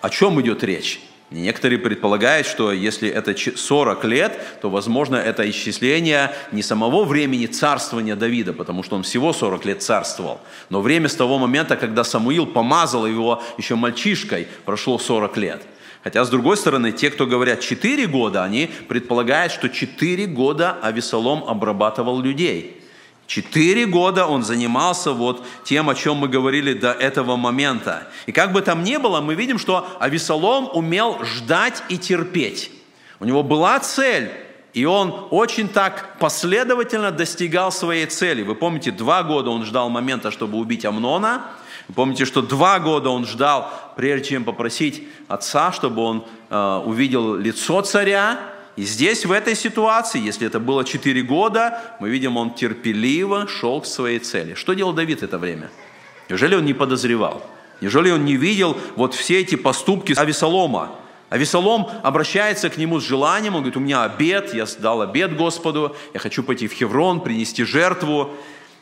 о 0.00 0.08
чем 0.08 0.40
идет 0.40 0.62
речь? 0.64 1.00
Некоторые 1.30 1.80
предполагают, 1.80 2.46
что 2.46 2.70
если 2.70 3.08
это 3.08 3.34
40 3.36 4.04
лет, 4.04 4.40
то, 4.62 4.70
возможно, 4.70 5.16
это 5.16 5.48
исчисление 5.50 6.32
не 6.52 6.62
самого 6.62 7.04
времени 7.04 7.46
царствования 7.46 8.14
Давида, 8.14 8.52
потому 8.52 8.84
что 8.84 8.94
он 8.94 9.02
всего 9.02 9.32
40 9.32 9.64
лет 9.64 9.82
царствовал, 9.82 10.40
но 10.70 10.80
время 10.80 11.08
с 11.08 11.16
того 11.16 11.38
момента, 11.38 11.76
когда 11.76 12.04
Самуил 12.04 12.46
помазал 12.46 13.06
его 13.06 13.42
еще 13.58 13.74
мальчишкой, 13.74 14.46
прошло 14.64 14.98
40 14.98 15.36
лет. 15.38 15.62
Хотя, 16.04 16.24
с 16.24 16.28
другой 16.28 16.56
стороны, 16.56 16.92
те, 16.92 17.10
кто 17.10 17.26
говорят 17.26 17.58
4 17.58 18.06
года, 18.06 18.44
они 18.44 18.70
предполагают, 18.86 19.52
что 19.52 19.68
4 19.68 20.26
года 20.26 20.78
Авесолом 20.80 21.42
обрабатывал 21.44 22.20
людей– 22.20 22.75
Четыре 23.26 23.86
года 23.86 24.26
он 24.26 24.44
занимался 24.44 25.12
вот 25.12 25.44
тем, 25.64 25.90
о 25.90 25.94
чем 25.94 26.18
мы 26.18 26.28
говорили 26.28 26.74
до 26.74 26.92
этого 26.92 27.36
момента. 27.36 28.06
И 28.26 28.32
как 28.32 28.52
бы 28.52 28.62
там 28.62 28.84
ни 28.84 28.96
было, 28.98 29.20
мы 29.20 29.34
видим, 29.34 29.58
что 29.58 29.86
Авесолом 29.98 30.68
умел 30.72 31.24
ждать 31.24 31.82
и 31.88 31.98
терпеть. 31.98 32.70
У 33.18 33.24
него 33.24 33.42
была 33.42 33.80
цель, 33.80 34.30
и 34.74 34.84
он 34.84 35.28
очень 35.30 35.68
так 35.68 36.18
последовательно 36.20 37.10
достигал 37.10 37.72
своей 37.72 38.06
цели. 38.06 38.42
Вы 38.42 38.54
помните, 38.54 38.92
два 38.92 39.22
года 39.22 39.50
он 39.50 39.64
ждал 39.64 39.88
момента, 39.88 40.30
чтобы 40.30 40.58
убить 40.58 40.84
Амнона. 40.84 41.46
Вы 41.88 41.94
помните, 41.94 42.26
что 42.26 42.42
два 42.42 42.78
года 42.78 43.10
он 43.10 43.26
ждал, 43.26 43.72
прежде 43.96 44.30
чем 44.30 44.44
попросить 44.44 45.02
отца, 45.28 45.72
чтобы 45.72 46.02
он 46.02 46.24
э, 46.50 46.82
увидел 46.84 47.36
лицо 47.36 47.80
царя. 47.80 48.38
И 48.76 48.82
здесь, 48.82 49.24
в 49.24 49.32
этой 49.32 49.56
ситуации, 49.56 50.20
если 50.20 50.46
это 50.46 50.60
было 50.60 50.84
4 50.84 51.22
года, 51.22 51.80
мы 51.98 52.10
видим, 52.10 52.36
он 52.36 52.54
терпеливо 52.54 53.48
шел 53.48 53.80
к 53.80 53.86
своей 53.86 54.18
цели. 54.18 54.54
Что 54.54 54.74
делал 54.74 54.92
Давид 54.92 55.22
это 55.22 55.38
время? 55.38 55.70
Неужели 56.28 56.54
он 56.54 56.64
не 56.66 56.74
подозревал? 56.74 57.42
Неужели 57.80 58.10
он 58.10 58.24
не 58.24 58.36
видел 58.36 58.76
вот 58.96 59.14
все 59.14 59.40
эти 59.40 59.54
поступки 59.54 60.14
Авесолома? 60.16 60.92
Авесолом 61.28 61.88
обращается 62.02 62.70
к 62.70 62.76
нему 62.76 63.00
с 63.00 63.04
желанием, 63.04 63.54
он 63.54 63.62
говорит, 63.62 63.76
у 63.76 63.80
меня 63.80 64.04
обед, 64.04 64.54
я 64.54 64.64
дал 64.78 65.00
обед 65.00 65.36
Господу, 65.36 65.96
я 66.14 66.20
хочу 66.20 66.44
пойти 66.44 66.68
в 66.68 66.72
Хеврон, 66.72 67.20
принести 67.20 67.64
жертву. 67.64 68.30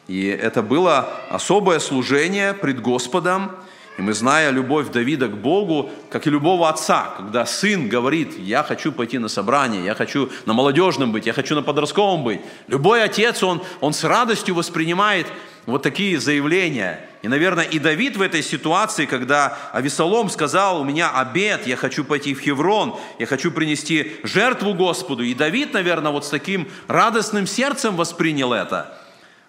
И 0.09 0.26
это 0.26 0.62
было 0.62 1.09
особое 1.30 1.78
служение 1.78 2.53
пред 2.53 2.82
Господом, 2.82 3.53
и 3.97 4.03
мы, 4.03 4.12
зная 4.12 4.51
любовь 4.51 4.90
Давида 4.90 5.28
к 5.28 5.36
Богу, 5.36 5.90
как 6.11 6.26
и 6.26 6.30
любого 6.30 6.68
отца, 6.68 7.14
когда 7.16 7.47
сын 7.47 7.88
говорит, 7.88 8.36
я 8.38 8.64
хочу 8.64 8.90
пойти 8.90 9.18
на 9.18 9.28
собрание, 9.28 9.84
я 9.84 9.95
хочу 9.95 10.30
на 10.47 10.53
молодежном 10.53 11.12
быть, 11.12 11.26
я 11.26 11.32
хочу 11.32 11.55
на 11.55 11.62
подростковом 11.62 12.24
быть. 12.24 12.40
Любой 12.66 13.05
отец, 13.05 13.45
он, 13.45 13.62
он 13.80 13.92
с 13.92 14.03
радостью 14.03 14.57
воспринимает 14.57 15.28
вот 15.66 15.82
такие 15.82 16.18
заявления. 16.18 17.09
И, 17.22 17.28
наверное, 17.28 17.64
и 17.64 17.78
Давид 17.78 18.16
в 18.16 18.22
этой 18.22 18.42
ситуации, 18.42 19.07
когда 19.07 19.57
Авесолом 19.72 20.28
сказал, 20.28 20.80
у 20.80 20.84
меня 20.84 21.11
обед, 21.11 21.66
я 21.66 21.76
хочу 21.76 22.05
пойти 22.05 22.34
в 22.34 22.40
Хеврон, 22.40 22.97
я 23.20 23.26
хочу 23.26 23.53
принести 23.53 24.16
жертву 24.24 24.74
Господу. 24.74 25.22
И 25.22 25.34
Давид, 25.34 25.72
наверное, 25.72 26.11
вот 26.11 26.24
с 26.24 26.30
таким 26.30 26.68
радостным 26.88 27.47
сердцем 27.47 27.95
воспринял 27.95 28.53
это. 28.53 28.99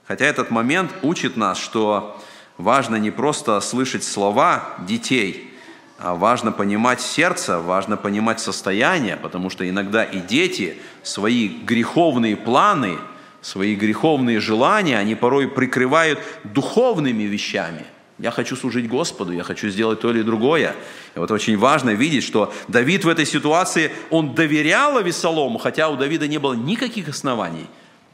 Хотя 0.07 0.25
этот 0.25 0.51
момент 0.51 0.91
учит 1.01 1.35
нас, 1.35 1.57
что 1.57 2.21
важно 2.57 2.95
не 2.97 3.11
просто 3.11 3.59
слышать 3.61 4.03
слова 4.03 4.75
детей, 4.87 5.51
а 5.97 6.13
важно 6.15 6.51
понимать 6.51 7.01
сердце, 7.01 7.59
важно 7.59 7.97
понимать 7.97 8.39
состояние, 8.39 9.17
потому 9.17 9.49
что 9.49 9.67
иногда 9.67 10.03
и 10.03 10.19
дети 10.19 10.77
свои 11.03 11.47
греховные 11.47 12.35
планы, 12.35 12.97
свои 13.41 13.75
греховные 13.75 14.39
желания, 14.39 14.97
они 14.97 15.15
порой 15.15 15.47
прикрывают 15.47 16.19
духовными 16.43 17.23
вещами. 17.23 17.85
Я 18.17 18.31
хочу 18.31 18.55
служить 18.55 18.87
Господу, 18.87 19.33
я 19.33 19.43
хочу 19.43 19.69
сделать 19.69 19.99
то 19.99 20.09
или 20.09 20.21
другое. 20.21 20.73
И 21.15 21.19
вот 21.19 21.31
очень 21.31 21.57
важно 21.57 21.89
видеть, 21.91 22.23
что 22.23 22.53
Давид 22.69 23.03
в 23.03 23.09
этой 23.09 23.25
ситуации, 23.25 23.91
он 24.09 24.35
доверял 24.35 24.97
Авесолому, 24.97 25.57
хотя 25.57 25.89
у 25.89 25.97
Давида 25.97 26.27
не 26.27 26.37
было 26.37 26.53
никаких 26.53 27.09
оснований 27.09 27.67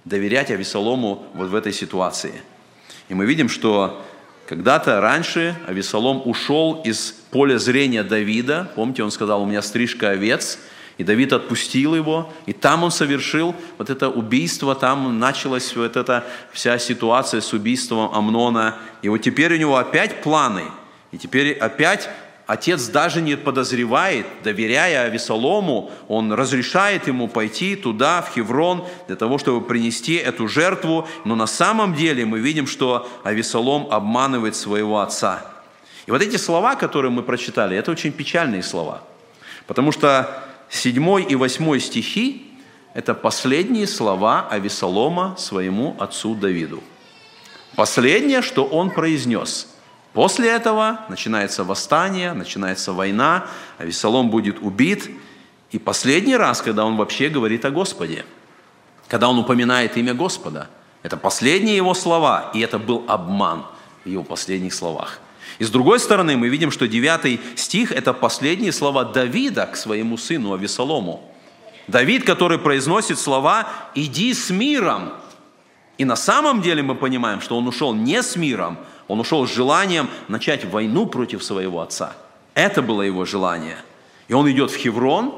доверять 0.03 0.49
Авесолому 0.49 1.27
вот 1.35 1.49
в 1.49 1.55
этой 1.55 1.71
ситуации. 1.71 2.33
И 3.09 3.13
мы 3.13 3.25
видим, 3.25 3.47
что 3.47 4.01
когда-то 4.51 4.99
раньше 4.99 5.55
Авесолом 5.65 6.23
ушел 6.25 6.81
из 6.83 7.13
поля 7.31 7.57
зрения 7.57 8.03
Давида. 8.03 8.69
Помните, 8.75 9.01
он 9.01 9.09
сказал, 9.09 9.43
у 9.43 9.45
меня 9.45 9.61
стрижка 9.61 10.09
овец. 10.09 10.59
И 10.97 11.05
Давид 11.05 11.31
отпустил 11.31 11.95
его, 11.95 12.29
и 12.45 12.51
там 12.51 12.83
он 12.83 12.91
совершил 12.91 13.55
вот 13.77 13.89
это 13.89 14.09
убийство, 14.09 14.75
там 14.75 15.19
началась 15.19 15.73
вот 15.73 15.95
эта 15.95 16.25
вся 16.51 16.77
ситуация 16.79 17.39
с 17.39 17.53
убийством 17.53 18.13
Амнона. 18.13 18.75
И 19.01 19.07
вот 19.07 19.19
теперь 19.19 19.53
у 19.53 19.57
него 19.57 19.77
опять 19.77 20.21
планы, 20.21 20.63
и 21.13 21.17
теперь 21.17 21.53
опять 21.53 22.09
Отец 22.51 22.89
даже 22.89 23.21
не 23.21 23.37
подозревает, 23.37 24.25
доверяя 24.43 25.03
Авесолому, 25.03 25.89
он 26.09 26.33
разрешает 26.33 27.07
ему 27.07 27.29
пойти 27.29 27.77
туда, 27.77 28.21
в 28.21 28.35
Хеврон, 28.35 28.83
для 29.07 29.15
того, 29.15 29.37
чтобы 29.37 29.65
принести 29.65 30.15
эту 30.15 30.49
жертву. 30.49 31.07
Но 31.23 31.35
на 31.35 31.47
самом 31.47 31.95
деле 31.95 32.25
мы 32.25 32.39
видим, 32.39 32.67
что 32.67 33.09
Авесолом 33.23 33.87
обманывает 33.89 34.57
своего 34.57 34.99
отца. 34.99 35.45
И 36.07 36.11
вот 36.11 36.21
эти 36.21 36.35
слова, 36.35 36.75
которые 36.75 37.09
мы 37.09 37.23
прочитали, 37.23 37.77
это 37.77 37.89
очень 37.89 38.11
печальные 38.11 38.63
слова. 38.63 39.01
Потому 39.65 39.93
что 39.93 40.43
7 40.67 41.31
и 41.31 41.35
8 41.35 41.79
стихи– 41.79 42.51
это 42.93 43.13
последние 43.13 43.87
слова 43.87 44.45
Авесолома 44.49 45.35
своему 45.37 45.95
отцу 45.99 46.35
Давиду. 46.35 46.83
Последнее, 47.77 48.41
что 48.41 48.65
он 48.65 48.89
произнес– 48.89 49.69
После 50.13 50.49
этого 50.49 50.99
начинается 51.09 51.63
восстание, 51.63 52.33
начинается 52.33 52.91
война, 52.91 53.47
а 53.77 53.85
Весолом 53.85 54.29
будет 54.29 54.59
убит. 54.59 55.09
И 55.71 55.79
последний 55.79 56.35
раз, 56.35 56.61
когда 56.61 56.85
он 56.85 56.97
вообще 56.97 57.29
говорит 57.29 57.63
о 57.63 57.71
Господе, 57.71 58.25
когда 59.07 59.29
он 59.29 59.39
упоминает 59.39 59.95
имя 59.95 60.13
Господа, 60.13 60.69
это 61.01 61.15
последние 61.17 61.77
его 61.77 61.93
слова, 61.93 62.51
и 62.53 62.59
это 62.59 62.77
был 62.77 63.05
обман 63.07 63.65
в 64.03 64.09
его 64.09 64.23
последних 64.23 64.73
словах. 64.73 65.19
И 65.59 65.63
с 65.63 65.69
другой 65.69 65.99
стороны, 65.99 66.37
мы 66.37 66.49
видим, 66.49 66.71
что 66.71 66.87
9 66.87 67.57
стих– 67.57 67.91
это 67.93 68.13
последние 68.13 68.71
слова 68.71 69.05
Давида 69.05 69.67
к 69.67 69.75
своему 69.75 70.17
сыну 70.17 70.53
Авесолому. 70.53 71.23
Давид, 71.87 72.25
который 72.25 72.57
произносит 72.57 73.19
слова 73.19 73.67
«иди 73.95 74.33
с 74.33 74.49
миром». 74.49 75.13
И 75.97 76.05
на 76.05 76.15
самом 76.15 76.61
деле 76.61 76.83
мы 76.83 76.95
понимаем, 76.95 77.41
что 77.41 77.57
он 77.57 77.67
ушел 77.67 77.93
не 77.93 78.23
с 78.23 78.35
миром, 78.35 78.77
он 79.11 79.19
ушел 79.19 79.45
с 79.45 79.53
желанием 79.53 80.09
начать 80.29 80.63
войну 80.63 81.05
против 81.05 81.43
своего 81.43 81.81
отца. 81.81 82.13
Это 82.53 82.81
было 82.81 83.01
его 83.01 83.25
желание. 83.25 83.75
И 84.29 84.33
он 84.33 84.49
идет 84.49 84.71
в 84.71 84.77
Хеврон. 84.77 85.33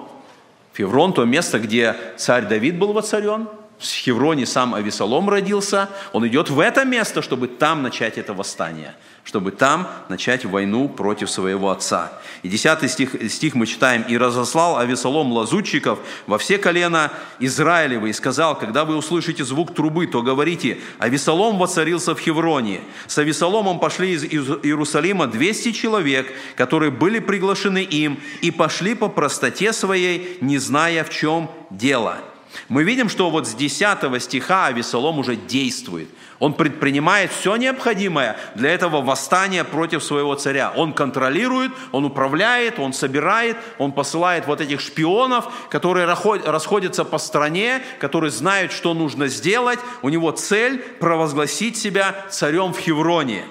Хеврон– 0.77 1.11
то 1.15 1.25
место, 1.25 1.57
где 1.57 1.95
царь 2.15 2.45
Давид 2.45 2.77
был 2.77 2.93
воцарен. 2.93 3.47
В 3.83 3.95
Хевроне 3.95 4.45
сам 4.45 4.73
Авесолом 4.73 5.29
родился. 5.29 5.89
Он 6.13 6.27
идет 6.27 6.49
в 6.49 6.59
это 6.59 6.85
место, 6.85 7.21
чтобы 7.21 7.47
там 7.47 7.83
начать 7.83 8.17
это 8.17 8.33
восстание– 8.33 8.95
чтобы 9.23 9.51
там 9.51 9.87
начать 10.09 10.45
войну 10.45 10.89
против 10.89 11.29
своего 11.29 11.71
отца. 11.71 12.11
И 12.41 12.49
10 12.49 12.91
стих, 12.91 13.31
стих 13.31 13.55
мы 13.55 13.65
читаем, 13.65 14.03
«И 14.03 14.17
разослал 14.17 14.77
Авесолом 14.77 15.31
лазутчиков 15.31 15.99
во 16.27 16.37
все 16.37 16.57
колена 16.57 17.11
Израилевы, 17.39 18.09
и 18.09 18.13
сказал, 18.13 18.57
когда 18.57 18.83
вы 18.83 18.97
услышите 18.97 19.45
звук 19.45 19.73
трубы, 19.73 20.07
то 20.07 20.21
говорите, 20.21 20.79
Авесолом 20.99 21.57
воцарился 21.57 22.15
в 22.15 22.19
Хевроне. 22.19 22.81
С 23.07 23.17
Авесоломом 23.17 23.79
пошли 23.79 24.11
из 24.11 24.23
Иерусалима 24.25 25.27
200 25.27 25.71
человек, 25.71 26.31
которые 26.55 26.91
были 26.91 27.19
приглашены 27.19 27.83
им, 27.83 28.19
и 28.41 28.51
пошли 28.51 28.93
по 28.93 29.07
простоте 29.07 29.71
своей, 29.71 30.37
не 30.41 30.57
зная, 30.57 31.03
в 31.03 31.09
чем 31.09 31.49
дело». 31.69 32.17
Мы 32.69 32.83
видим, 32.83 33.09
что 33.09 33.29
вот 33.29 33.47
с 33.47 33.53
10 33.53 34.21
стиха 34.21 34.67
Авесолом 34.67 35.19
уже 35.19 35.35
действует– 35.35 36.09
он 36.43 36.55
предпринимает 36.55 37.31
все 37.31 37.55
необходимое 37.55 38.35
для 38.55 38.71
этого 38.71 39.01
восстания 39.01 39.63
против 39.63 40.03
своего 40.03 40.35
царя. 40.35 40.73
Он 40.75 40.91
контролирует, 40.91 41.71
он 41.93 42.03
управляет, 42.03 42.79
он 42.79 42.91
собирает, 42.91 43.55
он 43.77 43.93
посылает 43.93 44.45
вот 44.45 44.59
этих 44.59 44.81
шпионов, 44.81 45.45
которые 45.69 46.05
расходятся 46.05 47.05
по 47.05 47.17
стране, 47.17 47.81
которые 47.97 48.29
знают, 48.29 48.73
что 48.73 48.93
нужно 48.93 49.27
сделать. 49.27 49.79
У 50.01 50.09
него 50.09 50.31
цель 50.31 50.79
провозгласить 50.79 51.77
себя 51.77 52.13
царем 52.29 52.73
в 52.73 52.77
Хевроне. 52.77 53.45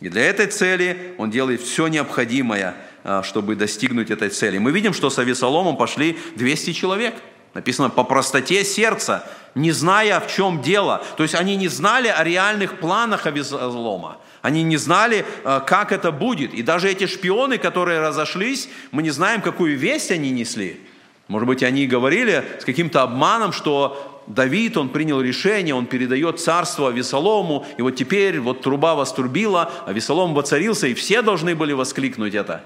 И 0.00 0.10
для 0.10 0.26
этой 0.28 0.48
цели 0.48 1.14
он 1.16 1.30
делает 1.30 1.62
все 1.62 1.86
необходимое 1.86 2.74
а, 3.04 3.22
чтобы 3.22 3.54
достигнуть 3.54 4.10
этой 4.10 4.28
цели. 4.28 4.58
Мы 4.58 4.70
видим, 4.70 4.92
что 4.92 5.08
с 5.08 5.18
Авесоломом 5.18 5.78
пошли 5.78 6.18
200 6.36 6.72
человек. 6.72 7.14
Написано 7.54 7.88
по 7.88 8.02
простоте 8.02 8.64
сердца, 8.64 9.24
не 9.54 9.70
зная, 9.70 10.18
в 10.18 10.26
чем 10.26 10.60
дело. 10.60 11.02
То 11.16 11.22
есть 11.22 11.36
они 11.36 11.54
не 11.54 11.68
знали 11.68 12.08
о 12.08 12.24
реальных 12.24 12.80
планах 12.80 13.26
Авесолома. 13.26 14.18
Они 14.42 14.62
не 14.64 14.76
знали, 14.76 15.24
а, 15.44 15.60
как 15.60 15.92
это 15.92 16.10
будет. 16.10 16.52
И 16.52 16.62
даже 16.62 16.90
эти 16.90 17.06
шпионы, 17.06 17.56
которые 17.56 18.00
разошлись, 18.00 18.68
мы 18.90 19.02
не 19.02 19.10
знаем, 19.10 19.40
какую 19.40 19.78
весть 19.78 20.10
они 20.10 20.30
несли. 20.30 20.80
Может 21.28 21.46
быть, 21.46 21.62
они 21.62 21.86
говорили 21.86 22.44
с 22.60 22.64
каким-то 22.64 23.02
обманом, 23.02 23.52
что 23.52 24.22
Давид, 24.26 24.76
он 24.76 24.88
принял 24.88 25.20
решение, 25.20 25.74
он 25.74 25.86
передает 25.86 26.40
царство 26.40 26.90
Весолому, 26.90 27.66
и 27.78 27.82
вот 27.82 27.92
теперь 27.92 28.40
вот 28.40 28.62
труба 28.62 28.94
вострубила, 28.94 29.70
а 29.86 29.92
Весолом 29.92 30.34
воцарился, 30.34 30.88
и 30.88 30.94
все 30.94 31.22
должны 31.22 31.54
были 31.54 31.72
воскликнуть 31.72 32.34
это. 32.34 32.62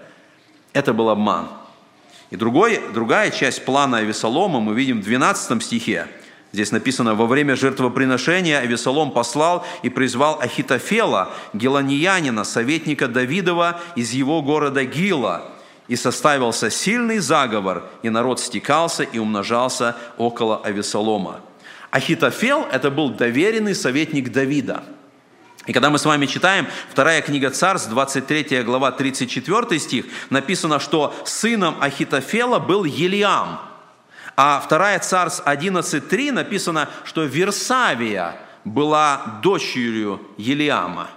Это 0.73 0.93
был 0.93 1.11
обман. 1.11 1.49
И 2.31 2.37
другой, 2.37 2.81
другая 2.93 3.31
часть 3.31 3.65
плана 3.65 3.99
Авесолома 3.99 4.61
мы 4.61 4.75
видим 4.75 5.01
в 5.01 5.05
12 5.05 5.63
стихе. 5.63 6.09
Здесь 6.53 6.73
написано, 6.73 7.15
во 7.15 7.27
время 7.27 7.57
жертвоприношения 7.57 8.59
Авесолом 8.59 9.11
послал 9.11 9.67
и 9.83 9.91
призвал 9.91 10.41
Ахитофела, 10.41 11.31
геланиянина, 11.53 12.45
советника 12.45 13.07
Давидова 13.07 13.81
из 13.97 14.13
его 14.13 14.41
города 14.41 14.85
Гила, 14.85 15.45
и 15.89 15.97
составился 15.97 16.71
сильный 16.71 17.19
заговор, 17.19 17.85
и 18.03 18.11
народ 18.11 18.41
стекался 18.41 19.03
и 19.03 19.19
умножался 19.19 19.97
около 20.17 20.59
Авесолома. 20.63 21.41
Ахитофел– 21.91 22.67
это 22.73 22.91
был 22.91 23.11
доверенный 23.11 23.75
советник 23.75 24.31
Давида. 24.31 24.85
И 25.69 25.73
когда 25.75 25.91
мы 25.91 25.99
с 25.99 26.07
вами 26.07 26.25
читаем 26.25 26.67
вторая 26.91 27.21
книга 27.21 27.51
Царств, 27.51 27.91
23 27.91 28.63
глава, 28.63 28.91
34 28.91 29.79
стих, 29.79 30.07
написано, 30.31 30.81
что 30.81 31.15
сыном 31.27 31.77
Ахитофела 31.83 32.59
был 32.59 32.85
Елиам. 32.85 33.61
А 34.35 34.63
вторая 34.65 34.99
Царств 34.99 35.47
11.3 35.47 36.33
написано, 36.33 36.89
что 37.05 37.25
Версавия 37.25 38.37
была 38.65 39.41
дочерью 39.43 40.23
Елиама. 40.39 41.09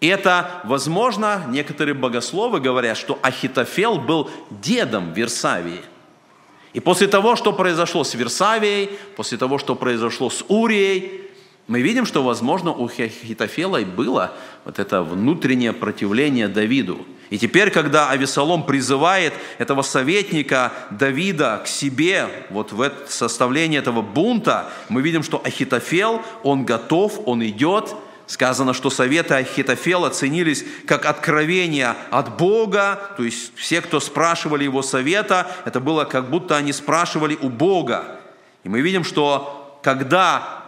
И 0.00 0.08
это, 0.08 0.62
возможно, 0.64 1.44
некоторые 1.46 1.94
богословы 1.94 2.58
говорят, 2.58 2.96
что 2.96 3.20
Ахитофел 3.22 3.98
был 3.98 4.28
дедом 4.50 5.12
Версавии. 5.12 5.82
И 6.72 6.80
после 6.80 7.06
того, 7.06 7.36
что 7.36 7.52
произошло 7.52 8.02
с 8.02 8.14
Версавией, 8.14 8.90
после 9.14 9.38
того, 9.38 9.58
что 9.58 9.76
произошло 9.76 10.28
с 10.28 10.44
Урией, 10.48 11.19
мы 11.70 11.82
видим, 11.82 12.04
что, 12.04 12.24
возможно, 12.24 12.72
у 12.72 12.88
Хитофела 12.88 13.78
было 13.80 14.32
вот 14.64 14.80
это 14.80 15.04
внутреннее 15.04 15.72
противление 15.72 16.48
Давиду. 16.48 17.06
И 17.30 17.38
теперь, 17.38 17.70
когда 17.70 18.10
Авесолом 18.10 18.66
призывает 18.66 19.32
этого 19.58 19.82
советника 19.82 20.72
Давида 20.90 21.62
к 21.64 21.68
себе, 21.68 22.26
вот 22.50 22.72
в 22.72 22.80
это 22.80 23.08
составление 23.08 23.78
этого 23.78 24.02
бунта, 24.02 24.72
мы 24.88 25.00
видим, 25.00 25.22
что 25.22 25.40
Ахитофел, 25.44 26.22
он 26.42 26.64
готов, 26.64 27.20
он 27.26 27.44
идет– 27.44 27.94
Сказано, 28.30 28.74
что 28.74 28.90
советы 28.90 29.34
Ахитофела 29.34 30.08
ценились 30.08 30.64
как 30.86 31.04
откровение 31.04 31.96
от 32.12 32.36
Бога, 32.36 33.10
то 33.16 33.24
есть 33.24 33.50
все, 33.56 33.80
кто 33.80 33.98
спрашивали 33.98 34.62
его 34.62 34.82
совета, 34.82 35.50
это 35.64 35.80
было 35.80 36.04
как 36.04 36.30
будто 36.30 36.56
они 36.56 36.72
спрашивали 36.72 37.36
у 37.42 37.48
Бога. 37.48 38.20
И 38.62 38.68
мы 38.68 38.82
видим, 38.82 39.02
что 39.02 39.80
когда 39.82 40.59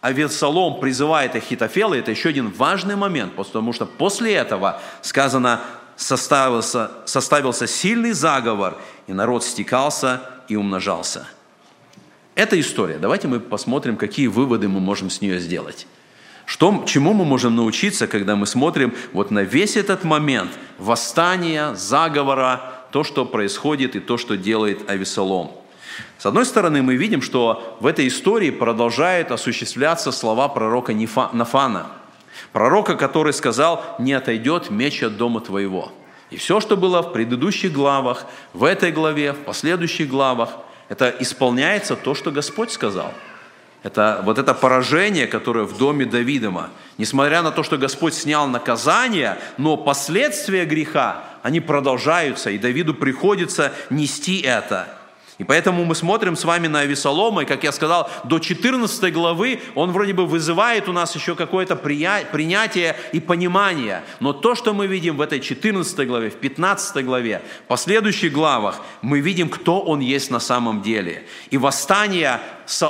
Авесолом 0.00 0.80
призывает 0.80 1.34
Ахитофела, 1.34 1.94
это 1.94 2.10
еще 2.10 2.30
один 2.30 2.50
важный 2.50 2.96
момент, 2.96 3.34
потому 3.34 3.72
что 3.72 3.84
после 3.84 4.34
этого 4.34 4.80
сказано, 5.02 5.60
составился, 5.96 6.90
составился 7.04 7.66
сильный 7.66 8.12
заговор, 8.12 8.78
и 9.06 9.12
народ 9.12 9.44
стекался 9.44 10.22
и 10.48 10.56
умножался. 10.56 11.26
Это 12.34 12.58
история. 12.58 12.96
Давайте 12.96 13.28
мы 13.28 13.40
посмотрим, 13.40 13.96
какие 13.98 14.26
выводы 14.26 14.68
мы 14.68 14.80
можем 14.80 15.10
с 15.10 15.20
нее 15.20 15.38
сделать. 15.38 15.86
Что, 16.46 16.84
чему 16.86 17.12
мы 17.12 17.24
можем 17.24 17.54
научиться, 17.54 18.06
когда 18.06 18.34
мы 18.34 18.46
смотрим 18.46 18.94
вот 19.12 19.30
на 19.30 19.40
весь 19.40 19.76
этот 19.76 20.04
момент 20.04 20.50
восстания, 20.78 21.74
заговора, 21.74 22.72
то, 22.90 23.04
что 23.04 23.26
происходит 23.26 23.94
и 23.94 24.00
то, 24.00 24.16
что 24.16 24.36
делает 24.36 24.88
Авесолом. 24.88 25.52
С 26.18 26.26
одной 26.26 26.44
стороны, 26.44 26.82
мы 26.82 26.96
видим, 26.96 27.22
что 27.22 27.76
в 27.80 27.86
этой 27.86 28.08
истории 28.08 28.50
продолжают 28.50 29.30
осуществляться 29.30 30.12
слова 30.12 30.48
пророка 30.48 30.92
Нафана, 31.32 31.86
пророка, 32.52 32.96
который 32.96 33.32
сказал, 33.32 33.96
не 33.98 34.12
отойдет 34.12 34.70
меч 34.70 35.02
от 35.02 35.16
дома 35.16 35.40
твоего. 35.40 35.92
И 36.30 36.36
все, 36.36 36.60
что 36.60 36.76
было 36.76 37.02
в 37.02 37.12
предыдущих 37.12 37.72
главах, 37.72 38.26
в 38.52 38.64
этой 38.64 38.92
главе, 38.92 39.32
в 39.32 39.38
последующих 39.38 40.08
главах, 40.08 40.50
это 40.88 41.14
исполняется 41.18 41.96
то, 41.96 42.14
что 42.14 42.30
Господь 42.30 42.70
сказал– 42.70 43.12
это 43.82 44.20
вот 44.24 44.38
это 44.38 44.52
поражение, 44.52 45.26
которое 45.26 45.64
в 45.64 45.78
доме 45.78 46.04
Давидома. 46.04 46.70
Несмотря 46.98 47.40
на 47.42 47.50
то, 47.50 47.62
что 47.62 47.78
Господь 47.78 48.12
снял 48.12 48.46
наказание, 48.46 49.38
но 49.56 49.78
последствия 49.78 50.66
греха, 50.66 51.24
они 51.42 51.60
продолжаются, 51.60 52.50
и 52.50 52.58
Давиду 52.58 52.92
приходится 52.92 53.72
нести 53.88 54.40
это. 54.40 54.99
И 55.40 55.44
поэтому 55.44 55.86
мы 55.86 55.94
смотрим 55.94 56.36
с 56.36 56.44
вами 56.44 56.66
на 56.66 56.80
Авесолома, 56.80 57.44
и, 57.44 57.46
как 57.46 57.64
я 57.64 57.72
сказал, 57.72 58.10
до 58.24 58.38
14 58.38 59.10
главы 59.10 59.62
он 59.74 59.90
вроде 59.90 60.12
бы 60.12 60.26
вызывает 60.26 60.86
у 60.86 60.92
нас 60.92 61.14
еще 61.14 61.34
какое-то 61.34 61.76
принятие 61.76 62.94
и 63.14 63.20
понимание. 63.20 64.02
Но 64.20 64.34
то, 64.34 64.54
что 64.54 64.74
мы 64.74 64.86
видим 64.86 65.16
в 65.16 65.22
этой 65.22 65.40
14 65.40 66.06
главе, 66.06 66.28
в 66.28 66.34
15 66.34 67.02
главе, 67.06 67.40
в 67.64 67.68
последующих 67.68 68.34
главах, 68.34 68.82
мы 69.00 69.20
видим, 69.20 69.48
кто 69.48 69.80
он 69.80 70.00
есть 70.00 70.30
на 70.30 70.40
самом 70.40 70.82
деле. 70.82 71.24
И 71.50 71.56
восстание 71.56 72.38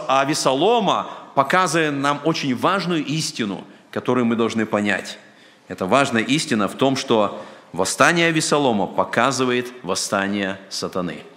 Авесолома 0.08 1.08
показывает 1.36 1.94
нам 1.94 2.20
очень 2.24 2.56
важную 2.56 3.04
истину, 3.04 3.62
которую 3.92 4.24
мы 4.24 4.34
должны 4.34 4.66
понять. 4.66 5.20
Это 5.68 5.86
важная 5.86 6.24
истина 6.24 6.66
в 6.66 6.74
том, 6.74 6.96
что 6.96 7.40
восстание 7.72 8.26
Авесолома 8.26 8.88
показывает 8.88 9.68
восстание 9.84 10.58
сатаны– 10.68 11.18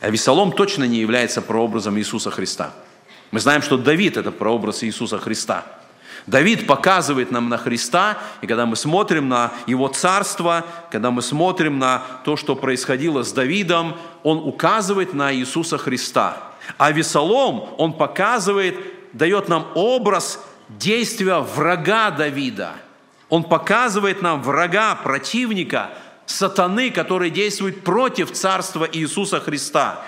а 0.00 0.10
Весолом 0.10 0.52
точно 0.52 0.84
не 0.84 0.98
является 0.98 1.42
прообразом 1.42 1.98
Иисуса 1.98 2.30
Христа. 2.30 2.72
Мы 3.30 3.40
знаем, 3.40 3.62
что 3.62 3.76
Давид– 3.76 4.16
это 4.18 4.30
прообраз 4.30 4.84
Иисуса 4.84 5.18
Христа. 5.18 5.64
Давид 6.26 6.66
показывает 6.66 7.30
нам 7.30 7.48
на 7.48 7.56
Христа, 7.56 8.18
и 8.40 8.46
когда 8.46 8.66
мы 8.66 8.76
смотрим 8.76 9.28
на 9.28 9.52
его 9.66 9.88
царство, 9.88 10.64
когда 10.90 11.10
мы 11.10 11.22
смотрим 11.22 11.78
на 11.78 12.02
то, 12.24 12.36
что 12.36 12.56
происходило 12.56 13.22
с 13.22 13.32
Давидом, 13.32 13.96
он 14.22 14.38
указывает 14.38 15.14
на 15.14 15.32
Иисуса 15.32 15.78
Христа. 15.78 16.36
А 16.78 16.90
Весолом, 16.90 17.68
он 17.78 17.92
показывает, 17.92 18.76
дает 19.12 19.48
нам 19.48 19.66
образ 19.74 20.40
действия 20.68 21.38
врага 21.38 22.10
Давида. 22.10 22.72
Он 23.28 23.44
показывает 23.44 24.20
нам 24.20 24.42
врага, 24.42 24.96
противника– 24.96 25.90
сатаны, 26.26 26.90
который 26.90 27.30
действует 27.30 27.82
против 27.82 28.32
царства 28.32 28.86
Иисуса 28.92 29.40
Христа. 29.40 30.02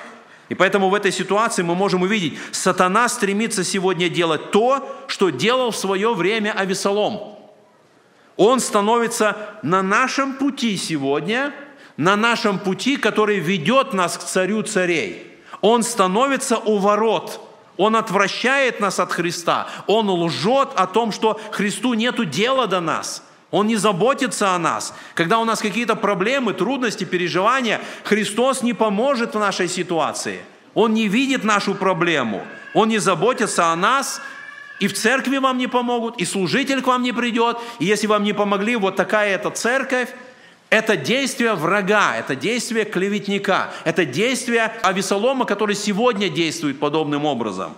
И 0.49 0.55
поэтому 0.55 0.89
в 0.89 0.95
этой 0.95 1.13
ситуации 1.13 1.63
мы 1.63 1.75
можем 1.75 2.03
увидеть, 2.03 2.39
сатана 2.53 3.09
стремится 3.09 3.65
сегодня 3.65 4.09
делать 4.09 4.51
то, 4.51 5.05
что 5.07 5.31
делал 5.31 5.71
в 5.71 5.77
свое 5.77 6.15
время 6.15 6.53
Авесолом. 6.53 7.37
Он 8.37 8.61
становится 8.61 9.37
на 9.63 9.83
нашем 9.83 10.35
пути 10.35 10.77
сегодня, 10.77 11.55
на 11.97 12.17
нашем 12.17 12.59
пути, 12.59 12.97
который 12.97 13.39
ведет 13.41 13.93
нас 13.93 14.17
к 14.17 14.23
царю 14.23 14.63
царей. 14.63 15.37
Он 15.61 15.83
становится 15.83 16.57
у 16.57 16.79
ворот. 16.79 17.41
Он 17.77 17.95
отвращает 17.95 18.81
нас 18.81 18.99
от 18.99 19.13
Христа. 19.13 19.69
Он 19.87 20.09
лжет 20.09 20.71
о 20.75 20.87
том, 20.87 21.13
что 21.13 21.41
Христу 21.51 21.95
нету 21.95 22.25
дела 22.25 22.67
до 22.67 22.81
нас– 22.81 23.23
он 23.51 23.67
не 23.67 23.77
заботится 23.77 24.55
о 24.55 24.59
нас. 24.59 24.95
Когда 25.15 25.39
у 25.39 25.45
нас 25.45 25.61
какие-то 25.61 25.97
проблемы, 25.97 26.53
трудности, 26.53 27.05
переживания, 27.05 27.81
Христос 28.05 28.63
не 28.63 28.75
поможет 28.75 29.35
в 29.35 29.39
нашей 29.39 29.69
ситуации. 29.69 30.41
Он 30.75 30.93
не 30.93 31.09
видит 31.09 31.45
нашу 31.45 31.75
проблему. 31.75 32.45
Он 32.75 32.89
не 32.89 32.99
заботится 32.99 33.73
о 33.73 33.77
нас, 33.77 34.21
и 34.81 34.87
в 34.87 34.93
церкви 34.93 35.39
вам 35.39 35.57
не 35.59 35.67
помогут, 35.67 36.21
и 36.21 36.25
служитель 36.25 36.83
к 36.83 36.87
вам 36.87 37.03
не 37.03 37.13
придет. 37.13 37.59
И 37.79 37.87
если 37.87 38.07
вам 38.07 38.23
не 38.23 38.35
помогли, 38.35 38.77
вот 38.77 38.97
такая 38.97 39.35
эта 39.35 39.51
церковь, 39.51 40.11
это 40.71 40.97
действие 40.97 41.55
врага, 41.55 42.17
это 42.17 42.37
действие 42.37 42.85
клеветника, 42.85 43.73
это 43.85 44.05
действие 44.05 44.71
Авесолома, 44.83 45.47
который 45.47 45.75
сегодня 45.75 46.29
действует 46.29 46.79
подобным 46.79 47.25
образом. 47.25 47.75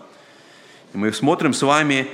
И 0.92 0.98
мы 0.98 1.12
смотрим 1.12 1.54
с 1.54 1.62
вами 1.62 2.08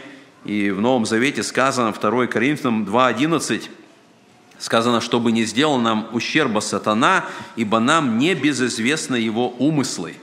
и 0.47 0.71
в 0.71 0.81
Новом 0.81 1.07
Завете 1.07 1.43
сказано, 1.43 1.93
2 1.93 2.27
Коринфянам 2.29 2.85
2.11, 2.85 3.69
сказано, 4.59 5.01
чтобы 5.01 5.33
не 5.33 5.45
сделал 5.45 5.79
нам 5.79 6.09
ущерба 6.13 6.61
сатана, 6.61 7.25
ибо 7.57 7.81
нам 7.81 8.19
не 8.19 8.35
безызвестны 8.35 9.17
его 9.17 9.49
умыслы. 9.49 10.15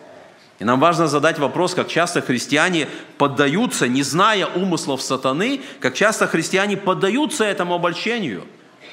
И 0.60 0.64
нам 0.64 0.80
важно 0.80 1.08
задать 1.08 1.40
вопрос, 1.40 1.76
как 1.76 1.90
часто 1.90 2.22
христиане 2.22 2.88
поддаются, 3.18 3.88
не 3.90 4.02
зная 4.02 4.48
умыслов 4.48 5.02
сатаны, 5.02 5.62
как 5.82 5.94
часто 5.94 6.26
христиане 6.26 6.78
поддаются 6.78 7.44
этому 7.44 7.74
обольщению. 7.74 8.46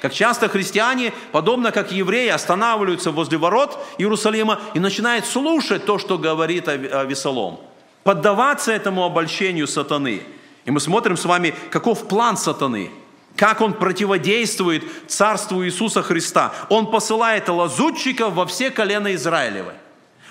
Как 0.03 0.13
часто 0.13 0.49
христиане, 0.49 1.13
подобно 1.31 1.71
как 1.71 1.93
евреи, 1.93 2.29
останавливаются 2.29 3.13
возле 3.13 3.39
ворот 3.39 3.79
Иерусалима 3.99 4.59
и 4.75 4.81
начинают 4.81 5.27
слушать 5.27 5.85
то, 5.85 5.99
что 5.99 6.19
говорит 6.19 6.67
Авесолом. 6.67 7.61
Поддаваться 8.03 8.73
этому 8.73 9.05
обольщению 9.05 9.69
сатаны. 9.69 10.23
И 10.65 10.71
мы 10.71 10.81
смотрим 10.81 11.17
с 11.17 11.25
вами, 11.25 11.55
каков 11.71 12.09
план 12.09 12.37
сатаны– 12.37 12.91
как 13.37 13.63
он 13.63 13.73
противодействует 13.73 14.85
царству 15.07 15.65
Иисуса 15.65 16.03
Христа. 16.03 16.53
Он 16.69 16.91
посылает 16.91 17.49
лазутчиков 17.49 18.35
во 18.35 18.45
все 18.47 18.71
колена 18.71 19.15
Израилевы. 19.15 19.73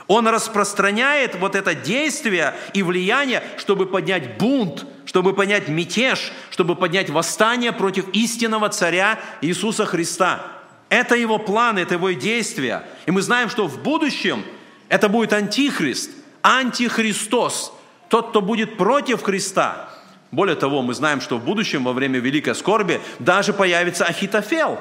Он 0.06 0.28
распространяет 0.28 1.36
вот 1.36 1.56
это 1.56 1.76
действие 1.76 2.56
и 2.74 2.84
влияние, 2.84 3.44
чтобы 3.58 3.86
поднять 3.86 4.38
бунт, 4.38 4.86
чтобы 5.06 5.34
поднять 5.34 5.68
мятеж, 5.68 6.32
чтобы 6.50 6.76
поднять 6.76 7.10
восстание 7.10 7.72
против 7.72 8.10
истинного 8.10 8.70
царя 8.70 9.20
Иисуса 9.42 9.86
Христа. 9.86 10.46
Это 10.90 11.16
его 11.16 11.38
план, 11.38 11.78
это 11.78 11.96
его 11.96 12.12
действия. 12.12 12.84
И 13.06 13.12
мы 13.12 13.22
знаем, 13.22 13.50
что 13.50 13.68
в 13.68 13.84
будущем 13.84 14.44
это 14.88 15.10
будет 15.10 15.34
антихрист, 15.34 16.10
антихристос, 16.42 17.74
тот, 18.10 18.30
кто 18.30 18.42
будет 18.42 18.78
против 18.78 19.22
Христа. 19.22 19.90
Более 20.32 20.56
того, 20.56 20.82
мы 20.82 20.94
знаем, 20.94 21.22
что 21.22 21.38
в 21.38 21.44
будущем, 21.44 21.84
во 21.84 21.94
время 21.94 22.20
великой 22.20 22.56
скорби, 22.56 23.02
даже 23.18 23.52
появится 23.52 24.06
Ахитофел, 24.06 24.80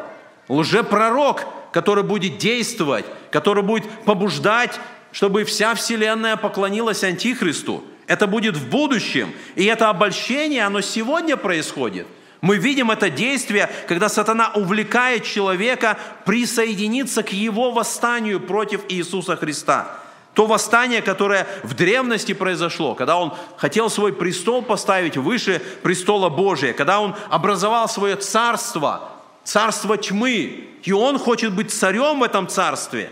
лжепророк, 0.49 1.45
который 1.73 2.05
будет 2.05 2.39
действовать, 2.39 3.07
который 3.31 3.63
будет 3.63 3.89
побуждать, 4.05 4.79
чтобы 5.13 5.45
вся 5.45 5.75
вселенная 5.75 6.37
поклонилась 6.37 7.03
Антихристу. 7.03 7.83
Это 8.07 8.27
будет 8.27 8.57
в 8.57 8.69
будущем. 8.69 9.33
И 9.55 9.65
это 9.65 9.91
обольщение, 9.91 10.65
оно 10.65 10.81
сегодня 10.81 11.37
происходит. 11.37 12.07
Мы 12.41 12.57
видим 12.57 12.91
это 12.91 13.11
действие, 13.11 13.69
когда 13.89 14.09
сатана 14.09 14.53
увлекает 14.55 15.25
человека 15.25 15.99
присоединиться 16.25 17.23
к 17.23 17.33
его 17.33 17.73
восстанию 17.73 18.41
против 18.41 18.83
Иисуса 18.89 19.37
Христа. 19.37 19.98
То 20.39 20.47
восстание, 20.47 21.03
которое 21.03 21.49
в 21.65 21.75
древности 21.75 22.33
произошло, 22.33 22.95
когда 22.95 23.17
он 23.17 23.35
хотел 23.57 23.91
свой 23.91 24.13
престол 24.13 24.63
поставить 24.63 25.17
выше 25.17 25.61
престола 25.83 26.29
Божия, 26.29 26.73
когда 26.73 27.01
он 27.01 27.17
образовал 27.29 27.89
свое 27.89 28.15
царство, 28.15 29.11
царство 29.43 29.97
тьмы, 29.97 30.69
и 30.85 30.93
он 30.93 31.19
хочет 31.19 31.53
быть 31.53 31.73
царем 31.73 32.21
в 32.21 32.23
этом 32.23 32.47
царстве. 32.47 33.11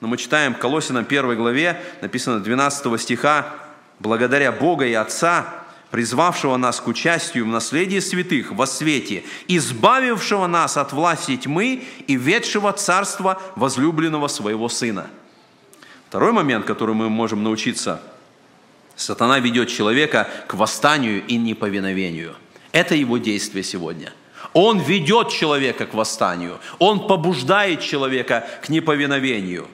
Но 0.00 0.08
мы 0.08 0.16
читаем 0.16 0.54
в 0.54 0.58
Колосинам 0.58 1.04
1 1.06 1.36
главе, 1.36 1.78
написано 2.00 2.40
12 2.40 2.98
стиха, 3.02 3.52
«Благодаря 3.98 4.50
Бога 4.50 4.86
и 4.86 4.94
Отца, 4.94 5.44
призвавшего 5.90 6.56
нас 6.56 6.80
к 6.80 6.86
участию 6.86 7.44
в 7.44 7.48
наследии 7.48 7.98
святых 7.98 8.52
во 8.52 8.66
свете, 8.66 9.24
избавившего 9.46 10.46
нас 10.46 10.78
от 10.78 10.94
власти 10.94 11.36
тьмы 11.36 11.84
и 12.06 12.16
ведшего 12.16 12.72
царства 12.72 13.42
возлюбленного 13.56 14.28
своего 14.28 14.70
Сына». 14.70 15.10
Второй 16.08 16.32
момент, 16.32 16.64
который 16.64 16.94
мы 16.94 17.08
можем 17.08 17.42
научиться. 17.42 18.00
Сатана 18.94 19.40
ведет 19.40 19.68
человека 19.68 20.28
к 20.46 20.54
восстанию 20.54 21.24
и 21.26 21.36
неповиновению. 21.36 22.34
Это 22.72 22.94
его 22.94 23.18
действие 23.18 23.64
сегодня. 23.64 24.12
Он 24.52 24.78
ведет 24.78 25.30
человека 25.30 25.86
к 25.86 25.94
восстанию. 25.94 26.58
Он 26.78 27.06
побуждает 27.06 27.80
человека 27.80 28.46
к 28.62 28.68
неповиновению. 28.68 29.66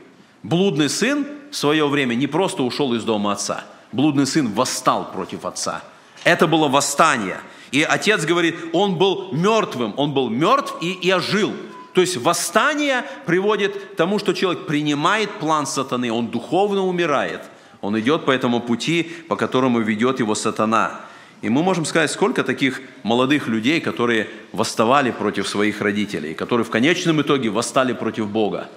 Блудный 0.42 0.88
сын 0.88 1.26
в 1.50 1.56
свое 1.56 1.86
время 1.86 2.14
не 2.14 2.26
просто 2.26 2.62
ушел 2.62 2.94
из 2.94 3.04
дома 3.04 3.32
отца. 3.32 3.64
Блудный 3.92 4.26
сын 4.26 4.50
восстал 4.52 5.12
против 5.12 5.44
отца. 5.44 5.82
Это 6.24 6.46
было 6.46 6.68
восстание. 6.68 7.40
И 7.70 7.82
отец 7.82 8.24
говорит, 8.24 8.56
он 8.72 8.96
был 8.96 9.32
мертвым. 9.32 9.94
Он 9.96 10.12
был 10.14 10.30
мертв 10.30 10.74
и, 10.80 10.92
и 10.92 11.10
ожил. 11.10 11.52
То 11.92 12.00
есть 12.00 12.16
восстание 12.16 13.04
приводит 13.26 13.76
к 13.76 13.96
тому, 13.96 14.18
что 14.18 14.32
человек 14.32 14.66
принимает 14.66 15.30
план 15.32 15.66
сатаны, 15.66 16.10
он 16.10 16.28
духовно 16.28 16.86
умирает. 16.86 17.42
Он 17.80 17.98
идет 17.98 18.24
по 18.24 18.30
этому 18.30 18.60
пути, 18.60 19.02
по 19.28 19.36
которому 19.36 19.80
ведет 19.80 20.20
его 20.20 20.34
сатана. 20.34 21.00
И 21.42 21.48
мы 21.48 21.62
можем 21.64 21.84
сказать, 21.84 22.10
сколько 22.10 22.44
таких 22.44 22.80
молодых 23.02 23.48
людей, 23.48 23.80
которые 23.80 24.30
восставали 24.52 25.10
против 25.10 25.48
своих 25.48 25.80
родителей, 25.80 26.34
которые 26.34 26.64
в 26.64 26.70
конечном 26.70 27.20
итоге 27.20 27.50
восстали 27.50 27.92
против 27.92 28.28
Бога. 28.28 28.68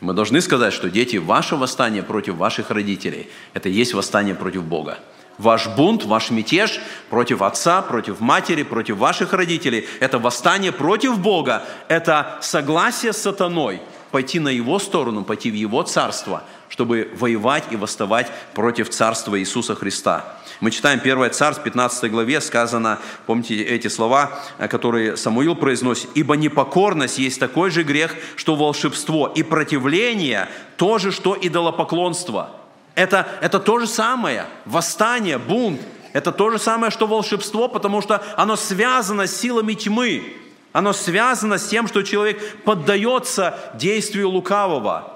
Мы 0.00 0.12
должны 0.12 0.42
сказать, 0.42 0.74
что 0.74 0.90
дети, 0.90 1.16
ваше 1.16 1.56
восстание 1.56 2.02
против 2.02 2.34
ваших 2.34 2.70
родителей– 2.70 3.30
это 3.54 3.70
есть 3.70 3.94
восстание 3.94 4.34
против 4.34 4.64
Бога. 4.64 4.98
Ваш 5.38 5.66
бунт, 5.68 6.04
ваш 6.04 6.30
мятеж 6.30 6.80
против 7.10 7.42
отца, 7.42 7.82
против 7.82 8.20
матери, 8.20 8.62
против 8.62 8.96
ваших 8.98 9.32
родителей– 9.32 9.88
это 10.00 10.18
восстание 10.18 10.70
против 10.70 11.18
Бога, 11.18 11.64
это 11.88 12.38
согласие 12.40 13.12
с 13.12 13.18
сатаной, 13.22 13.80
пойти 14.12 14.38
на 14.38 14.48
его 14.48 14.78
сторону, 14.78 15.24
пойти 15.24 15.50
в 15.50 15.54
его 15.54 15.82
царство, 15.82 16.44
чтобы 16.68 17.10
воевать 17.18 17.64
и 17.72 17.76
восставать 17.76 18.30
против 18.54 18.90
царства 18.90 19.38
Иисуса 19.40 19.74
Христа. 19.74 20.24
Мы 20.60 20.70
читаем 20.70 21.00
1 21.00 21.32
Царств, 21.32 21.64
15 21.64 22.10
главе, 22.12 22.40
сказано, 22.40 23.00
помните 23.26 23.60
эти 23.60 23.88
слова, 23.88 24.38
которые 24.70 25.16
Самуил 25.16 25.56
произносит, 25.56 26.10
«Ибо 26.14 26.36
непокорность 26.36 27.18
есть 27.18 27.40
такой 27.40 27.70
же 27.70 27.82
грех, 27.82 28.14
что 28.36 28.54
волшебство, 28.54 29.26
и 29.26 29.42
противление 29.42 30.48
то 30.76 30.98
же, 30.98 31.10
что 31.10 31.36
идолопоклонство». 31.40 32.50
Это, 32.94 33.26
это 33.40 33.60
то 33.60 33.78
же 33.78 33.86
самое. 33.86 34.46
Восстание, 34.64 35.38
бунт. 35.38 35.80
Это 36.12 36.30
то 36.30 36.50
же 36.50 36.58
самое, 36.58 36.92
что 36.92 37.06
волшебство, 37.08 37.68
потому 37.68 38.00
что 38.00 38.22
оно 38.36 38.54
связано 38.56 39.26
с 39.26 39.36
силами 39.36 39.74
тьмы. 39.74 40.36
Оно 40.72 40.92
связано 40.92 41.58
с 41.58 41.66
тем, 41.66 41.88
что 41.88 42.02
человек 42.02 42.62
поддается 42.62 43.58
действию 43.74 44.28
лукавого. 44.28 45.13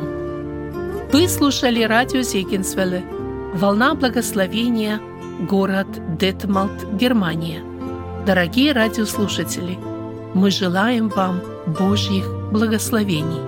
Вы 1.13 1.29
слушали 1.29 1.83
радио 1.83 2.23
Зегенсвелле 2.23 3.05
«Волна 3.53 3.95
благословения», 3.95 4.99
город 5.41 5.89
Детмалт, 6.17 6.87
Германия. 6.95 7.63
Дорогие 8.25 8.73
радиослушатели, 8.73 9.79
мы 10.33 10.51
желаем 10.51 11.11
вам 11.11 11.43
Божьих 11.67 12.38
благословений. 12.53 13.48